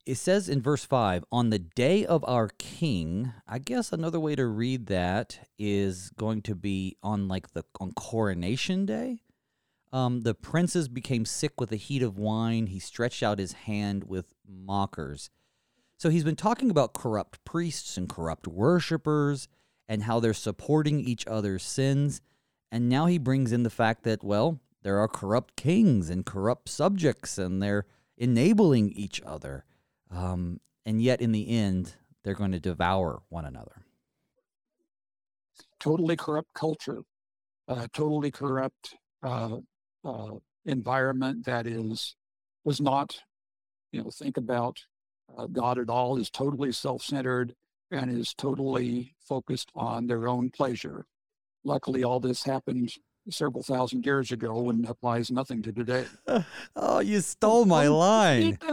It 0.06 0.16
says 0.16 0.48
in 0.48 0.62
verse 0.62 0.86
5, 0.86 1.26
on 1.32 1.50
the 1.50 1.60
day 1.60 2.06
of 2.06 2.24
our 2.26 2.50
king, 2.60 3.34
I 3.48 3.58
guess 3.58 3.92
another 3.92 4.20
way 4.20 4.36
to 4.36 4.46
read 4.46 4.86
that 4.86 5.50
is 5.58 6.12
going 6.12 6.44
to 6.44 6.56
be 6.56 6.96
on 7.02 7.28
like 7.28 7.54
the 7.54 7.66
on 7.80 7.92
coronation 7.94 8.86
day. 8.86 9.24
Um, 9.94 10.22
the 10.22 10.34
princes 10.34 10.88
became 10.88 11.26
sick 11.26 11.60
with 11.60 11.70
the 11.70 11.78
heat 11.78 12.02
of 12.04 12.18
wine. 12.18 12.68
He 12.68 12.80
stretched 12.80 13.24
out 13.24 13.40
his 13.40 13.54
hand 13.54 14.04
with 14.06 14.34
mockers. 14.48 15.30
So 15.98 16.10
he's 16.10 16.24
been 16.24 16.36
talking 16.36 16.70
about 16.70 16.94
corrupt 16.94 17.44
priests 17.46 17.98
and 17.98 18.08
corrupt 18.08 18.48
worshipers 18.48 19.48
and 19.88 20.04
how 20.04 20.20
they're 20.20 20.34
supporting 20.34 21.00
each 21.00 21.26
other's 21.26 21.64
sins. 21.64 22.22
And 22.72 22.90
now 22.90 23.06
he 23.06 23.18
brings 23.18 23.52
in 23.52 23.64
the 23.64 23.70
fact 23.70 24.04
that, 24.04 24.24
well, 24.24 24.60
there 24.84 25.00
are 25.00 25.08
corrupt 25.08 25.56
kings 25.56 26.10
and 26.10 26.26
corrupt 26.26 26.70
subjects, 26.70 27.38
and 27.38 27.62
they're 27.64 27.86
enabling 28.18 28.92
each 28.92 29.22
other. 29.26 29.66
Um, 30.12 30.60
and 30.86 31.02
yet, 31.02 31.22
in 31.22 31.32
the 31.32 31.50
end, 31.50 31.96
they're 32.24 32.34
going 32.34 32.52
to 32.52 32.60
devour 32.60 33.22
one 33.30 33.46
another. 33.46 33.84
Totally 35.80 36.16
corrupt 36.16 36.54
culture, 36.54 37.02
uh, 37.68 37.88
totally 37.94 38.32
corrupt 38.32 38.96
uh, 39.24 39.58
uh, 40.08 40.32
environment 40.66 41.46
that 41.46 41.68
is 41.68 42.16
was 42.64 42.82
not, 42.82 43.20
you 43.92 44.02
know, 44.02 44.10
think 44.10 44.38
about 44.38 44.80
uh, 45.38 45.48
God 45.48 45.78
at 45.78 45.90
all. 45.90 46.18
Is 46.18 46.30
totally 46.30 46.72
self-centered 46.72 47.54
and 47.92 48.12
is 48.12 48.34
totally 48.34 49.16
focused 49.20 49.72
on 49.76 50.08
their 50.08 50.28
own 50.28 50.50
pleasure. 50.50 51.06
Luckily, 51.64 52.04
all 52.04 52.20
this 52.20 52.44
happened 52.44 52.94
several 53.30 53.64
thousand 53.64 54.06
years 54.06 54.32
ago 54.32 54.70
and 54.70 54.88
applies 54.88 55.30
nothing 55.32 55.62
to 55.62 55.72
today. 55.72 56.06
oh, 56.76 57.00
you 57.00 57.22
stole 57.22 57.66
my 57.66 57.88
line. 57.88 58.58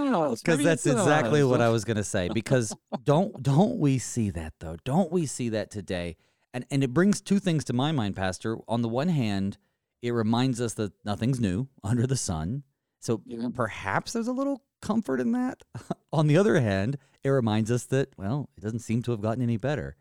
Because 0.45 0.63
that's 0.63 0.87
exactly 0.87 1.43
what 1.43 1.61
I 1.61 1.69
was 1.69 1.85
going 1.85 1.97
to 1.97 2.05
say. 2.05 2.29
Because 2.35 2.75
don't 3.05 3.43
don't 3.43 3.79
we 3.79 3.99
see 3.99 4.31
that 4.31 4.55
though? 4.61 4.77
Don't 4.85 5.11
we 5.11 5.27
see 5.27 5.49
that 5.51 5.71
today? 5.71 6.17
And 6.53 6.65
and 6.71 6.85
it 6.85 6.95
brings 6.95 7.21
two 7.21 7.39
things 7.39 7.65
to 7.65 7.73
my 7.73 7.91
mind, 7.93 8.17
Pastor. 8.17 8.59
On 8.69 8.83
the 8.83 8.89
one 8.89 9.09
hand, 9.09 9.59
it 10.05 10.13
reminds 10.13 10.61
us 10.61 10.75
that 10.75 10.93
nothing's 11.03 11.41
new 11.41 11.67
under 11.83 12.07
the 12.07 12.17
sun. 12.17 12.63
So 13.01 13.23
yeah. 13.25 13.49
perhaps 13.55 14.13
there's 14.13 14.29
a 14.29 14.33
little 14.33 14.63
comfort 14.83 15.19
in 15.19 15.33
that. 15.33 15.63
On 16.13 16.27
the 16.27 16.37
other 16.37 16.61
hand, 16.61 16.99
it 17.23 17.31
reminds 17.31 17.71
us 17.71 17.87
that 17.87 18.11
well, 18.19 18.51
it 18.59 18.61
doesn't 18.61 18.81
seem 18.81 19.03
to 19.05 19.13
have 19.13 19.23
gotten 19.23 19.43
any 19.43 19.57
better. 19.57 19.97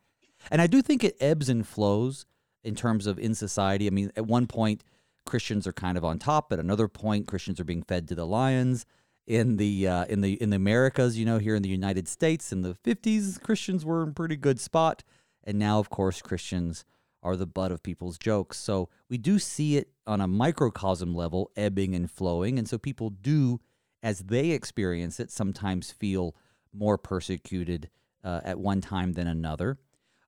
And 0.51 0.61
I 0.61 0.67
do 0.67 0.81
think 0.81 1.05
it 1.05 1.15
ebbs 1.21 1.47
and 1.47 1.65
flows 1.65 2.25
in 2.65 2.75
terms 2.75 3.07
of 3.07 3.17
in 3.17 3.33
society. 3.33 3.87
I 3.87 3.91
mean, 3.91 4.11
at 4.17 4.27
one 4.27 4.45
point, 4.45 4.83
Christians 5.25 5.65
are 5.67 5.73
kind 5.73 5.97
of 5.97 6.03
on 6.03 6.19
top. 6.19 6.51
At 6.51 6.59
another 6.59 6.89
point, 6.89 7.29
Christians 7.29 7.61
are 7.61 7.65
being 7.65 7.81
fed 7.81 8.09
to 8.09 8.15
the 8.15 8.27
lions. 8.27 8.85
In 9.25 9.55
the 9.55 9.87
uh, 9.87 10.03
in 10.09 10.19
the 10.19 10.33
in 10.33 10.49
the 10.49 10.57
Americas, 10.57 11.17
you 11.17 11.23
know, 11.23 11.37
here 11.37 11.55
in 11.55 11.61
the 11.61 11.69
United 11.69 12.09
States, 12.09 12.51
in 12.51 12.61
the 12.61 12.73
'50s, 12.73 13.41
Christians 13.41 13.85
were 13.85 14.03
in 14.03 14.13
pretty 14.13 14.35
good 14.35 14.59
spot, 14.59 15.01
and 15.45 15.57
now, 15.57 15.79
of 15.79 15.89
course, 15.89 16.21
Christians 16.21 16.83
are 17.23 17.35
the 17.35 17.47
butt 17.47 17.71
of 17.71 17.81
people's 17.81 18.17
jokes. 18.17 18.59
So 18.59 18.89
we 19.09 19.17
do 19.17 19.39
see 19.39 19.77
it 19.77 19.89
on 20.05 20.21
a 20.21 20.27
microcosm 20.27 21.15
level, 21.15 21.51
ebbing 21.55 21.95
and 21.95 22.11
flowing, 22.11 22.59
and 22.59 22.67
so 22.67 22.77
people 22.77 23.09
do, 23.09 23.59
as 24.01 24.19
they 24.19 24.51
experience 24.51 25.19
it, 25.19 25.31
sometimes 25.31 25.91
feel 25.91 26.35
more 26.73 26.97
persecuted 26.97 27.89
uh, 28.23 28.41
at 28.43 28.59
one 28.59 28.81
time 28.81 29.13
than 29.13 29.27
another. 29.27 29.77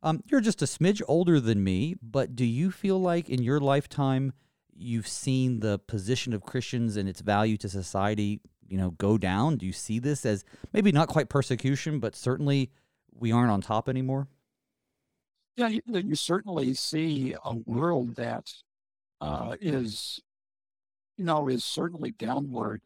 Um, 0.03 0.21
you're 0.29 0.41
just 0.41 0.61
a 0.61 0.65
smidge 0.65 1.01
older 1.07 1.39
than 1.39 1.63
me, 1.63 1.95
but 2.01 2.35
do 2.35 2.45
you 2.45 2.69
feel 2.71 2.99
like 2.99 3.29
in 3.29 3.41
your 3.41 3.59
lifetime 3.59 4.33
you've 4.75 5.07
seen 5.07 5.61
the 5.61 5.79
position 5.79 6.33
of 6.33 6.43
Christians 6.43 6.95
and 6.97 7.09
its 7.09 7.21
value 7.21 7.57
to 7.57 7.69
society, 7.69 8.41
you 8.67 8.77
know, 8.77 8.91
go 8.91 9.17
down? 9.17 9.57
Do 9.57 9.65
you 9.65 9.73
see 9.73 9.99
this 9.99 10.25
as 10.25 10.43
maybe 10.73 10.91
not 10.91 11.07
quite 11.07 11.29
persecution, 11.29 11.99
but 11.99 12.15
certainly 12.15 12.71
we 13.11 13.31
aren't 13.31 13.51
on 13.51 13.61
top 13.61 13.89
anymore? 13.89 14.27
Yeah, 15.57 15.69
you, 15.69 15.81
you 15.87 16.15
certainly 16.15 16.73
see 16.73 17.33
a 17.43 17.55
world 17.55 18.15
that 18.15 18.51
uh, 19.21 19.55
is, 19.61 20.19
you 21.17 21.23
know, 21.23 21.47
is 21.47 21.63
certainly 21.63 22.11
downward, 22.11 22.81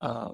uh, 0.00 0.32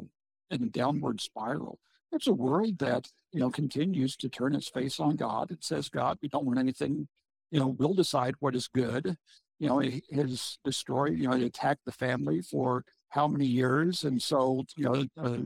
in 0.51 0.63
a 0.65 0.67
downward 0.67 1.21
spiral. 1.21 1.79
It's 2.11 2.27
a 2.27 2.33
world 2.33 2.79
that, 2.79 3.09
you 3.33 3.39
know, 3.39 3.51
continues 3.51 4.17
to 4.17 4.29
turn 4.29 4.55
its 4.55 4.69
face 4.69 4.99
on 4.99 5.15
God. 5.15 5.51
It 5.51 5.63
says, 5.63 5.89
God, 5.89 6.19
we 6.23 6.29
don't 6.29 6.47
want 6.47 6.59
anything, 6.59 7.07
you 7.51 7.61
know, 7.61 7.69
we'll 7.69 7.95
decide 7.95 8.35
what 8.41 8.57
is 8.57 8.67
good. 8.67 9.17
You 9.61 9.69
know, 9.69 9.81
it 9.81 10.03
has 10.13 10.59
destroyed, 10.65 11.19
you 11.19 11.29
know, 11.29 11.37
it 11.37 11.43
attacked 11.43 11.85
the 11.85 11.93
family 11.93 12.41
for 12.41 12.85
how 13.11 13.29
many 13.29 13.47
years. 13.47 14.05
And 14.05 14.21
so, 14.21 14.65
you 14.77 14.85
know, 14.85 15.05
uh, 15.17 15.39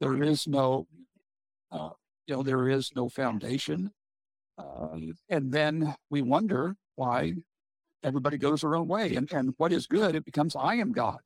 there 0.00 0.22
is 0.22 0.46
no, 0.46 0.86
uh, 1.72 1.90
you 2.26 2.36
know, 2.36 2.42
there 2.42 2.68
is 2.68 2.92
no 2.94 3.08
foundation. 3.08 3.90
Uh, 4.56 4.98
and 5.28 5.52
then 5.52 5.94
we 6.10 6.22
wonder 6.22 6.76
why 6.96 7.34
everybody 8.02 8.38
goes 8.38 8.60
their 8.60 8.76
own 8.76 8.88
way. 8.88 9.14
And, 9.16 9.30
and 9.32 9.54
what 9.56 9.72
is 9.72 9.86
good, 9.86 10.14
it 10.14 10.24
becomes 10.24 10.54
I 10.54 10.74
am 10.74 10.92
God. 10.92 11.18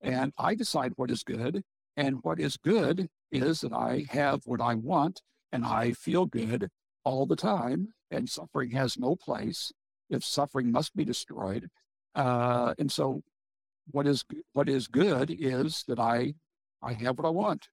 And 0.00 0.32
I 0.38 0.54
decide 0.54 0.92
what 0.96 1.10
is 1.10 1.22
good. 1.22 1.62
And 1.96 2.20
what 2.22 2.40
is 2.40 2.56
good 2.56 3.08
is 3.30 3.60
that 3.60 3.72
I 3.72 4.06
have 4.10 4.40
what 4.46 4.60
I 4.60 4.74
want 4.74 5.20
and 5.52 5.64
I 5.64 5.92
feel 5.92 6.26
good 6.26 6.70
all 7.04 7.26
the 7.26 7.36
time, 7.36 7.88
and 8.10 8.28
suffering 8.28 8.70
has 8.70 8.98
no 8.98 9.16
place. 9.16 9.70
If 10.08 10.24
suffering 10.24 10.72
must 10.72 10.96
be 10.96 11.04
destroyed, 11.04 11.68
uh, 12.14 12.74
and 12.78 12.90
so 12.90 13.22
what 13.90 14.06
is 14.06 14.24
what 14.52 14.68
is 14.68 14.86
good 14.88 15.30
is 15.30 15.84
that 15.88 15.98
I 15.98 16.34
I 16.82 16.94
have 16.94 17.18
what 17.18 17.26
I 17.26 17.30
want, 17.30 17.68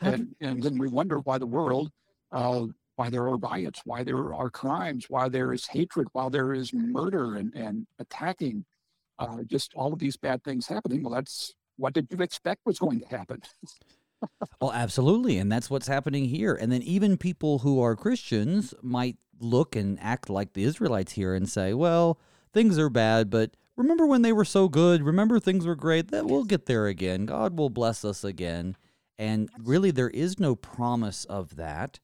and 0.00 0.34
and 0.40 0.62
then 0.62 0.78
we 0.78 0.88
wonder 0.88 1.18
why 1.18 1.38
the 1.38 1.46
world, 1.46 1.90
uh, 2.32 2.66
why 2.96 3.10
there 3.10 3.28
are 3.28 3.36
riots, 3.36 3.82
why 3.84 4.02
there 4.02 4.34
are 4.34 4.50
crimes, 4.50 5.06
why 5.08 5.28
there 5.28 5.52
is 5.52 5.66
hatred, 5.66 6.08
why 6.12 6.28
there 6.28 6.52
is 6.52 6.72
murder 6.72 7.36
and 7.36 7.54
and 7.54 7.86
attacking, 7.98 8.64
uh, 9.18 9.42
just 9.46 9.72
all 9.74 9.92
of 9.92 9.98
these 9.98 10.16
bad 10.16 10.42
things 10.42 10.66
happening. 10.66 11.02
Well, 11.02 11.14
that's 11.14 11.54
what 11.76 11.94
did 11.94 12.08
you 12.10 12.18
expect 12.18 12.62
was 12.64 12.78
going 12.78 13.00
to 13.00 13.06
happen? 13.06 13.42
well, 14.60 14.72
absolutely. 14.72 15.38
And 15.38 15.50
that's 15.52 15.70
what's 15.70 15.86
happening 15.86 16.24
here. 16.24 16.54
And 16.54 16.72
then 16.72 16.82
even 16.82 17.16
people 17.16 17.58
who 17.58 17.80
are 17.80 17.94
Christians 17.94 18.74
might 18.82 19.16
look 19.38 19.76
and 19.76 19.98
act 20.00 20.30
like 20.30 20.54
the 20.54 20.64
Israelites 20.64 21.12
here 21.12 21.34
and 21.34 21.48
say, 21.48 21.74
well, 21.74 22.18
things 22.52 22.78
are 22.78 22.88
bad, 22.88 23.28
but 23.28 23.56
remember 23.76 24.06
when 24.06 24.22
they 24.22 24.32
were 24.32 24.44
so 24.44 24.68
good? 24.68 25.02
Remember 25.02 25.38
things 25.38 25.66
were 25.66 25.76
great? 25.76 26.10
That 26.10 26.26
we'll 26.26 26.44
get 26.44 26.66
there 26.66 26.86
again. 26.86 27.26
God 27.26 27.58
will 27.58 27.70
bless 27.70 28.04
us 28.04 28.24
again. 28.24 28.76
And 29.18 29.48
really, 29.58 29.90
there 29.90 30.10
is 30.10 30.38
no 30.38 30.54
promise 30.54 31.24
of 31.26 31.56
that. 31.56 32.00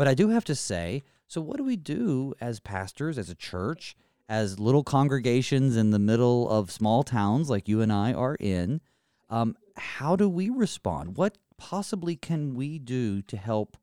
But 0.00 0.08
I 0.08 0.14
do 0.14 0.30
have 0.30 0.46
to 0.46 0.54
say, 0.54 1.02
so 1.28 1.42
what 1.42 1.58
do 1.58 1.62
we 1.62 1.76
do 1.76 2.32
as 2.40 2.58
pastors, 2.58 3.18
as 3.18 3.28
a 3.28 3.34
church, 3.34 3.94
as 4.30 4.58
little 4.58 4.82
congregations 4.82 5.76
in 5.76 5.90
the 5.90 5.98
middle 5.98 6.48
of 6.48 6.70
small 6.70 7.02
towns 7.02 7.50
like 7.50 7.68
you 7.68 7.82
and 7.82 7.92
I 7.92 8.14
are 8.14 8.34
in? 8.40 8.80
Um, 9.28 9.58
how 9.76 10.16
do 10.16 10.26
we 10.26 10.48
respond? 10.48 11.18
What 11.18 11.36
possibly 11.58 12.16
can 12.16 12.54
we 12.54 12.78
do 12.78 13.20
to 13.20 13.36
help 13.36 13.76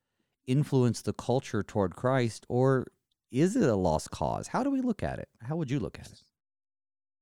influence 0.48 1.04
the 1.04 1.14
culture 1.14 1.62
toward 1.62 1.96
Christ, 1.96 2.48
or 2.50 2.88
is 3.30 3.56
it 3.56 3.70
a 3.70 3.76
lost 3.76 4.10
cause? 4.10 4.48
How 4.48 4.64
do 4.64 4.72
we 4.72 4.82
look 4.82 5.04
at 5.04 5.20
it? 5.20 5.30
How 5.44 5.56
would 5.56 5.70
you 5.70 5.80
look 5.80 6.00
at 6.00 6.08
it? 6.08 6.24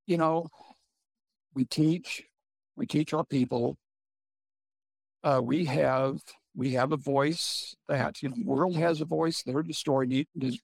You 0.08 0.16
know, 0.16 0.48
we 1.54 1.66
teach, 1.66 2.24
we 2.78 2.86
teach 2.86 3.14
our 3.14 3.26
people. 3.26 3.76
Uh, 5.22 5.42
we 5.44 5.66
have 5.66 6.22
we 6.56 6.72
have 6.74 6.92
a 6.92 6.98
voice 6.98 7.76
that 7.88 8.22
you 8.22 8.30
know, 8.30 8.36
the 8.36 8.46
world 8.46 8.76
has 8.78 9.02
a 9.02 9.06
voice. 9.06 9.44
There, 9.44 9.62
the 9.62 9.74
story 9.74 10.28
is 10.40 10.60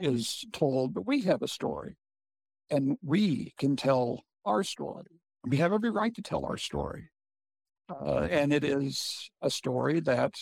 is 0.00 0.44
told, 0.52 0.94
but 0.94 1.06
we 1.06 1.22
have 1.22 1.42
a 1.42 1.48
story, 1.48 1.96
and 2.70 2.98
we 3.02 3.54
can 3.58 3.76
tell 3.76 4.24
our 4.44 4.64
story. 4.64 5.20
We 5.44 5.58
have 5.58 5.72
every 5.72 5.90
right 5.90 6.14
to 6.14 6.22
tell 6.22 6.44
our 6.44 6.56
story. 6.56 7.10
Uh, 7.88 8.28
and 8.30 8.52
it 8.52 8.64
is 8.64 9.30
a 9.42 9.50
story 9.50 10.00
that 10.00 10.34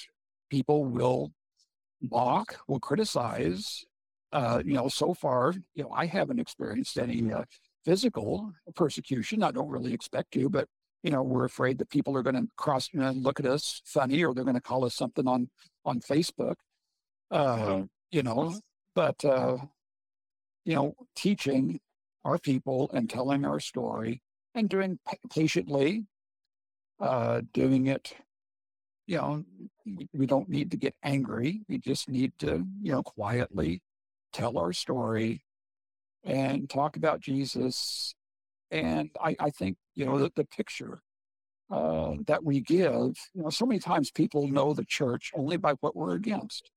people 0.51 0.85
will 0.85 1.33
mock, 2.11 2.59
will 2.67 2.81
criticize. 2.81 3.85
Uh, 4.33 4.63
you 4.65 4.75
know, 4.75 4.89
so 4.89 5.15
far, 5.15 5.55
you 5.75 5.83
know, 5.83 5.91
I 5.91 6.05
haven't 6.05 6.39
experienced 6.39 6.99
any 6.99 7.33
uh, 7.33 7.45
physical 7.85 8.53
persecution. 8.75 9.43
I 9.43 9.53
don't 9.53 9.71
really 9.71 9.95
expect 9.95 10.33
to, 10.33 10.51
but 10.51 10.69
you 11.03 11.11
know, 11.11 11.23
we're 11.23 11.45
afraid 11.45 11.79
that 11.79 11.91
people 11.91 12.17
are 12.17 12.23
going 12.23 12.37
to 12.37 12.49
cross 12.57 12.89
you 12.93 13.01
know, 13.01 13.11
look 13.13 13.41
at 13.41 13.47
us 13.47 13.83
funny, 13.85 14.25
or 14.25 14.35
they're 14.35 14.45
going 14.45 14.55
to 14.55 14.61
call 14.61 14.85
us 14.85 14.95
something 14.95 15.27
on 15.27 15.49
on 15.85 16.01
Facebook. 16.01 16.57
Uh, 17.31 17.83
you 18.11 18.23
know, 18.23 18.59
but 18.95 19.25
uh, 19.25 19.59
you 20.65 20.75
know, 20.75 20.95
teaching 21.15 21.81
our 22.25 22.39
people 22.39 22.91
and 22.93 23.09
telling 23.09 23.45
our 23.45 23.61
story 23.61 24.23
and 24.55 24.69
doing 24.69 24.99
patiently 25.31 26.05
uh, 27.01 27.43
doing 27.53 27.87
it. 27.87 28.15
You 29.07 29.17
know, 29.17 29.45
we 30.13 30.27
don't 30.27 30.49
need 30.49 30.71
to 30.73 30.77
get 30.77 30.95
angry. 31.03 31.63
We 31.69 31.79
just 31.79 32.09
need 32.09 32.33
to, 32.41 32.67
you 32.83 32.93
know, 32.93 33.03
quietly 33.03 33.83
tell 34.33 34.59
our 34.59 34.73
story 34.73 35.45
and 36.25 36.69
talk 36.69 36.97
about 36.97 37.21
Jesus. 37.21 38.15
And 38.71 39.11
I, 39.23 39.35
I 39.41 39.51
think, 39.51 39.79
you 39.99 40.07
know, 40.07 40.19
that 40.19 40.37
the 40.37 40.45
picture 40.45 41.03
uh, 41.71 42.13
that 42.27 42.45
we 42.45 42.61
give, 42.61 43.17
you 43.35 43.43
know, 43.43 43.51
so 43.51 43.67
many 43.67 43.81
times 43.81 44.13
people 44.13 44.47
know 44.47 44.73
the 44.73 44.85
church 44.85 45.33
only 45.35 45.57
by 45.57 45.73
what 45.81 45.97
we're 45.97 46.15
against. 46.15 46.71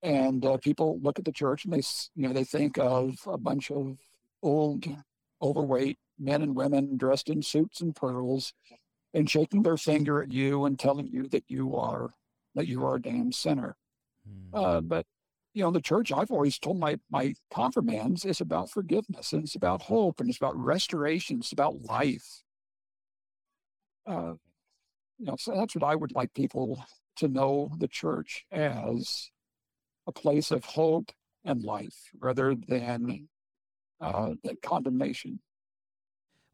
And 0.00 0.46
uh, 0.46 0.56
people 0.58 1.00
look 1.02 1.18
at 1.18 1.24
the 1.24 1.32
church 1.32 1.64
and 1.64 1.74
they, 1.74 1.82
you 2.14 2.28
know, 2.28 2.32
they 2.32 2.44
think 2.44 2.78
of 2.78 3.16
a 3.26 3.36
bunch 3.36 3.72
of 3.72 3.98
old, 4.42 4.86
overweight 5.42 5.98
men 6.20 6.40
and 6.40 6.54
women 6.54 6.96
dressed 6.96 7.28
in 7.28 7.42
suits 7.42 7.80
and 7.80 7.96
pearls 7.96 8.52
and 9.12 9.28
shaking 9.28 9.64
their 9.64 9.76
finger 9.76 10.22
at 10.22 10.30
you 10.30 10.64
and 10.66 10.78
telling 10.78 11.08
you 11.08 11.26
that 11.28 11.44
you 11.48 11.74
are 11.74 12.10
that 12.54 12.68
you 12.68 12.86
are 12.86 12.94
a 12.94 13.02
damn 13.02 13.32
sinner. 13.32 13.76
Hmm. 14.24 14.54
Uh, 14.54 14.80
but 14.80 15.04
you 15.56 15.62
know, 15.62 15.70
the 15.70 15.80
church, 15.80 16.12
I've 16.12 16.30
always 16.30 16.58
told 16.58 16.78
my 16.78 16.98
my 17.10 17.32
confirmands, 17.50 18.26
it's 18.26 18.42
about 18.42 18.70
forgiveness 18.70 19.32
and 19.32 19.42
it's 19.42 19.54
about 19.54 19.80
hope 19.80 20.20
and 20.20 20.28
it's 20.28 20.36
about 20.36 20.54
restoration. 20.54 21.38
It's 21.38 21.52
about 21.52 21.80
life. 21.80 22.42
Uh, 24.06 24.34
you 25.16 25.24
know, 25.24 25.36
so 25.38 25.54
that's 25.54 25.74
what 25.74 25.82
I 25.82 25.94
would 25.94 26.14
like 26.14 26.34
people 26.34 26.84
to 27.16 27.28
know 27.28 27.70
the 27.78 27.88
church 27.88 28.44
as 28.52 29.30
a 30.06 30.12
place 30.12 30.50
of 30.50 30.62
hope 30.62 31.10
and 31.42 31.62
life 31.62 32.10
rather 32.20 32.54
than 32.54 33.26
uh, 33.98 34.32
condemnation. 34.62 35.40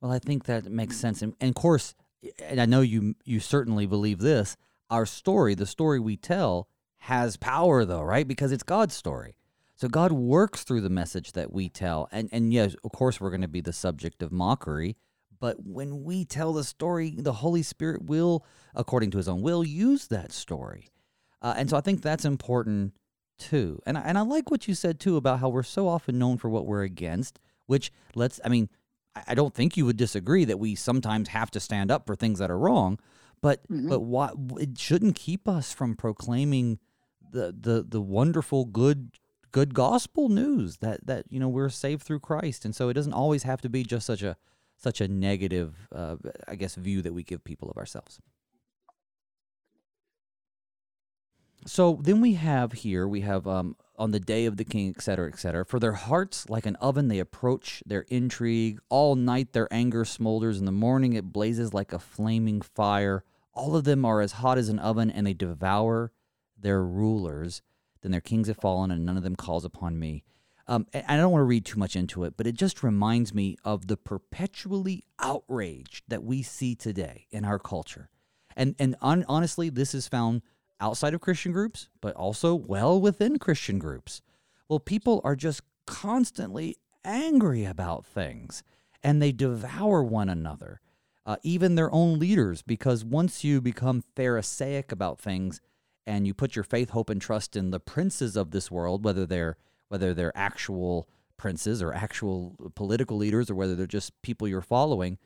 Well, 0.01 0.13
I 0.13 0.21
think 0.21 0.45
that 0.45 0.71
makes 0.71 0.97
sense, 0.97 1.23
and, 1.23 1.35
and 1.41 1.49
of 1.49 1.57
course, 1.57 1.97
and 2.39 2.61
I 2.61 2.67
know 2.67 2.83
you 2.83 3.17
you 3.25 3.41
certainly 3.41 3.87
believe 3.87 4.21
this. 4.21 4.57
Our 4.91 5.07
story, 5.07 5.57
the 5.57 5.67
story 5.67 5.99
we 5.99 6.17
tell, 6.17 6.69
has 7.07 7.37
power, 7.37 7.85
though, 7.85 8.03
right? 8.03 8.27
Because 8.29 8.53
it's 8.53 8.63
God's 8.63 8.95
story. 8.95 9.35
So 9.75 9.89
God 9.89 10.13
works 10.13 10.63
through 10.63 10.83
the 10.83 10.89
message 10.91 11.33
that 11.33 11.53
we 11.53 11.69
tell, 11.69 12.09
and 12.13 12.29
and 12.31 12.53
yes, 12.53 12.77
of 12.85 12.93
course, 12.93 13.21
we're 13.21 13.31
going 13.31 13.41
to 13.43 13.49
be 13.49 13.61
the 13.61 13.73
subject 13.73 14.23
of 14.23 14.31
mockery. 14.31 14.97
But 15.41 15.67
when 15.67 16.05
we 16.05 16.25
tell 16.25 16.53
the 16.53 16.63
story, 16.63 17.17
the 17.19 17.33
Holy 17.33 17.65
Spirit 17.65 18.05
will, 18.05 18.45
according 18.77 19.11
to 19.13 19.17
His 19.19 19.29
own 19.29 19.43
will, 19.43 19.65
use 19.65 20.07
that 20.09 20.31
story. 20.31 20.91
Uh, 21.41 21.55
and 21.57 21.69
so 21.69 21.77
I 21.77 21.81
think 21.81 22.03
that's 22.03 22.25
important 22.25 22.93
too. 23.39 23.81
And 23.85 23.99
I, 23.99 24.03
and 24.03 24.17
I 24.17 24.21
like 24.21 24.53
what 24.53 24.69
you 24.69 24.75
said 24.75 25.01
too 25.01 25.17
about 25.17 25.41
how 25.41 25.49
we're 25.49 25.65
so 25.65 25.89
often 25.89 26.17
known 26.17 26.39
for 26.39 26.49
what 26.49 26.67
we're 26.67 26.85
against. 26.85 27.41
Which 27.67 27.91
let's, 28.15 28.39
I 28.45 28.49
mean, 28.49 28.69
I 29.27 29.35
don't 29.35 29.53
think 29.53 29.77
you 29.77 29.85
would 29.87 29.97
disagree 29.97 30.45
that 30.45 30.61
we 30.61 30.77
sometimes 30.77 31.31
have 31.31 31.51
to 31.51 31.59
stand 31.61 31.91
up 31.91 32.07
for 32.07 32.15
things 32.15 32.39
that 32.39 32.51
are 32.53 32.59
wrong. 32.59 33.01
But 33.41 33.67
Mhm. 33.69 33.89
but 33.89 34.01
why 34.01 34.31
it 34.61 34.79
shouldn't 34.79 35.17
keep 35.17 35.49
us 35.49 35.73
from 35.73 35.97
proclaiming 35.97 36.79
the 37.33 37.55
the 37.59 37.85
the 37.89 38.01
wonderful 38.01 38.65
good 38.65 39.11
good 39.51 39.75
gospel 39.75 40.29
news 40.29 40.79
that 40.79 41.07
that 41.07 41.25
you 41.29 41.41
know 41.41 41.49
we're 41.49 41.69
saved 41.69 42.03
through 42.03 42.21
Christ. 42.21 42.65
And 42.65 42.75
so 42.75 42.89
it 42.89 42.95
doesn't 42.95 43.13
always 43.13 43.43
have 43.43 43.61
to 43.63 43.69
be 43.69 43.83
just 43.83 44.07
such 44.07 44.23
a 44.23 44.37
such 44.77 45.01
a 45.01 45.09
negative, 45.09 45.89
uh, 45.95 46.17
I 46.49 46.57
guess, 46.57 46.75
view 46.75 47.03
that 47.03 47.15
we 47.15 47.23
give 47.23 47.45
people 47.45 47.71
of 47.71 47.77
ourselves. 47.77 48.21
So 51.65 52.01
then 52.03 52.21
we 52.21 52.35
have 52.35 52.73
here, 52.73 53.07
we 53.07 53.21
have 53.21 53.47
um, 53.47 53.77
on 53.97 54.11
the 54.11 54.19
day 54.19 54.47
of 54.47 54.57
the 54.57 54.65
king, 54.65 54.93
et 54.97 55.01
cetera, 55.01 55.29
et 55.29 55.39
cetera. 55.39 55.65
For 55.65 55.79
their 55.79 55.93
hearts, 55.93 56.51
like 56.51 56.67
an 56.67 56.75
oven, 56.77 57.07
they 57.07 57.21
approach 57.21 57.85
their 57.87 58.05
intrigue. 58.09 58.81
All 58.89 59.15
night 59.15 59.53
their 59.53 59.73
anger 59.73 60.05
smolders. 60.05 60.59
In 60.59 60.65
the 60.65 60.73
morning 60.73 61.13
it 61.13 61.33
blazes 61.33 61.73
like 61.73 61.93
a 61.93 62.01
flaming 62.01 62.63
fire. 62.63 63.23
All 63.55 63.77
of 63.77 63.85
them 63.85 64.05
are 64.05 64.21
as 64.21 64.33
hot 64.33 64.59
as 64.59 64.69
an 64.69 64.81
oven, 64.81 65.11
and 65.11 65.27
they 65.27 65.35
devour 65.35 66.11
their 66.63 66.83
rulers. 66.83 67.63
Then 68.03 68.13
their 68.13 68.21
kings 68.21 68.49
have 68.49 68.59
fallen, 68.59 68.91
and 68.91 69.05
none 69.05 69.17
of 69.17 69.23
them 69.23 69.37
calls 69.37 69.65
upon 69.65 69.99
me. 69.99 70.25
Um, 70.69 70.87
I 70.95 71.17
don't 71.17 71.33
want 71.33 71.41
to 71.41 71.47
read 71.47 71.65
too 71.65 71.79
much 71.79 71.97
into 71.97 72.25
it, 72.25 72.35
but 72.37 72.47
it 72.47 72.55
just 72.55 72.83
reminds 72.83 73.35
me 73.35 73.57
of 73.65 73.89
the 73.89 73.97
perpetually 73.97 75.05
outraged 75.19 76.05
that 76.09 76.23
we 76.25 76.43
see 76.43 76.75
today 76.75 77.27
in 77.31 77.45
our 77.45 77.59
culture. 77.59 78.09
And 78.57 78.75
and 78.79 78.97
on, 79.01 79.25
honestly, 79.29 79.71
this 79.71 79.95
is 79.95 80.09
found 80.09 80.43
outside 80.81 81.15
of 81.15 81.21
Christian 81.21 81.53
groups, 81.53 81.89
but 82.01 82.15
also 82.15 82.55
well 82.55 83.01
within 83.01 83.39
Christian 83.39 83.79
groups. 83.79 84.23
Well, 84.69 84.81
people 84.81 85.21
are 85.25 85.37
just 85.37 85.63
constantly 85.87 86.77
angry 87.05 87.65
about 87.65 88.07
things, 88.07 88.63
and 89.03 89.21
they 89.21 89.33
devour 89.33 90.03
one 90.03 90.29
another, 90.29 90.81
uh, 91.27 91.37
even 91.43 91.75
their 91.75 91.93
own 91.93 92.19
leaders, 92.19 92.63
because 92.63 93.05
once 93.05 93.43
you 93.43 93.61
become 93.61 94.05
Pharisaic 94.17 94.93
about 94.93 95.21
things 95.21 95.61
and 96.07 96.27
you 96.27 96.35
put 96.35 96.57
your 96.57 96.65
faith, 96.65 96.91
hope, 96.91 97.11
and 97.11 97.21
trust 97.21 97.57
in 97.57 97.71
the 97.71 97.81
princes 97.81 98.37
of 98.37 98.51
this 98.51 98.71
world, 98.71 99.05
whether 99.05 99.27
they're 99.27 99.57
whether 99.89 100.15
they're 100.15 100.37
actual 100.37 101.09
princes 101.37 101.83
or 101.83 101.93
actual 101.93 102.57
political 102.75 103.17
leaders 103.17 103.51
or 103.51 103.55
whether 103.55 103.75
they're 103.75 103.87
just 103.87 104.21
people 104.23 104.49
you're 104.49 104.61
following 104.61 105.19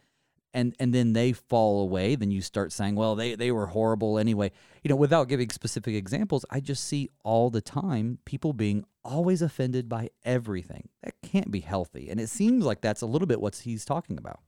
and 0.55 0.75
and 0.81 0.95
then 0.95 1.13
they 1.13 1.33
fall 1.33 1.83
away 1.83 2.15
then 2.15 2.31
you 2.31 2.41
start 2.41 2.73
saying 2.73 2.95
well 2.95 3.15
they 3.15 3.35
they 3.35 3.53
were 3.53 3.67
horrible 3.67 4.19
anyway 4.19 4.51
you 4.83 4.89
know 4.89 4.97
without 4.97 5.29
giving 5.29 5.51
specific 5.51 5.95
examples 5.95 6.45
i 6.49 6.59
just 6.59 6.83
see 6.85 7.11
all 7.23 7.51
the 7.51 7.61
time 7.61 8.19
people 8.25 8.55
being 8.55 8.85
always 9.05 9.43
offended 9.43 9.89
by 9.89 10.09
everything 10.25 10.89
that 11.03 11.15
can't 11.23 11.51
be 11.51 11.61
healthy 11.61 12.09
and 12.09 12.19
it 12.19 12.29
seems 12.29 12.65
like 12.65 12.81
that's 12.81 13.03
a 13.03 13.07
little 13.07 13.27
bit 13.27 13.41
what 13.41 13.57
he's 13.57 13.85
talking 13.85 14.17
about 14.17 14.41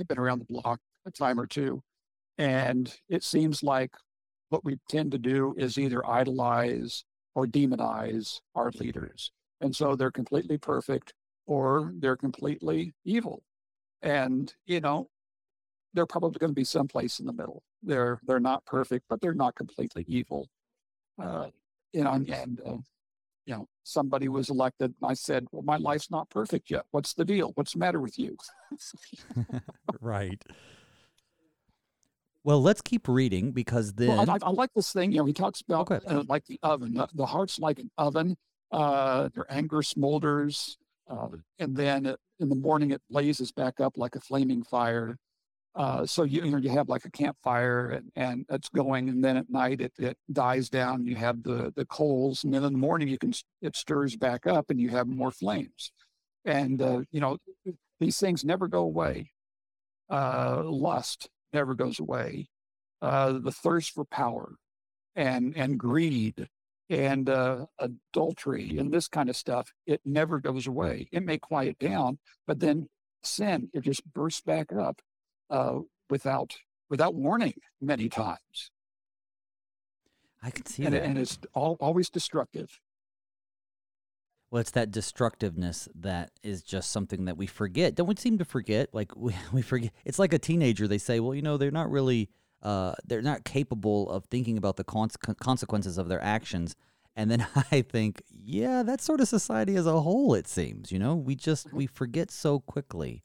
They've 0.00 0.08
been 0.08 0.18
around 0.18 0.38
the 0.38 0.46
block 0.46 0.80
a 1.04 1.10
time 1.10 1.38
or 1.38 1.46
two. 1.46 1.82
And 2.38 2.90
it 3.10 3.22
seems 3.22 3.62
like 3.62 3.90
what 4.50 4.64
we 4.64 4.78
tend 4.88 5.12
to 5.12 5.18
do 5.18 5.54
is 5.56 5.78
either 5.78 6.06
idolize 6.06 7.04
or 7.34 7.46
demonize 7.46 8.40
our 8.54 8.70
leaders. 8.72 9.32
And 9.60 9.74
so 9.74 9.96
they're 9.96 10.10
completely 10.10 10.58
perfect 10.58 11.14
or 11.46 11.92
they're 11.96 12.16
completely 12.16 12.92
evil. 13.04 13.42
And, 14.02 14.52
you 14.66 14.80
know, 14.80 15.08
they're 15.94 16.06
probably 16.06 16.38
going 16.38 16.50
to 16.50 16.54
be 16.54 16.64
someplace 16.64 17.20
in 17.20 17.26
the 17.26 17.32
middle. 17.32 17.62
They're 17.82 18.20
they're 18.26 18.40
not 18.40 18.64
perfect, 18.66 19.06
but 19.08 19.20
they're 19.20 19.34
not 19.34 19.54
completely 19.54 20.04
evil. 20.06 20.48
Uh, 21.20 21.48
you 21.92 22.04
know, 22.04 22.12
and, 22.12 22.60
uh, 22.64 22.76
you 23.46 23.54
know, 23.54 23.66
somebody 23.82 24.28
was 24.28 24.48
elected, 24.50 24.94
and 25.00 25.10
I 25.10 25.14
said, 25.14 25.46
"Well, 25.50 25.62
my 25.62 25.76
life's 25.76 26.10
not 26.10 26.30
perfect 26.30 26.70
yet. 26.70 26.84
What's 26.92 27.14
the 27.14 27.24
deal? 27.24 27.52
What's 27.54 27.72
the 27.72 27.78
matter 27.78 28.00
with 28.00 28.18
you?" 28.18 28.36
right 30.00 30.42
well 32.44 32.60
let's 32.62 32.80
keep 32.80 33.08
reading 33.08 33.52
because 33.52 33.92
then 33.94 34.08
Well, 34.08 34.30
I, 34.30 34.38
I 34.42 34.50
like 34.50 34.70
this 34.74 34.92
thing. 34.92 35.12
You 35.12 35.18
know, 35.18 35.24
he 35.26 35.32
talks 35.32 35.60
about 35.60 35.90
Okay. 35.90 36.04
uh, 36.06 36.24
like 36.28 36.44
the 36.46 36.58
oven. 36.62 36.94
The, 36.94 37.08
the 37.14 37.26
heart's 37.26 37.58
like 37.58 37.78
an 37.78 37.90
oven. 37.98 38.36
Uh, 38.72 39.28
their 39.34 39.46
anger 39.52 39.78
smolders, 39.78 40.76
uh, 41.10 41.26
and 41.58 41.76
then 41.76 42.06
it- 42.06 42.20
in 42.38 42.48
the 42.48 42.54
morning 42.54 42.92
it 42.92 43.02
blazes 43.10 43.50
back 43.52 43.80
up 43.80 43.98
like 43.98 44.14
a 44.14 44.20
flaming 44.20 44.62
fire. 44.62 45.16
Uh, 45.74 46.06
so 46.06 46.22
you, 46.22 46.42
you 46.44 46.50
know 46.52 46.56
you 46.56 46.70
have 46.70 46.88
like 46.88 47.04
a 47.04 47.10
campfire 47.10 47.90
and, 47.90 48.10
and 48.16 48.44
it's 48.48 48.68
going, 48.68 49.08
and 49.08 49.22
then 49.24 49.36
at 49.36 49.50
night 49.50 49.80
it, 49.80 49.92
it 49.98 50.16
dies 50.32 50.68
down. 50.70 51.04
You 51.04 51.16
have 51.16 51.42
the 51.42 51.72
the 51.74 51.84
coals, 51.86 52.44
and 52.44 52.54
then 52.54 52.62
in 52.64 52.72
the 52.72 52.78
morning 52.78 53.08
you 53.08 53.18
can 53.18 53.32
it 53.60 53.74
stirs 53.76 54.16
back 54.16 54.46
up, 54.46 54.70
and 54.70 54.80
you 54.80 54.88
have 54.90 55.08
more 55.08 55.32
flames. 55.32 55.90
And 56.44 56.80
uh, 56.80 57.00
you 57.10 57.20
know 57.20 57.38
these 57.98 58.18
things 58.20 58.44
never 58.44 58.68
go 58.68 58.80
away. 58.82 59.32
Uh, 60.08 60.62
lust 60.64 61.28
never 61.52 61.74
goes 61.74 62.00
away. 62.00 62.48
Uh, 63.02 63.32
the 63.32 63.52
thirst 63.52 63.92
for 63.92 64.04
power 64.04 64.54
and 65.16 65.56
and 65.56 65.78
greed 65.78 66.48
and 66.90 67.30
uh, 67.30 67.66
adultery 67.78 68.78
and 68.78 68.92
this 68.92 69.08
kind 69.08 69.30
of 69.30 69.36
stuff 69.36 69.72
it 69.86 70.00
never 70.04 70.38
goes 70.38 70.66
away. 70.66 71.08
It 71.12 71.24
may 71.24 71.38
quiet 71.38 71.78
down 71.78 72.18
but 72.46 72.60
then 72.60 72.88
sin 73.22 73.70
it 73.72 73.82
just 73.82 74.04
bursts 74.12 74.42
back 74.42 74.72
up 74.72 75.00
uh, 75.48 75.78
without 76.10 76.56
without 76.90 77.14
warning 77.14 77.54
many 77.80 78.08
times. 78.08 78.70
I 80.42 80.50
can 80.50 80.66
see 80.66 80.84
and, 80.84 80.94
that. 80.94 81.02
and 81.04 81.18
it's 81.18 81.38
all, 81.54 81.76
always 81.80 82.10
destructive 82.10 82.80
Well, 84.50 84.60
it's 84.60 84.72
that 84.72 84.90
destructiveness 84.90 85.88
that 85.94 86.32
is 86.42 86.62
just 86.62 86.90
something 86.90 87.26
that 87.26 87.36
we 87.36 87.46
forget. 87.46 87.94
Don't 87.94 88.08
we 88.08 88.16
seem 88.16 88.38
to 88.38 88.44
forget? 88.44 88.92
Like 88.92 89.16
we, 89.16 89.34
we 89.52 89.62
forget. 89.62 89.92
It's 90.04 90.18
like 90.18 90.32
a 90.32 90.38
teenager. 90.38 90.88
They 90.88 90.98
say, 90.98 91.20
well, 91.20 91.34
you 91.34 91.42
know, 91.42 91.56
they're 91.56 91.70
not 91.70 91.90
really, 91.90 92.30
uh, 92.62 92.94
they're 93.04 93.22
not 93.22 93.44
capable 93.44 94.10
of 94.10 94.24
thinking 94.26 94.58
about 94.58 94.76
the 94.76 94.84
cons- 94.84 95.16
consequences 95.16 95.98
of 95.98 96.08
their 96.08 96.22
actions. 96.22 96.74
And 97.14 97.30
then 97.30 97.46
I 97.72 97.82
think, 97.82 98.22
yeah, 98.30 98.82
that's 98.82 99.04
sort 99.04 99.20
of 99.20 99.28
society 99.28 99.76
as 99.76 99.86
a 99.86 100.00
whole. 100.00 100.34
It 100.34 100.48
seems, 100.48 100.90
you 100.90 100.98
know, 100.98 101.14
we 101.14 101.36
just 101.36 101.72
we 101.72 101.86
forget 101.86 102.30
so 102.30 102.58
quickly 102.58 103.22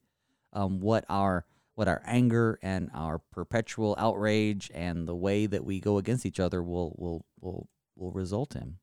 um, 0.54 0.80
what 0.80 1.06
our 1.10 1.46
what 1.74 1.88
our 1.88 2.02
anger 2.06 2.58
and 2.62 2.90
our 2.94 3.20
perpetual 3.20 3.96
outrage 3.98 4.72
and 4.74 5.08
the 5.08 5.16
way 5.16 5.46
that 5.46 5.66
we 5.66 5.80
go 5.80 5.98
against 5.98 6.26
each 6.26 6.40
other 6.40 6.64
will 6.64 6.96
will 6.98 7.26
will 7.42 7.68
will 7.96 8.12
result 8.12 8.56
in. 8.56 8.78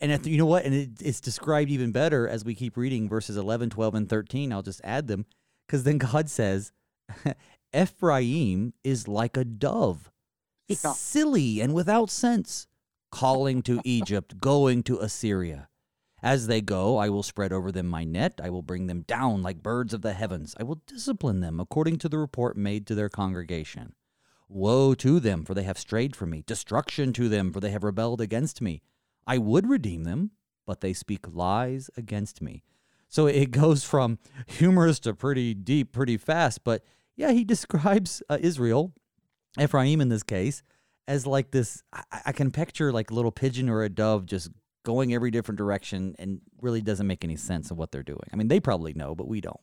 And 0.00 0.26
you 0.26 0.36
know 0.36 0.46
what? 0.46 0.64
And 0.64 0.74
it, 0.74 0.90
it's 1.00 1.20
described 1.20 1.70
even 1.70 1.92
better 1.92 2.26
as 2.28 2.44
we 2.44 2.56
keep 2.56 2.76
reading 2.76 3.08
verses 3.08 3.36
11, 3.36 3.70
12, 3.70 3.94
and 3.94 4.08
13. 4.08 4.52
I'll 4.52 4.62
just 4.62 4.80
add 4.82 5.06
them 5.06 5.26
because 5.66 5.84
then 5.84 5.98
God 5.98 6.28
says, 6.28 6.72
Ephraim 7.74 8.72
is 8.82 9.06
like 9.06 9.36
a 9.36 9.44
dove, 9.44 10.10
Yeah. 10.68 10.92
silly 10.92 11.60
and 11.60 11.72
without 11.72 12.10
sense, 12.10 12.66
calling 13.12 13.62
to 13.62 13.80
Egypt, 13.84 14.40
going 14.40 14.82
to 14.84 14.98
Assyria. 14.98 15.68
As 16.22 16.46
they 16.48 16.60
go, 16.60 16.96
I 16.96 17.08
will 17.08 17.22
spread 17.22 17.52
over 17.52 17.70
them 17.70 17.86
my 17.86 18.02
net. 18.02 18.40
I 18.42 18.50
will 18.50 18.62
bring 18.62 18.86
them 18.86 19.02
down 19.02 19.42
like 19.42 19.62
birds 19.62 19.94
of 19.94 20.02
the 20.02 20.14
heavens. 20.14 20.54
I 20.58 20.64
will 20.64 20.80
discipline 20.86 21.40
them 21.40 21.60
according 21.60 21.98
to 21.98 22.08
the 22.08 22.18
report 22.18 22.56
made 22.56 22.86
to 22.88 22.94
their 22.96 23.10
congregation. 23.10 23.92
Woe 24.48 24.94
to 24.94 25.20
them, 25.20 25.44
for 25.44 25.54
they 25.54 25.62
have 25.64 25.78
strayed 25.78 26.16
from 26.16 26.30
me. 26.30 26.42
Destruction 26.46 27.12
to 27.12 27.28
them, 27.28 27.52
for 27.52 27.60
they 27.60 27.70
have 27.70 27.84
rebelled 27.84 28.20
against 28.20 28.60
me. 28.60 28.82
I 29.26 29.38
would 29.38 29.68
redeem 29.68 30.04
them, 30.04 30.32
but 30.66 30.80
they 30.80 30.92
speak 30.92 31.26
lies 31.32 31.90
against 31.96 32.40
me. 32.40 32.62
So 33.08 33.26
it 33.26 33.50
goes 33.50 33.84
from 33.84 34.18
humorous 34.46 35.00
to 35.00 35.14
pretty 35.14 35.54
deep, 35.54 35.92
pretty 35.92 36.16
fast. 36.16 36.64
But 36.64 36.82
yeah, 37.16 37.32
he 37.32 37.44
describes 37.44 38.22
uh, 38.28 38.38
Israel, 38.40 38.92
Ephraim 39.58 40.00
in 40.00 40.08
this 40.08 40.22
case, 40.22 40.62
as 41.08 41.26
like 41.26 41.50
this. 41.50 41.82
I, 41.92 42.02
I 42.26 42.32
can 42.32 42.50
picture 42.50 42.92
like 42.92 43.10
a 43.10 43.14
little 43.14 43.32
pigeon 43.32 43.68
or 43.68 43.82
a 43.82 43.88
dove 43.88 44.26
just 44.26 44.50
going 44.84 45.12
every 45.12 45.32
different 45.32 45.58
direction 45.58 46.14
and 46.18 46.40
really 46.60 46.80
doesn't 46.80 47.08
make 47.08 47.24
any 47.24 47.34
sense 47.34 47.72
of 47.72 47.76
what 47.76 47.90
they're 47.90 48.04
doing. 48.04 48.28
I 48.32 48.36
mean, 48.36 48.46
they 48.46 48.60
probably 48.60 48.92
know, 48.92 49.16
but 49.16 49.26
we 49.26 49.40
don't. 49.40 49.60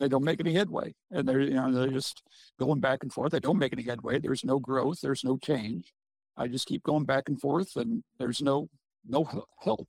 they 0.00 0.08
don't 0.08 0.24
make 0.24 0.38
any 0.38 0.54
headway, 0.54 0.94
and 1.10 1.28
they're 1.28 1.40
you 1.40 1.54
know 1.54 1.72
they're 1.72 1.88
just 1.88 2.22
going 2.58 2.80
back 2.80 3.02
and 3.02 3.12
forth. 3.12 3.32
They 3.32 3.40
don't 3.40 3.58
make 3.58 3.72
any 3.72 3.82
headway. 3.82 4.20
There's 4.20 4.44
no 4.44 4.58
growth. 4.58 5.00
There's 5.00 5.24
no 5.24 5.36
change. 5.38 5.92
I 6.36 6.48
just 6.48 6.66
keep 6.66 6.82
going 6.82 7.04
back 7.04 7.28
and 7.28 7.40
forth, 7.40 7.76
and 7.76 8.02
there's 8.18 8.40
no 8.40 8.68
no 9.06 9.46
help. 9.60 9.88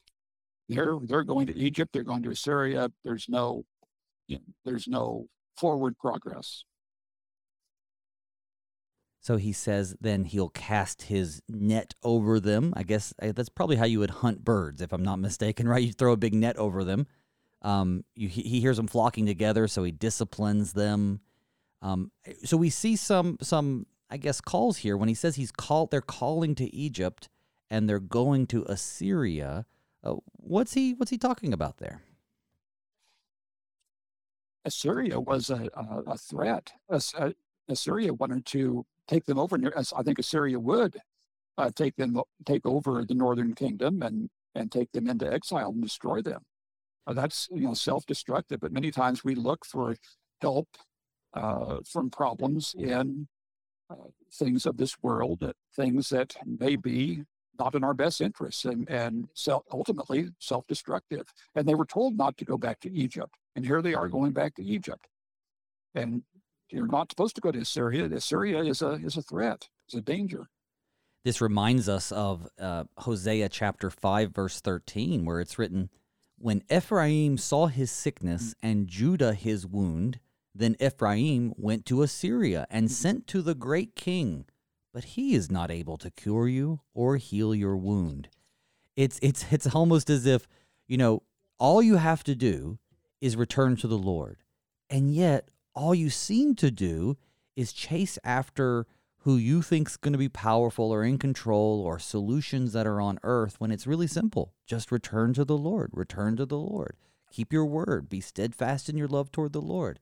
They're 0.70 0.98
they're 1.02 1.24
going 1.24 1.48
to 1.48 1.58
Egypt. 1.58 1.92
They're 1.94 2.04
going 2.04 2.24
to 2.24 2.32
Assyria. 2.32 2.92
There's 3.04 3.28
no 3.30 3.64
you 4.28 4.38
know, 4.38 4.44
there's 4.66 4.88
no 4.88 5.28
forward 5.58 5.98
progress. 5.98 6.66
So 9.22 9.38
he 9.38 9.54
says 9.54 9.96
then 10.02 10.26
he'll 10.26 10.50
cast 10.50 11.04
his 11.04 11.42
net 11.48 11.94
over 12.04 12.42
them. 12.42 12.74
I 12.76 12.84
guess 12.84 13.14
that's 13.20 13.48
probably 13.48 13.78
how 13.78 13.86
you 13.86 14.00
would 14.00 14.10
hunt 14.10 14.44
birds, 14.44 14.82
if 14.82 14.92
I'm 14.92 15.04
not 15.04 15.18
mistaken, 15.18 15.68
right? 15.70 15.84
You 15.84 15.94
throw 15.94 16.12
a 16.12 16.18
big 16.18 16.34
net 16.34 16.58
over 16.58 16.84
them. 16.84 17.08
Um, 17.62 18.04
you, 18.16 18.28
he 18.28 18.60
hears 18.60 18.76
them 18.76 18.88
flocking 18.88 19.26
together, 19.26 19.70
so 19.70 19.84
he 19.84 19.92
disciplines 19.92 20.74
them. 20.74 21.22
Um, 21.82 22.12
so 22.44 22.58
we 22.58 22.70
see 22.70 22.98
some 22.98 23.38
some 23.42 23.86
I 24.10 24.18
guess 24.18 24.42
calls 24.42 24.78
here 24.78 24.96
when 24.96 25.10
he 25.10 25.16
says 25.16 25.36
he's 25.36 25.52
called. 25.52 25.92
They're 25.92 26.02
calling 26.02 26.56
to 26.56 26.74
Egypt 26.76 27.30
and 27.70 27.90
they're 27.90 28.00
going 28.00 28.48
to 28.48 28.64
Assyria. 28.68 29.66
Uh, 30.04 30.16
what's 30.34 30.74
he 30.74 30.94
What's 30.94 31.12
he 31.12 31.18
talking 31.18 31.54
about 31.54 31.78
there? 31.78 32.04
Assyria 34.66 35.20
was 35.20 35.50
a, 35.50 35.70
a, 35.74 36.12
a 36.12 36.18
threat. 36.18 36.72
Assyria 37.68 38.14
wanted 38.14 38.46
to 38.48 38.86
take 39.08 39.26
them 39.26 39.40
over. 39.40 39.58
I 39.76 40.04
think 40.04 40.20
Assyria 40.20 40.60
would 40.60 40.98
uh, 41.58 41.72
take 41.76 41.96
them, 41.96 42.20
take 42.46 42.66
over 42.66 43.04
the 43.06 43.14
northern 43.14 43.54
kingdom 43.56 44.02
and 44.02 44.30
and 44.56 44.72
take 44.72 44.92
them 44.92 45.08
into 45.08 45.32
exile 45.32 45.70
and 45.70 45.82
destroy 45.82 46.22
them. 46.22 46.44
Uh, 47.08 47.14
that's 47.14 47.50
you 47.52 47.62
know 47.62 47.74
self-destructive. 47.74 48.60
But 48.60 48.72
many 48.72 48.92
times 48.92 49.24
we 49.24 49.36
look 49.36 49.66
for 49.66 49.96
help 50.42 50.70
uh, 51.34 51.78
from 51.86 52.10
problems 52.10 52.76
in 52.78 53.28
things 54.32 54.66
of 54.66 54.78
this 54.78 54.96
world, 55.02 55.54
things 55.76 56.10
that 56.10 56.36
may 56.46 56.76
be 56.76 57.24
not 57.60 57.76
in 57.76 57.84
our 57.84 57.94
best 57.94 58.20
interests 58.20 58.66
and 58.66 58.90
and 58.90 59.28
self, 59.34 59.64
ultimately 59.72 60.30
self-destructive. 60.40 61.32
And 61.56 61.68
they 61.68 61.76
were 61.76 61.86
told 61.86 62.18
not 62.18 62.36
to 62.38 62.46
go 62.46 62.58
back 62.58 62.80
to 62.82 62.92
Egypt, 62.92 63.36
and 63.56 63.66
here 63.66 63.82
they 63.82 63.94
are 63.94 64.08
going 64.08 64.32
back 64.32 64.56
to 64.56 64.64
Egypt. 64.64 65.08
And 65.94 66.24
you're 66.70 66.88
not 66.88 67.12
supposed 67.12 67.36
to 67.36 67.42
go 67.42 67.52
to 67.52 67.60
Assyria. 67.60 68.06
Assyria 68.06 68.64
is 68.64 68.82
a 68.82 68.94
is 68.94 69.18
a 69.18 69.22
threat. 69.22 69.70
It's 69.86 69.96
a 69.96 70.02
danger. 70.02 70.48
This 71.24 71.40
reminds 71.40 71.88
us 71.88 72.12
of 72.12 72.48
uh, 72.60 72.86
Hosea 72.98 73.50
chapter 73.50 73.90
five, 73.90 74.34
verse 74.34 74.60
thirteen, 74.60 75.24
where 75.24 75.40
it's 75.40 75.60
written, 75.60 75.90
"When 76.40 76.64
Ephraim 76.72 77.38
saw 77.38 77.68
his 77.68 77.92
sickness 77.92 78.56
and 78.64 78.88
Judah 78.88 79.34
his 79.36 79.68
wound, 79.68 80.20
then 80.54 80.76
Ephraim 80.80 81.54
went 81.58 81.86
to 81.88 82.02
Assyria 82.02 82.68
and 82.70 82.88
mm. 82.88 82.92
sent 82.92 83.28
to 83.28 83.42
the 83.42 83.56
great 83.56 83.96
king, 83.96 84.46
but 84.94 85.04
he 85.04 85.34
is 85.34 85.52
not 85.52 85.72
able 85.72 85.98
to 85.98 86.12
cure 86.12 86.48
you 86.48 86.82
or 86.94 87.18
heal 87.18 87.56
your 87.56 87.78
wound." 87.78 88.30
It's 88.96 89.20
it's 89.22 89.46
it's 89.52 89.74
almost 89.74 90.10
as 90.10 90.26
if 90.26 90.48
you 90.88 90.98
know 90.98 91.24
all 91.60 91.82
you 91.82 91.98
have 91.98 92.24
to 92.26 92.36
do 92.36 92.80
is 93.22 93.36
return 93.36 93.76
to 93.78 93.88
the 93.88 93.98
Lord, 93.98 94.38
and 94.90 95.14
yet 95.14 95.50
all 95.74 95.96
you 95.96 96.10
seem 96.10 96.56
to 96.56 96.70
do 96.70 97.18
is 97.56 97.74
chase 97.74 98.20
after 98.24 98.86
who 99.24 99.38
you 99.38 99.62
think's 99.62 99.96
going 99.96 100.12
to 100.12 100.20
be 100.20 100.28
powerful 100.28 100.92
or 100.92 101.04
in 101.04 101.18
control 101.18 101.82
or 101.82 101.98
solutions 101.98 102.74
that 102.74 102.86
are 102.86 103.00
on 103.00 103.20
earth 103.24 103.56
when 103.58 103.72
it's 103.72 103.88
really 103.88 104.08
simple. 104.08 104.54
Just 104.66 104.92
return 104.92 105.34
to 105.34 105.46
the 105.46 105.58
Lord. 105.58 105.92
Return 105.94 106.36
to 106.36 106.46
the 106.46 106.58
Lord. 106.58 106.98
Keep 107.32 107.54
your 107.54 107.66
word. 107.66 108.10
Be 108.10 108.20
steadfast 108.20 108.90
in 108.90 108.98
your 108.98 109.08
love 109.08 109.32
toward 109.32 109.54
the 109.54 109.62
Lord. 109.62 110.00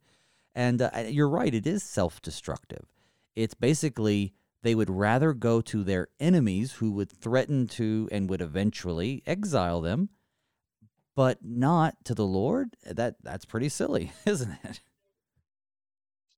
And 0.54 0.82
uh, 0.82 0.90
you're 1.08 1.30
right, 1.30 1.54
it 1.54 1.66
is 1.66 1.84
self 1.84 2.22
destructive. 2.22 2.86
It's 3.36 3.54
basically 3.54 4.34
they 4.64 4.76
would 4.76 4.90
rather 4.90 5.34
go 5.34 5.62
to 5.62 5.84
their 5.84 6.08
enemies 6.20 6.74
who 6.74 6.92
would 6.92 7.12
threaten 7.12 7.68
to 7.68 8.08
and 8.12 8.30
would 8.30 8.42
eventually 8.42 9.24
exile 9.26 9.82
them, 9.82 10.10
but 11.16 11.40
not 11.44 11.96
to 12.06 12.14
the 12.14 12.26
Lord. 12.26 12.76
That 12.84 13.16
that's 13.24 13.46
pretty 13.46 13.70
silly, 13.70 14.12
isn't 14.26 14.58
it? 14.64 14.82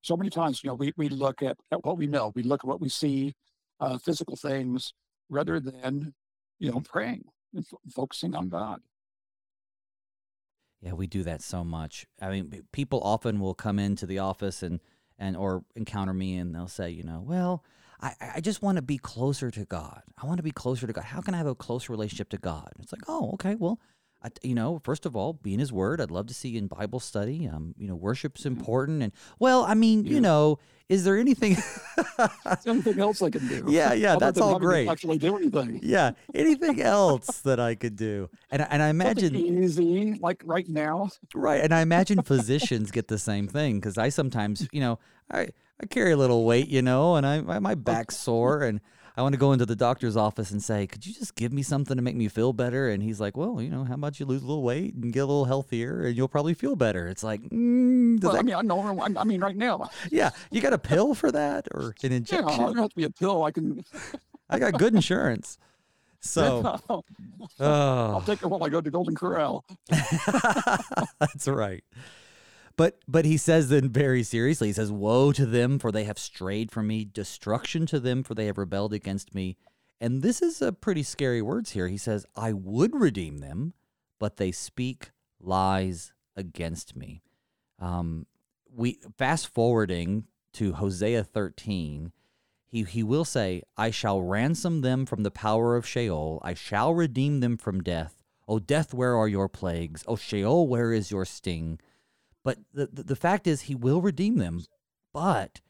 so 0.04 0.18
many 0.18 0.30
times, 0.30 0.64
you 0.64 0.68
know, 0.68 0.76
we, 0.76 0.94
we 0.98 1.10
look 1.10 1.42
at, 1.42 1.58
at 1.72 1.84
what 1.84 1.98
we 1.98 2.08
know, 2.08 2.32
we 2.36 2.44
look 2.44 2.64
at 2.64 2.68
what 2.68 2.82
we 2.82 2.90
see, 2.90 3.34
uh, 3.80 3.98
physical 3.98 4.36
things, 4.36 4.94
rather 5.30 5.60
than, 5.60 6.14
you 6.60 6.70
know, 6.70 6.82
praying 6.82 7.24
and 7.54 7.66
f- 7.66 7.94
focusing 7.94 8.36
on 8.36 8.50
God. 8.50 8.82
Yeah, 10.84 10.94
we 10.94 11.08
do 11.08 11.24
that 11.24 11.42
so 11.42 11.64
much. 11.64 12.06
I 12.22 12.30
mean, 12.30 12.64
people 12.74 13.00
often 13.04 13.40
will 13.40 13.54
come 13.54 13.80
into 13.80 14.06
the 14.06 14.20
office 14.20 14.62
and 14.62 14.82
and 15.18 15.38
or 15.38 15.64
encounter 15.76 16.14
me 16.14 16.36
and 16.36 16.54
they'll 16.54 16.68
say, 16.68 16.90
you 16.90 17.04
know, 17.04 17.24
well, 17.26 17.64
I, 18.02 18.14
I 18.36 18.42
just 18.42 18.62
want 18.62 18.76
to 18.76 18.82
be 18.82 18.98
closer 18.98 19.50
to 19.50 19.64
God. 19.64 20.02
I 20.22 20.26
want 20.26 20.38
to 20.38 20.44
be 20.44 20.52
closer 20.52 20.86
to 20.86 20.92
God. 20.92 21.06
How 21.06 21.22
can 21.22 21.34
I 21.34 21.38
have 21.38 21.48
a 21.48 21.56
closer 21.56 21.94
relationship 21.94 22.28
to 22.30 22.38
God? 22.38 22.74
It's 22.80 22.92
like, 22.92 23.04
oh, 23.08 23.32
okay, 23.36 23.56
well, 23.56 23.80
I, 24.24 24.30
you 24.42 24.56
know, 24.56 24.80
first 24.84 25.06
of 25.06 25.16
all, 25.16 25.34
be 25.34 25.54
in 25.54 25.60
His 25.60 25.74
Word. 25.74 26.00
I'd 26.00 26.12
love 26.12 26.28
to 26.28 26.34
see 26.34 26.50
you 26.50 26.60
in 26.60 26.68
Bible 26.68 27.00
study. 27.00 27.48
Um, 27.48 27.76
you 27.78 27.88
know, 27.88 27.96
worship's 27.96 28.42
mm-hmm. 28.42 28.58
important, 28.58 29.04
and 29.04 29.12
well, 29.40 29.66
I 29.66 29.74
mean, 29.74 30.06
you 30.06 30.22
know, 30.22 30.60
is 30.88 31.04
there 31.04 31.18
anything? 31.18 31.58
something 32.62 33.00
else 33.00 33.22
I 33.22 33.30
can 33.30 33.48
do? 33.48 33.66
Yeah, 33.74 33.94
yeah, 33.94 34.16
that's 34.16 34.40
all 34.40 34.60
great. 34.60 34.88
Actually, 34.88 35.18
do 35.18 35.36
anything? 35.36 35.80
Yeah, 35.84 36.12
anything 36.34 36.82
else 36.82 37.42
that 37.42 37.60
I 37.60 37.76
could 37.76 37.96
do? 37.96 38.30
And 38.50 38.66
and 38.70 38.82
I 38.82 38.90
imagine 38.90 39.34
Something 39.34 39.64
easy, 39.64 40.14
like 40.22 40.42
right 40.46 40.68
now. 40.68 41.10
Right, 41.34 41.62
and 41.62 41.74
I 41.74 41.82
imagine 41.82 42.22
physicians 42.22 42.92
get 42.92 43.08
the 43.08 43.18
same 43.18 43.48
thing 43.48 43.80
because 43.80 43.98
I 43.98 44.10
sometimes, 44.10 44.68
you 44.72 44.80
know, 44.80 45.00
I 45.32 45.50
I 45.82 45.86
carry 45.90 46.12
a 46.12 46.18
little 46.18 46.46
weight, 46.46 46.70
you 46.70 46.82
know, 46.82 47.16
and 47.16 47.26
I 47.26 47.42
my 47.42 47.76
back's 47.90 48.18
sore 48.18 48.64
and. 48.64 48.80
I 49.16 49.22
want 49.22 49.34
to 49.34 49.40
go 49.40 49.52
into 49.52 49.66
the 49.66 49.76
doctor's 49.76 50.18
office 50.18 50.50
and 50.50 50.62
say, 50.62 50.88
could 50.88 51.06
you 51.06 51.14
just 51.14 51.36
give 51.36 51.54
me 51.54 51.62
something 51.62 51.96
to 51.96 52.02
make 52.02 52.16
me 52.16 52.28
feel 52.28 52.52
better? 52.52 52.90
And 52.90 53.04
he's 53.04 53.20
like, 53.20 53.38
well, 53.38 53.62
you 53.62 53.70
know, 53.70 53.84
how 53.84 53.94
about 53.94 54.20
you 54.20 54.26
lose 54.26 54.42
a 54.42 54.46
little 54.46 54.64
weight 54.64 54.96
and 54.96 55.14
get 55.14 55.20
a 55.20 55.26
little 55.26 55.46
healthier 55.46 56.06
and 56.06 56.18
you'll 56.18 56.28
probably 56.28 56.56
feel 56.56 56.76
better. 56.76 57.08
It's 57.08 57.24
like, 57.24 57.42
mm, 57.42 58.22
well, 58.24 58.34
that... 58.34 58.40
I 58.40 58.42
mean, 58.42 58.56
I 58.56 58.62
know, 58.62 59.02
I 59.16 59.24
mean, 59.24 59.40
right 59.40 59.56
now. 59.56 59.90
Yeah. 60.12 60.32
You 60.50 60.62
got 60.62 60.74
a 60.74 60.80
pill 60.80 61.14
for 61.14 61.32
that 61.32 61.68
or 61.72 61.94
an 62.02 62.12
injection? 62.12 62.48
Yeah, 62.48 62.56
it 62.56 62.74
doesn't 62.74 62.90
to 62.90 62.96
be 62.96 63.04
a 63.04 63.12
pill. 63.12 63.44
I 63.44 63.52
can. 63.52 63.86
I 64.50 64.58
got 64.58 64.78
good 64.80 64.96
insurance. 64.96 65.58
So, 66.26 66.80
oh. 66.90 67.04
I'll 67.60 68.22
take 68.22 68.42
it 68.42 68.46
while 68.46 68.64
I 68.64 68.70
go 68.70 68.80
to 68.80 68.90
Golden 68.90 69.14
Corral. 69.14 69.66
That's 71.20 71.50
right. 71.50 71.84
But 72.76 73.00
but 73.08 73.26
he 73.26 73.38
says 73.38 73.70
then 73.70 73.90
very 73.90 74.24
seriously, 74.24 74.68
he 74.68 74.74
says, 74.74 74.92
Woe 74.92 75.32
to 75.32 75.46
them, 75.46 75.80
for 75.80 75.92
they 75.92 76.06
have 76.06 76.18
strayed 76.18 76.72
from 76.72 76.88
me, 76.88 77.06
destruction 77.06 77.86
to 77.88 78.00
them, 78.00 78.24
for 78.24 78.34
they 78.34 78.48
have 78.48 78.58
rebelled 78.58 78.94
against 78.94 79.36
me. 79.36 79.58
And 80.02 80.22
this 80.22 80.42
is 80.42 80.62
a 80.62 80.74
pretty 80.74 81.04
scary 81.04 81.42
words 81.42 81.72
here. 81.72 81.88
He 81.88 81.98
says, 81.98 82.26
I 82.36 82.52
would 82.52 82.96
redeem 82.96 83.38
them, 83.38 83.74
but 84.20 84.38
they 84.38 84.52
speak 84.52 85.12
lies 85.40 86.14
against 86.36 86.96
me. 86.96 87.22
Um, 87.80 88.26
we 88.76 89.00
fast 89.18 89.48
forwarding 89.48 90.26
to 90.54 90.74
Hosea 90.74 91.24
13, 91.24 92.12
he, 92.68 92.84
he 92.84 93.04
will 93.04 93.26
say, 93.26 93.62
I 93.78 93.92
shall 93.92 94.22
ransom 94.22 94.82
them 94.82 95.06
from 95.06 95.24
the 95.24 95.32
power 95.32 95.76
of 95.76 95.86
Sheol, 95.86 96.40
I 96.44 96.54
shall 96.54 96.94
redeem 96.94 97.40
them 97.40 97.58
from 97.58 97.82
death. 97.82 98.18
O 98.48 98.60
death, 98.60 98.94
where 98.94 99.16
are 99.16 99.28
your 99.28 99.48
plagues? 99.48 100.04
O 100.08 100.16
Sheol, 100.16 100.68
where 100.68 100.92
is 100.92 101.12
your 101.12 101.26
sting? 101.26 101.80
But 102.44 102.60
the, 102.74 102.88
the, 102.88 103.04
the 103.04 103.16
fact 103.16 103.48
is, 103.48 103.62
he 103.62 103.76
will 103.76 104.02
redeem 104.02 104.38
them, 104.38 104.64
but 105.14 105.62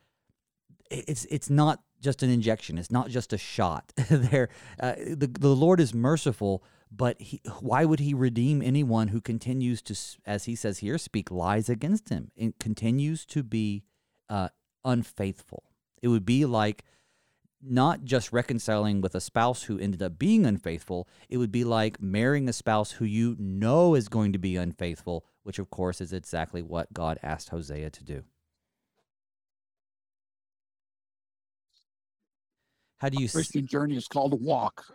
it's 0.90 1.26
it's 1.26 1.50
not 1.50 1.82
just 2.02 2.24
an 2.24 2.30
injection. 2.30 2.78
It's 2.78 2.92
not 2.92 3.10
just 3.10 3.34
a 3.34 3.38
shot. 3.38 3.94
there, 4.10 4.50
uh, 4.80 4.94
the 4.98 5.28
the 5.28 5.56
Lord 5.56 5.80
is 5.80 5.94
merciful, 5.94 6.64
but 6.92 7.20
he, 7.22 7.42
why 7.60 7.86
would 7.86 8.00
He 8.00 8.14
redeem 8.14 8.62
anyone 8.62 9.10
who 9.10 9.22
continues 9.22 9.82
to, 9.84 9.96
as 10.26 10.46
He 10.46 10.56
says 10.56 10.80
here, 10.80 10.98
speak 10.98 11.32
lies 11.32 11.70
against 11.70 12.10
Him 12.10 12.32
and 12.38 12.58
continues 12.60 13.26
to 13.28 13.44
be 13.44 13.84
uh, 14.30 14.50
unfaithful? 14.84 15.64
It 16.02 16.10
would 16.10 16.26
be 16.26 16.46
like 16.46 16.84
not 17.66 18.04
just 18.04 18.34
reconciling 18.34 19.00
with 19.00 19.16
a 19.16 19.22
spouse 19.22 19.64
who 19.64 19.80
ended 19.80 20.04
up 20.04 20.20
being 20.20 20.46
unfaithful. 20.46 21.08
It 21.30 21.38
would 21.38 21.52
be 21.52 21.64
like 21.64 22.02
marrying 22.02 22.50
a 22.50 22.54
spouse 22.54 22.92
who 22.92 23.06
you 23.06 23.36
know 23.40 23.96
is 23.96 24.10
going 24.10 24.34
to 24.34 24.40
be 24.40 24.58
unfaithful, 24.58 25.26
which 25.44 25.60
of 25.60 25.70
course 25.70 26.02
is 26.02 26.14
exactly 26.14 26.62
what 26.62 26.94
God 26.94 27.20
asked 27.22 27.50
Hosea 27.50 27.90
to 27.92 28.04
do. 28.04 28.24
How 32.98 33.10
do 33.10 33.22
you 33.22 33.30
Christian 33.30 33.68
journey 33.68 33.98
is 33.98 34.08
called 34.08 34.34
a 34.34 34.38
walk. 34.38 34.86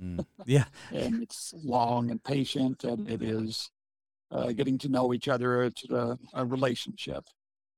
Mm, 0.00 0.24
yeah. 0.46 0.66
and 0.92 1.22
it's 1.22 1.52
long 1.64 2.10
and 2.10 2.22
patient 2.22 2.84
and 2.84 3.10
it 3.10 3.22
is 3.22 3.70
uh, 4.30 4.52
getting 4.52 4.78
to 4.78 4.88
know 4.88 5.12
each 5.12 5.28
other. 5.28 5.64
It's 5.64 5.88
a, 5.90 6.18
a 6.34 6.44
relationship 6.44 7.24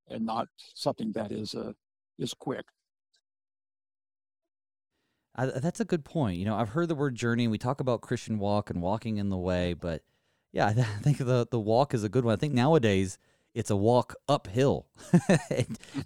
and 0.08 0.26
not 0.26 0.48
something 0.74 1.12
that 1.12 1.32
is 1.32 1.54
uh, 1.54 1.72
is 2.18 2.34
quick. 2.34 2.66
I, 5.34 5.46
that's 5.46 5.80
a 5.80 5.84
good 5.84 6.04
point. 6.04 6.38
You 6.38 6.44
know, 6.44 6.56
I've 6.56 6.70
heard 6.70 6.88
the 6.88 6.94
word 6.94 7.14
journey, 7.14 7.44
and 7.44 7.50
we 7.52 7.58
talk 7.58 7.80
about 7.80 8.00
Christian 8.00 8.38
walk 8.38 8.68
and 8.68 8.82
walking 8.82 9.16
in 9.16 9.30
the 9.30 9.38
way, 9.38 9.72
but 9.72 10.02
yeah, 10.52 10.68
I, 10.68 10.72
th- 10.72 10.86
I 10.86 10.98
think 11.02 11.18
the 11.18 11.46
the 11.50 11.60
walk 11.60 11.94
is 11.94 12.04
a 12.04 12.08
good 12.08 12.24
one. 12.24 12.32
I 12.32 12.36
think 12.36 12.54
nowadays 12.54 13.18
it's 13.54 13.70
a 13.70 13.76
walk 13.76 14.14
uphill. 14.28 14.86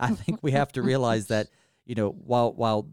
I 0.01 0.11
think 0.11 0.41
we 0.43 0.53
have 0.53 0.73
to 0.73 0.83
realize 0.83 1.27
that 1.29 1.49
you 1.85 1.95
know 1.95 2.11
while 2.11 2.53
while 2.53 2.89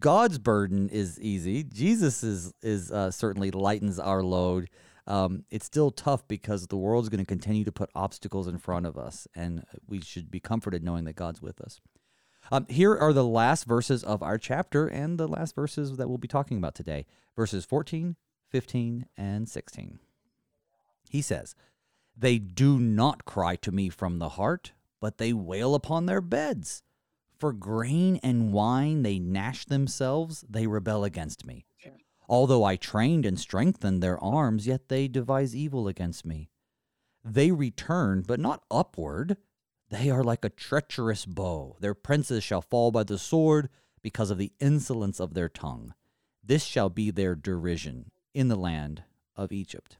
God's 0.00 0.38
burden 0.38 0.88
is 0.90 1.20
easy, 1.20 1.64
Jesus 1.64 2.22
is 2.22 2.52
is 2.62 2.90
uh, 2.90 3.10
certainly 3.10 3.50
lightens 3.50 3.98
our 3.98 4.22
load. 4.22 4.68
Um, 5.06 5.44
it's 5.50 5.66
still 5.66 5.90
tough 5.90 6.26
because 6.28 6.66
the 6.66 6.78
world's 6.78 7.10
going 7.10 7.20
to 7.20 7.26
continue 7.26 7.64
to 7.64 7.72
put 7.72 7.90
obstacles 7.94 8.48
in 8.48 8.56
front 8.56 8.86
of 8.86 8.96
us, 8.96 9.28
and 9.34 9.64
we 9.86 10.00
should 10.00 10.30
be 10.30 10.40
comforted 10.40 10.82
knowing 10.82 11.04
that 11.04 11.14
God's 11.14 11.42
with 11.42 11.60
us. 11.60 11.80
Um, 12.50 12.66
here 12.68 12.96
are 12.96 13.12
the 13.12 13.24
last 13.24 13.64
verses 13.64 14.04
of 14.04 14.22
our 14.22 14.38
chapter 14.38 14.86
and 14.86 15.18
the 15.18 15.28
last 15.28 15.54
verses 15.54 15.96
that 15.96 16.08
we'll 16.08 16.18
be 16.18 16.28
talking 16.28 16.58
about 16.58 16.74
today 16.74 17.06
verses 17.36 17.64
14, 17.64 18.16
15, 18.50 19.06
and 19.16 19.48
16. 19.48 19.98
He 21.14 21.22
says, 21.22 21.54
They 22.16 22.40
do 22.40 22.80
not 22.80 23.24
cry 23.24 23.54
to 23.54 23.70
me 23.70 23.88
from 23.88 24.18
the 24.18 24.30
heart, 24.30 24.72
but 25.00 25.18
they 25.18 25.32
wail 25.32 25.76
upon 25.76 26.06
their 26.06 26.20
beds. 26.20 26.82
For 27.38 27.52
grain 27.52 28.18
and 28.24 28.52
wine 28.52 29.04
they 29.04 29.20
gnash 29.20 29.64
themselves, 29.64 30.44
they 30.50 30.66
rebel 30.66 31.04
against 31.04 31.46
me. 31.46 31.66
Although 32.28 32.64
I 32.64 32.74
trained 32.74 33.24
and 33.24 33.38
strengthened 33.38 34.02
their 34.02 34.18
arms, 34.18 34.66
yet 34.66 34.88
they 34.88 35.06
devise 35.06 35.54
evil 35.54 35.86
against 35.86 36.26
me. 36.26 36.50
They 37.24 37.52
return, 37.52 38.24
but 38.26 38.40
not 38.40 38.64
upward. 38.68 39.36
They 39.90 40.10
are 40.10 40.24
like 40.24 40.44
a 40.44 40.48
treacherous 40.48 41.26
bow. 41.26 41.76
Their 41.78 41.94
princes 41.94 42.42
shall 42.42 42.60
fall 42.60 42.90
by 42.90 43.04
the 43.04 43.18
sword 43.18 43.68
because 44.02 44.32
of 44.32 44.38
the 44.38 44.52
insolence 44.58 45.20
of 45.20 45.34
their 45.34 45.48
tongue. 45.48 45.94
This 46.42 46.64
shall 46.64 46.90
be 46.90 47.12
their 47.12 47.36
derision 47.36 48.10
in 48.34 48.48
the 48.48 48.56
land 48.56 49.04
of 49.36 49.52
Egypt. 49.52 49.96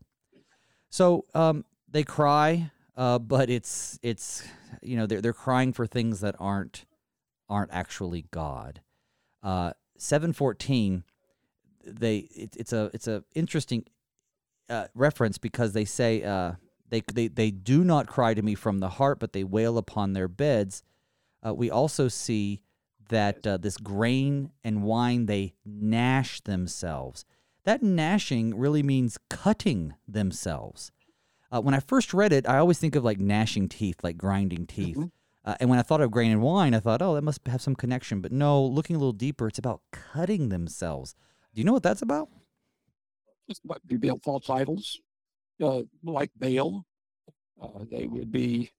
So 0.95 1.25
um, 1.35 1.65
they 1.91 2.05
cry, 2.05 2.71
uh, 2.97 3.19
but 3.19 3.51
it's 3.51 3.99
it's 4.01 4.45
you 4.81 4.97
know 4.97 5.07
they're 5.07 5.21
they're 5.21 5.33
crying 5.33 5.73
for 5.73 5.89
things 5.89 6.21
that 6.21 6.37
aren't 6.39 6.85
aren't 7.49 7.73
actually 7.73 8.27
God. 8.31 8.81
Uh, 9.43 9.73
Seven 9.99 10.33
fourteen, 10.33 11.03
they 11.85 12.19
it, 12.19 12.55
it's 12.57 12.73
a 12.73 12.93
it's 12.95 13.09
a 13.09 13.25
interesting 13.35 13.87
uh, 14.71 14.87
reference 14.95 15.37
because 15.37 15.73
they 15.73 15.85
say 15.85 16.23
uh, 16.23 16.53
they, 16.91 17.03
they 17.13 17.27
they 17.27 17.51
do 17.51 17.83
not 17.83 18.07
cry 18.07 18.33
to 18.33 18.43
me 18.43 18.55
from 18.55 18.79
the 18.79 18.91
heart, 18.91 19.19
but 19.19 19.33
they 19.33 19.43
wail 19.43 19.79
upon 19.79 20.13
their 20.13 20.29
beds. 20.29 20.85
Uh, 21.45 21.53
we 21.53 21.73
also 21.73 22.07
see 22.07 22.61
that 23.09 23.45
uh, 23.45 23.57
this 23.57 23.79
grain 23.79 24.53
and 24.63 24.85
wine 24.85 25.27
they 25.27 25.55
gnash 25.65 26.41
themselves. 26.43 27.25
That 27.65 27.83
gnashing 27.83 28.57
really 28.59 28.83
means 28.83 29.19
cutting 29.31 29.95
themselves. 30.07 30.93
Uh, 31.51 31.61
when 31.61 31.75
I 31.75 31.81
first 31.81 32.13
read 32.13 32.33
it, 32.33 32.49
I 32.49 32.59
always 32.59 32.79
think 32.79 32.95
of 32.95 33.05
like 33.05 33.19
gnashing 33.19 33.69
teeth, 33.69 33.97
like 34.03 34.17
grinding 34.19 34.67
teeth. 34.67 34.97
Mhm. 34.97 35.11
Uh, 35.45 35.55
and 35.61 35.69
when 35.69 35.79
I 35.79 35.83
thought 35.83 36.01
of 36.01 36.11
grain 36.11 36.33
and 36.33 36.43
wine, 36.43 36.75
I 36.75 36.81
thought, 36.81 37.03
oh, 37.03 37.15
that 37.15 37.23
must 37.23 37.47
have 37.47 37.61
some 37.61 37.75
connection. 37.77 38.21
But 38.21 38.33
no, 38.33 38.65
looking 38.65 38.97
a 38.97 38.99
little 38.99 39.13
deeper, 39.13 39.47
it's 39.47 39.59
about 39.59 39.83
cutting 39.93 40.49
themselves. 40.49 41.15
Do 41.55 41.61
you 41.61 41.65
know 41.65 41.73
what 41.73 41.83
that's 41.83 42.03
about? 42.03 42.29
What 43.63 43.87
be 43.87 43.97
built 43.97 44.23
false 44.25 44.49
idols, 44.49 45.01
uh, 45.63 45.83
like 46.03 46.31
Baal. 46.39 46.85
Uh, 47.61 47.85
they 47.91 48.07
would 48.07 48.33
be 48.33 48.71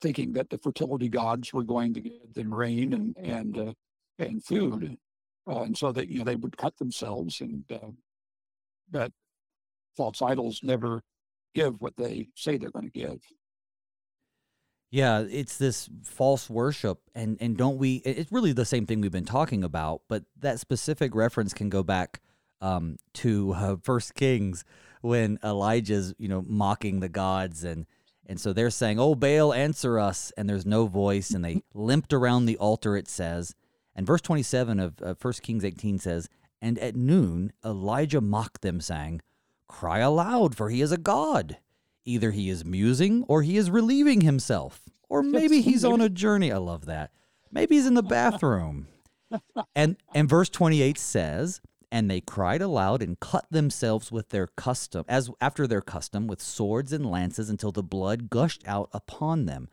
thinking 0.00 0.32
that 0.32 0.48
the 0.50 0.58
fertility 0.58 1.08
gods 1.08 1.52
were 1.52 1.62
going 1.62 1.94
to 1.94 2.00
give 2.00 2.34
them 2.34 2.52
rain 2.52 2.94
and 2.94 3.16
and 3.18 3.58
uh, 3.58 3.72
and 4.18 4.42
food, 4.42 4.96
uh, 5.46 5.60
and 5.62 5.76
so 5.76 5.92
that 5.92 6.08
you 6.08 6.18
know 6.18 6.24
they 6.24 6.36
would 6.36 6.56
cut 6.56 6.76
themselves. 6.78 7.42
And 7.42 7.64
uh, 7.70 7.90
but 8.90 9.12
false 9.96 10.22
idols 10.22 10.60
never 10.62 11.02
give 11.54 11.80
what 11.80 11.96
they 11.96 12.28
say 12.34 12.56
they're 12.56 12.70
going 12.70 12.90
to 12.90 12.98
give. 12.98 13.20
Yeah, 14.90 15.24
it's 15.28 15.56
this 15.56 15.90
false 16.04 16.48
worship, 16.48 17.00
and 17.14 17.36
and 17.40 17.56
don't 17.56 17.76
we? 17.76 17.96
It's 17.96 18.30
really 18.30 18.52
the 18.52 18.64
same 18.64 18.86
thing 18.86 19.00
we've 19.00 19.10
been 19.10 19.24
talking 19.24 19.64
about, 19.64 20.02
but 20.08 20.24
that 20.38 20.60
specific 20.60 21.14
reference 21.14 21.52
can 21.52 21.68
go 21.68 21.82
back 21.82 22.20
um, 22.60 22.96
to 23.14 23.52
uh, 23.52 23.76
First 23.82 24.14
Kings 24.14 24.64
when 25.00 25.38
Elijah's 25.44 26.14
you 26.18 26.28
know 26.28 26.44
mocking 26.46 27.00
the 27.00 27.08
gods, 27.08 27.64
and 27.64 27.86
and 28.26 28.40
so 28.40 28.52
they're 28.52 28.70
saying, 28.70 29.00
"Oh 29.00 29.16
Baal, 29.16 29.52
answer 29.52 29.98
us," 29.98 30.32
and 30.36 30.48
there's 30.48 30.64
no 30.64 30.86
voice, 30.86 31.30
and 31.30 31.44
they 31.44 31.62
limped 31.74 32.12
around 32.12 32.46
the 32.46 32.56
altar. 32.56 32.96
It 32.96 33.08
says, 33.08 33.56
and 33.94 34.06
verse 34.06 34.20
27 34.20 34.78
of 34.78 34.94
uh, 35.02 35.14
First 35.14 35.42
Kings 35.42 35.64
18 35.64 35.98
says, 35.98 36.28
"And 36.60 36.78
at 36.78 36.96
noon 36.96 37.52
Elijah 37.64 38.20
mocked 38.20 38.62
them, 38.62 38.80
saying, 38.80 39.22
Cry 39.68 39.98
aloud, 39.98 40.54
for 40.56 40.70
he 40.70 40.80
is 40.80 40.92
a 40.92 40.96
god." 40.96 41.58
Either 42.04 42.30
he 42.30 42.48
is 42.48 42.64
musing 42.64 43.24
or 43.24 43.42
he 43.42 43.56
is 43.56 43.68
relieving 43.68 44.20
himself. 44.20 44.88
Or 45.08 45.22
maybe 45.22 45.60
he's 45.60 45.84
on 45.84 46.00
a 46.00 46.08
journey. 46.08 46.52
I 46.52 46.58
love 46.58 46.86
that. 46.86 47.10
Maybe 47.50 47.74
he's 47.74 47.86
in 47.86 47.94
the 47.94 48.02
bathroom. 48.02 48.86
and 49.74 49.96
and 50.14 50.28
verse 50.28 50.48
28 50.48 50.98
says, 50.98 51.60
and 51.90 52.10
they 52.10 52.20
cried 52.20 52.62
aloud 52.62 53.02
and 53.02 53.18
cut 53.20 53.46
themselves 53.50 54.10
with 54.10 54.30
their 54.30 54.48
custom 54.48 55.04
as 55.08 55.30
after 55.40 55.66
their 55.66 55.80
custom 55.80 56.26
with 56.26 56.40
swords 56.42 56.92
and 56.92 57.10
lances 57.10 57.48
until 57.48 57.72
the 57.72 57.82
blood 57.82 58.30
gushed 58.30 58.62
out 58.66 58.88
upon 58.92 59.46
them. 59.46 59.68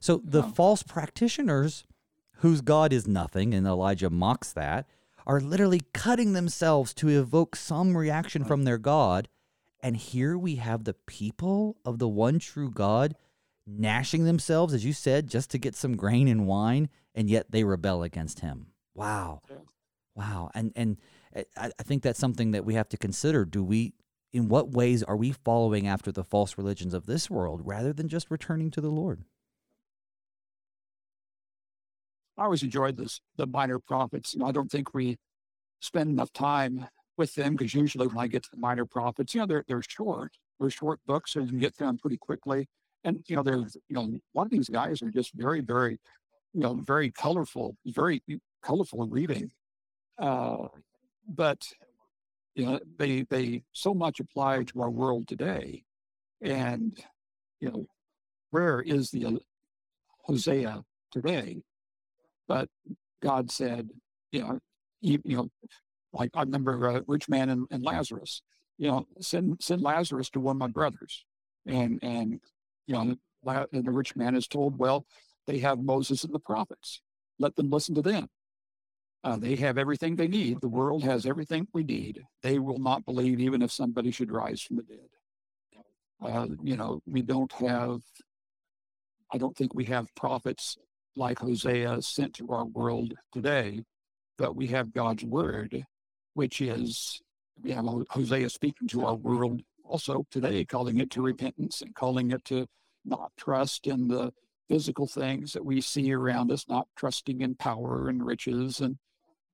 So 0.00 0.20
the 0.24 0.42
false 0.42 0.82
practitioners 0.82 1.84
whose 2.36 2.60
god 2.60 2.92
is 2.92 3.06
nothing 3.06 3.52
and 3.54 3.66
Elijah 3.66 4.10
mocks 4.10 4.52
that 4.52 4.86
are 5.28 5.40
literally 5.40 5.82
cutting 5.92 6.32
themselves 6.32 6.92
to 6.94 7.08
evoke 7.08 7.54
some 7.54 7.96
reaction 7.96 8.44
from 8.44 8.64
their 8.64 8.78
god 8.78 9.28
and 9.80 9.96
here 9.96 10.36
we 10.36 10.56
have 10.56 10.84
the 10.84 10.94
people 10.94 11.76
of 11.84 11.98
the 11.98 12.08
one 12.08 12.38
true 12.38 12.70
God 12.70 13.14
gnashing 13.66 14.24
themselves, 14.24 14.74
as 14.74 14.84
you 14.84 14.92
said, 14.92 15.28
just 15.28 15.50
to 15.50 15.58
get 15.58 15.74
some 15.74 15.96
grain 15.96 16.26
and 16.26 16.46
wine, 16.46 16.88
and 17.14 17.30
yet 17.30 17.50
they 17.50 17.64
rebel 17.64 18.02
against 18.02 18.40
him. 18.40 18.68
Wow. 18.94 19.42
Wow. 20.14 20.50
And 20.54 20.72
and 20.74 20.96
eh, 21.34 21.44
I, 21.56 21.70
I 21.78 21.82
think 21.82 22.02
that's 22.02 22.18
something 22.18 22.52
that 22.52 22.64
we 22.64 22.74
have 22.74 22.88
to 22.88 22.96
consider. 22.96 23.44
Do 23.44 23.62
we 23.62 23.94
in 24.32 24.48
what 24.48 24.72
ways 24.72 25.02
are 25.02 25.16
we 25.16 25.32
following 25.32 25.86
after 25.86 26.10
the 26.10 26.24
false 26.24 26.58
religions 26.58 26.92
of 26.92 27.06
this 27.06 27.30
world 27.30 27.62
rather 27.64 27.92
than 27.92 28.08
just 28.08 28.30
returning 28.30 28.70
to 28.72 28.80
the 28.80 28.90
Lord? 28.90 29.22
I 32.38 32.44
always 32.44 32.62
enjoyed 32.62 32.96
this 32.96 33.20
the 33.36 33.46
minor 33.46 33.78
prophets. 33.78 34.34
You 34.34 34.40
know, 34.40 34.46
I 34.46 34.52
don't 34.52 34.70
think 34.70 34.94
we 34.94 35.18
spend 35.80 36.10
enough 36.10 36.32
time 36.32 36.86
with 37.16 37.34
them 37.34 37.56
because 37.56 37.74
usually 37.74 38.06
when 38.06 38.18
I 38.18 38.28
get 38.28 38.44
to 38.44 38.50
the 38.52 38.60
minor 38.60 38.84
prophets, 38.86 39.34
you 39.34 39.40
know, 39.40 39.46
they're 39.46 39.64
they're 39.66 39.82
short. 39.82 40.32
They're 40.60 40.70
short 40.70 41.00
books, 41.06 41.36
and 41.36 41.44
you 41.46 41.50
can 41.50 41.58
get 41.58 41.76
them 41.76 41.98
pretty 41.98 42.16
quickly. 42.16 42.68
And 43.04 43.24
you 43.28 43.36
know, 43.36 43.42
there's 43.42 43.76
you 43.88 43.94
know, 43.96 44.02
a 44.02 44.38
lot 44.38 44.44
of 44.44 44.50
these 44.50 44.68
guys 44.68 45.02
are 45.02 45.10
just 45.10 45.32
very, 45.34 45.60
very, 45.60 45.98
you 46.54 46.60
know, 46.60 46.74
very 46.74 47.10
colorful, 47.10 47.76
very 47.86 48.22
colorful 48.62 49.06
reading. 49.08 49.50
Uh, 50.18 50.68
but 51.28 51.62
you 52.54 52.64
know, 52.66 52.80
they 52.98 53.22
they 53.22 53.62
so 53.72 53.94
much 53.94 54.20
apply 54.20 54.64
to 54.64 54.82
our 54.82 54.90
world 54.90 55.26
today. 55.28 55.84
And 56.40 56.96
you 57.60 57.70
know, 57.70 57.86
where 58.50 58.80
is 58.80 59.10
the 59.10 59.40
Hosea 60.24 60.84
today? 61.10 61.62
But 62.48 62.68
God 63.22 63.50
said, 63.50 63.90
you 64.32 64.40
know, 64.40 64.58
you, 65.00 65.20
you 65.24 65.36
know, 65.36 65.48
like 66.12 66.30
I 66.34 66.40
remember 66.40 66.88
uh, 66.88 67.00
rich 67.06 67.28
man 67.28 67.50
and, 67.50 67.66
and 67.70 67.84
Lazarus. 67.84 68.42
You 68.78 68.88
know, 68.88 69.06
send 69.20 69.58
send 69.60 69.82
Lazarus 69.82 70.30
to 70.30 70.40
one 70.40 70.56
of 70.56 70.60
my 70.60 70.68
brothers, 70.68 71.24
and 71.66 71.98
and 72.02 72.40
you 72.86 72.94
know, 72.94 73.16
and 73.72 73.84
the 73.84 73.90
rich 73.90 74.16
man 74.16 74.34
is 74.34 74.46
told, 74.46 74.78
well, 74.78 75.04
they 75.46 75.58
have 75.58 75.78
Moses 75.78 76.24
and 76.24 76.32
the 76.32 76.40
prophets. 76.40 77.00
Let 77.38 77.56
them 77.56 77.70
listen 77.70 77.94
to 77.96 78.02
them. 78.02 78.28
Uh, 79.24 79.36
they 79.36 79.56
have 79.56 79.78
everything 79.78 80.16
they 80.16 80.28
need. 80.28 80.60
The 80.60 80.68
world 80.68 81.02
has 81.04 81.26
everything 81.26 81.66
we 81.74 81.82
need. 81.82 82.22
They 82.42 82.58
will 82.58 82.78
not 82.78 83.04
believe 83.04 83.40
even 83.40 83.62
if 83.62 83.72
somebody 83.72 84.10
should 84.10 84.30
rise 84.30 84.62
from 84.62 84.76
the 84.76 84.82
dead. 84.84 85.08
Uh, 86.22 86.46
you 86.62 86.76
know, 86.76 87.00
we 87.06 87.22
don't 87.22 87.52
have. 87.52 88.00
I 89.32 89.38
don't 89.38 89.56
think 89.56 89.74
we 89.74 89.84
have 89.86 90.14
prophets 90.14 90.78
like 91.18 91.38
Hosea 91.38 92.00
sent 92.00 92.34
to 92.34 92.50
our 92.50 92.64
world 92.64 93.12
today, 93.32 93.82
but 94.38 94.56
we 94.56 94.68
have 94.68 94.92
God's 94.92 95.24
word, 95.24 95.84
which 96.34 96.60
is 96.60 97.20
we 97.62 97.72
have 97.72 97.84
Hosea 98.10 98.48
speaking 98.48 98.88
to 98.88 99.04
our 99.04 99.16
world 99.16 99.60
also 99.84 100.24
today, 100.30 100.64
calling 100.64 100.98
it 100.98 101.10
to 101.10 101.22
repentance 101.22 101.82
and 101.82 101.94
calling 101.94 102.30
it 102.30 102.44
to 102.46 102.66
not 103.04 103.32
trust 103.36 103.86
in 103.86 104.08
the 104.08 104.32
physical 104.68 105.06
things 105.06 105.52
that 105.52 105.64
we 105.64 105.80
see 105.80 106.12
around 106.12 106.52
us, 106.52 106.66
not 106.68 106.86
trusting 106.96 107.40
in 107.40 107.54
power 107.54 108.08
and 108.08 108.24
riches 108.24 108.80
and 108.80 108.96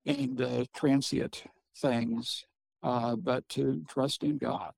and 0.07 0.43
uh, 0.43 0.65
transient 0.75 1.45
things, 1.79 2.45
uh, 2.83 3.17
but 3.17 3.49
to 3.49 3.83
trust 3.89 4.23
in 4.23 4.37
God. 4.37 4.73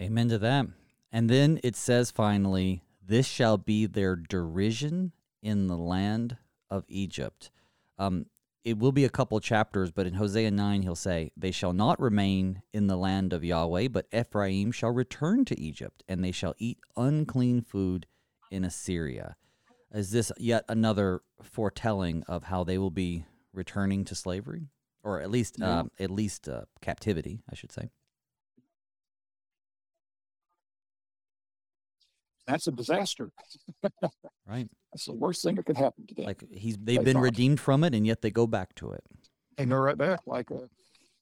Amen 0.00 0.30
to 0.30 0.38
that. 0.38 0.66
And 1.12 1.28
then 1.28 1.60
it 1.62 1.76
says 1.76 2.10
finally, 2.10 2.82
this 3.10 3.26
shall 3.26 3.58
be 3.58 3.86
their 3.86 4.14
derision 4.14 5.10
in 5.42 5.66
the 5.66 5.76
land 5.76 6.36
of 6.70 6.84
Egypt. 6.86 7.50
Um, 7.98 8.26
it 8.64 8.78
will 8.78 8.92
be 8.92 9.04
a 9.04 9.10
couple 9.10 9.40
chapters, 9.40 9.90
but 9.90 10.06
in 10.06 10.14
Hosea 10.14 10.52
9, 10.52 10.82
he'll 10.82 10.94
say, 10.94 11.32
They 11.36 11.50
shall 11.50 11.72
not 11.72 11.98
remain 11.98 12.62
in 12.72 12.86
the 12.86 12.96
land 12.96 13.32
of 13.32 13.42
Yahweh, 13.42 13.88
but 13.88 14.06
Ephraim 14.12 14.70
shall 14.70 14.92
return 14.92 15.44
to 15.46 15.58
Egypt, 15.60 16.04
and 16.08 16.22
they 16.22 16.30
shall 16.30 16.54
eat 16.58 16.78
unclean 16.96 17.62
food 17.62 18.06
in 18.52 18.64
Assyria. 18.64 19.34
Is 19.92 20.12
this 20.12 20.30
yet 20.38 20.64
another 20.68 21.22
foretelling 21.42 22.22
of 22.28 22.44
how 22.44 22.62
they 22.62 22.78
will 22.78 22.92
be 22.92 23.24
returning 23.52 24.04
to 24.04 24.14
slavery? 24.14 24.68
Or 25.02 25.20
at 25.20 25.32
least, 25.32 25.60
uh, 25.60 25.84
at 25.98 26.10
least 26.10 26.48
uh, 26.48 26.66
captivity, 26.80 27.42
I 27.50 27.56
should 27.56 27.72
say. 27.72 27.90
That's 32.50 32.66
a 32.66 32.72
disaster. 32.72 33.30
Right? 34.46 34.68
That's 34.92 35.06
the 35.06 35.14
worst 35.14 35.42
thing 35.42 35.54
that 35.56 35.66
could 35.66 35.76
happen 35.76 36.06
to 36.08 36.14
them. 36.14 36.24
Like 36.26 36.42
he's 36.50 36.76
they've 36.76 36.98
They 36.98 37.04
been 37.04 37.14
thought. 37.14 37.22
redeemed 37.22 37.60
from 37.60 37.84
it, 37.84 37.94
and 37.94 38.06
yet 38.06 38.22
they 38.22 38.30
go 38.30 38.46
back 38.46 38.74
to 38.76 38.90
it. 38.90 39.04
And 39.58 39.70
they 39.70 39.74
go 39.74 39.80
right 39.80 39.96
back 39.98 40.20
like 40.26 40.50
uh, 40.50 40.66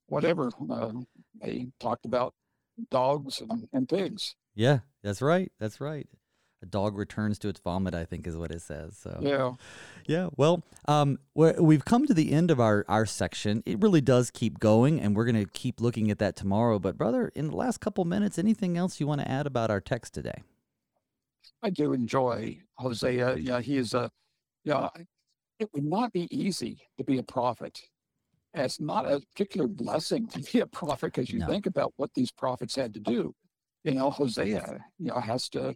whatever. 0.07 0.51
Uh, 0.71 0.93
they 1.43 1.69
talked 1.79 2.07
about 2.07 2.35
dogs 2.91 3.41
and, 3.41 3.69
and 3.73 3.89
pigs. 3.89 4.35
Yeah, 4.55 4.81
that's 5.03 5.21
right. 5.21 5.53
That's 5.61 5.81
right. 5.81 6.09
A 6.61 6.67
dog 6.67 6.97
returns 6.99 7.39
to 7.41 7.49
its 7.49 7.61
vomit, 7.61 7.95
I 7.95 8.05
think, 8.05 8.27
is 8.27 8.37
what 8.37 8.51
it 8.51 8.63
says. 8.63 8.97
So 9.01 9.19
Yeah. 9.23 9.53
Yeah, 10.07 10.31
well, 10.37 10.65
um, 10.89 11.19
we've 11.35 11.85
come 11.85 12.07
to 12.07 12.15
the 12.15 12.33
end 12.33 12.51
of 12.51 12.59
our, 12.59 12.85
our 12.89 13.05
section. 13.07 13.63
It 13.67 13.81
really 13.81 14.01
does 14.01 14.31
keep 14.33 14.59
going, 14.59 15.01
and 15.01 15.15
we're 15.15 15.27
going 15.27 15.45
to 15.45 15.49
keep 15.53 15.81
looking 15.81 16.11
at 16.11 16.19
that 16.19 16.35
tomorrow. 16.35 16.79
But, 16.79 16.97
brother, 16.97 17.31
in 17.37 17.49
the 17.49 17.57
last 17.57 17.81
couple 17.81 18.05
minutes, 18.07 18.39
anything 18.39 18.77
else 18.77 18.99
you 18.99 19.07
want 19.07 19.21
to 19.21 19.31
add 19.31 19.47
about 19.47 19.71
our 19.71 19.81
text 19.81 20.15
today? 20.15 20.43
I 21.63 21.71
do 21.71 21.93
enjoy 21.93 22.59
Hosea. 22.75 23.37
Yeah, 23.37 23.61
he 23.61 23.77
is 23.77 23.95
a, 23.95 24.11
yeah, 24.65 24.89
it 25.59 25.69
would 25.73 25.85
not 25.85 26.13
be 26.13 26.29
easy 26.31 26.81
to 26.97 27.05
be 27.05 27.19
a 27.19 27.23
prophet. 27.23 27.81
And 28.55 28.65
It's 28.65 28.81
not 28.81 29.11
a 29.11 29.21
particular 29.21 29.67
blessing 29.67 30.29
to 30.29 30.41
be 30.41 30.61
a 30.61 30.67
prophet 30.67 31.13
because 31.13 31.31
you 31.31 31.41
No. 31.41 31.47
think 31.47 31.67
about 31.67 31.93
what 31.97 32.15
these 32.15 32.31
prophets 32.31 32.77
had 32.77 32.95
to 32.95 33.01
do. 33.01 33.35
You 33.85 33.95
know, 33.95 34.11
Hosea, 34.11 34.85
you 34.99 35.07
know, 35.07 35.21
has 35.21 35.49
to 35.51 35.75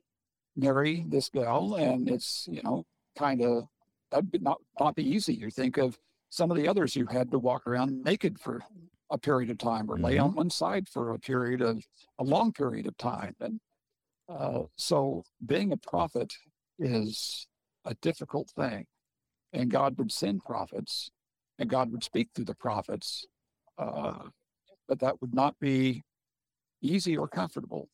marry 0.57 1.05
this 1.09 1.29
gal, 1.29 1.75
and 1.75 2.09
it's, 2.09 2.47
you 2.51 2.63
know, 2.63 2.85
kind 3.17 3.43
of, 3.43 3.69
that'd 4.11 4.43
not, 4.43 4.61
not 4.79 4.95
be 4.95 5.09
easy. 5.09 5.35
You 5.35 5.51
think 5.51 5.79
of 5.79 5.99
some 6.29 6.51
of 6.51 6.57
the 6.57 6.69
others 6.69 6.95
who 6.95 7.07
had 7.07 7.31
to 7.31 7.39
walk 7.39 7.67
around 7.67 8.03
naked 8.05 8.39
for 8.39 8.63
a 9.11 9.19
period 9.19 9.51
of 9.51 9.59
time 9.59 9.91
or 9.91 9.99
lay 9.99 10.17
mm-hmm. 10.17 10.25
on 10.25 10.35
one 10.35 10.51
side 10.51 10.89
for 10.89 11.13
a 11.13 11.19
period 11.19 11.61
of, 11.61 11.85
a 12.19 12.25
long 12.25 12.53
period 12.53 12.87
of 12.87 12.97
time. 12.97 13.35
And 13.41 13.61
uh, 14.39 14.63
so 14.77 15.25
being 15.45 15.73
a 15.73 15.77
prophet 15.77 16.33
is 16.79 17.47
a 17.85 17.95
difficult 17.95 18.51
thing. 18.51 18.87
And 19.53 19.71
God 19.71 19.99
would 19.99 20.11
send 20.11 20.45
prophets 20.45 21.11
and 21.59 21.69
God 21.69 21.93
would 21.93 22.03
speak 22.03 22.31
through 22.35 22.47
the 22.47 22.55
prophets. 22.55 23.27
Uh, 23.79 24.29
but 24.89 25.01
that 25.01 25.21
would 25.21 25.35
not 25.35 25.59
be 25.61 26.03
easy 26.81 27.17
or 27.17 27.29
comfortable. 27.29 27.89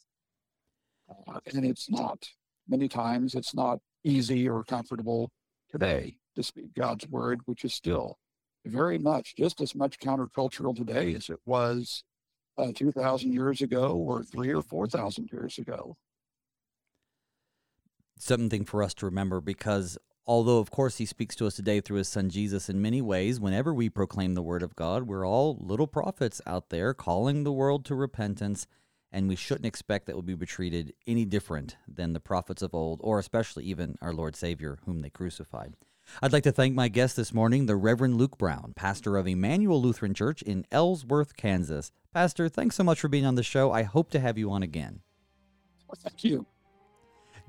Uh, 1.27 1.41
and 1.53 1.65
it's 1.65 1.91
not. 1.91 2.29
Many 2.69 2.89
times 2.89 3.35
it's 3.35 3.55
not 3.55 3.79
easy 4.05 4.49
or 4.49 4.63
comfortable 4.63 5.31
today 5.71 6.17
to 6.37 6.43
speak 6.43 6.75
God's 6.75 7.09
word, 7.09 7.41
which 7.47 7.65
is 7.65 7.75
still 7.75 8.19
very 8.65 8.99
much, 8.99 9.35
just 9.37 9.61
as 9.61 9.75
much 9.75 9.99
countercultural 9.99 10.77
today 10.77 11.15
as 11.15 11.29
it 11.31 11.41
was 11.47 12.05
uh, 12.59 12.73
2,000 12.75 13.33
years 13.33 13.63
ago 13.63 13.97
or 13.97 14.23
three 14.23 14.53
or 14.53 14.63
4,000 14.63 15.31
years 15.33 15.59
ago. 15.59 15.97
Something 18.19 18.65
for 18.65 18.83
us 18.83 18.95
to 18.95 19.07
remember 19.07 19.41
because 19.41 19.97
although, 20.27 20.59
of 20.59 20.71
course, 20.71 20.99
he 20.99 21.07
speaks 21.07 21.35
to 21.37 21.47
us 21.47 21.57
today 21.57 21.81
through 21.81 21.99
his 21.99 22.09
son 22.09 22.29
Jesus 22.29 22.69
in 22.69 22.83
many 22.83 23.01
ways, 23.01 23.41
whenever 23.41 23.73
we 23.73 23.89
proclaim 23.89 24.35
the 24.35 24.43
word 24.43 24.63
of 24.63 24.77
God, 24.77 25.05
we're 25.05 25.27
all 25.27 25.57
little 25.61 25.87
prophets 25.87 26.41
out 26.47 26.69
there 26.71 26.93
calling 26.95 27.45
the 27.45 27.53
world 27.53 27.85
to 27.87 27.95
repentance. 27.95 28.67
And 29.11 29.27
we 29.27 29.37
shouldn't 29.37 29.65
expect 29.65 30.07
that 30.07 30.15
we'll 30.15 30.37
be 30.37 30.45
treated 30.45 30.93
any 31.07 31.25
different 31.25 31.77
than 31.89 32.13
the 32.13 32.21
prophets 32.21 32.61
of 32.61 32.75
old, 32.75 33.01
or 33.03 33.19
especially 33.19 33.65
even 33.65 33.97
our 34.03 34.13
Lord 34.13 34.37
Savior, 34.37 34.79
whom 34.85 35.01
they 35.01 35.09
crucified. 35.09 35.77
I'd 36.21 36.33
like 36.33 36.43
to 36.43 36.53
thank 36.53 36.75
my 36.75 36.89
guest 36.89 37.17
this 37.17 37.33
morning, 37.33 37.67
the 37.67 37.77
Reverend 37.77 38.17
Luke 38.17 38.37
Brown, 38.37 38.73
pastor 38.77 39.17
of 39.17 39.27
Emmanuel 39.27 39.81
Lutheran 39.81 40.15
Church 40.15 40.43
in 40.43 40.67
Ellsworth, 40.71 41.37
Kansas. 41.37 41.91
Pastor, 42.13 42.49
thanks 42.49 42.77
so 42.77 42.85
much 42.85 43.01
for 43.01 43.09
being 43.09 43.27
on 43.27 43.35
the 43.35 43.43
show. 43.43 43.73
I 43.73 43.83
hope 43.83 44.11
to 44.11 44.21
have 44.21 44.37
you 44.37 44.51
on 44.51 44.63
again. 44.63 45.01
Well, 45.87 45.99
thank 46.03 46.25
you. 46.25 46.47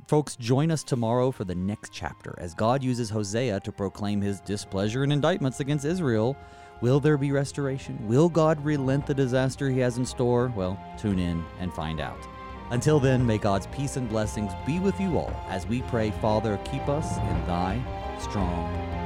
Folks, 0.09 0.35
join 0.35 0.71
us 0.71 0.81
tomorrow 0.81 1.29
for 1.29 1.43
the 1.43 1.53
next 1.53 1.93
chapter 1.93 2.33
as 2.39 2.55
God 2.55 2.81
uses 2.81 3.11
Hosea 3.11 3.59
to 3.59 3.71
proclaim 3.71 4.21
his 4.21 4.39
displeasure 4.39 5.03
and 5.03 5.13
indictments 5.13 5.59
against 5.59 5.85
Israel. 5.85 6.35
Will 6.81 6.99
there 6.99 7.15
be 7.15 7.31
restoration? 7.31 8.07
Will 8.07 8.27
God 8.27 8.59
relent 8.65 9.05
the 9.05 9.13
disaster 9.13 9.69
he 9.69 9.77
has 9.81 9.99
in 9.99 10.05
store? 10.07 10.51
Well, 10.55 10.83
tune 10.97 11.19
in 11.19 11.45
and 11.59 11.71
find 11.71 12.01
out. 12.01 12.27
Until 12.71 12.99
then, 12.99 13.23
may 13.23 13.37
God's 13.37 13.67
peace 13.67 13.97
and 13.97 14.09
blessings 14.09 14.51
be 14.65 14.79
with 14.79 14.99
you 14.99 15.15
all 15.15 15.31
as 15.47 15.67
we 15.67 15.83
pray, 15.83 16.09
Father, 16.09 16.59
keep 16.65 16.89
us 16.89 17.19
in 17.19 17.45
thy 17.45 17.79
strong 18.17 18.98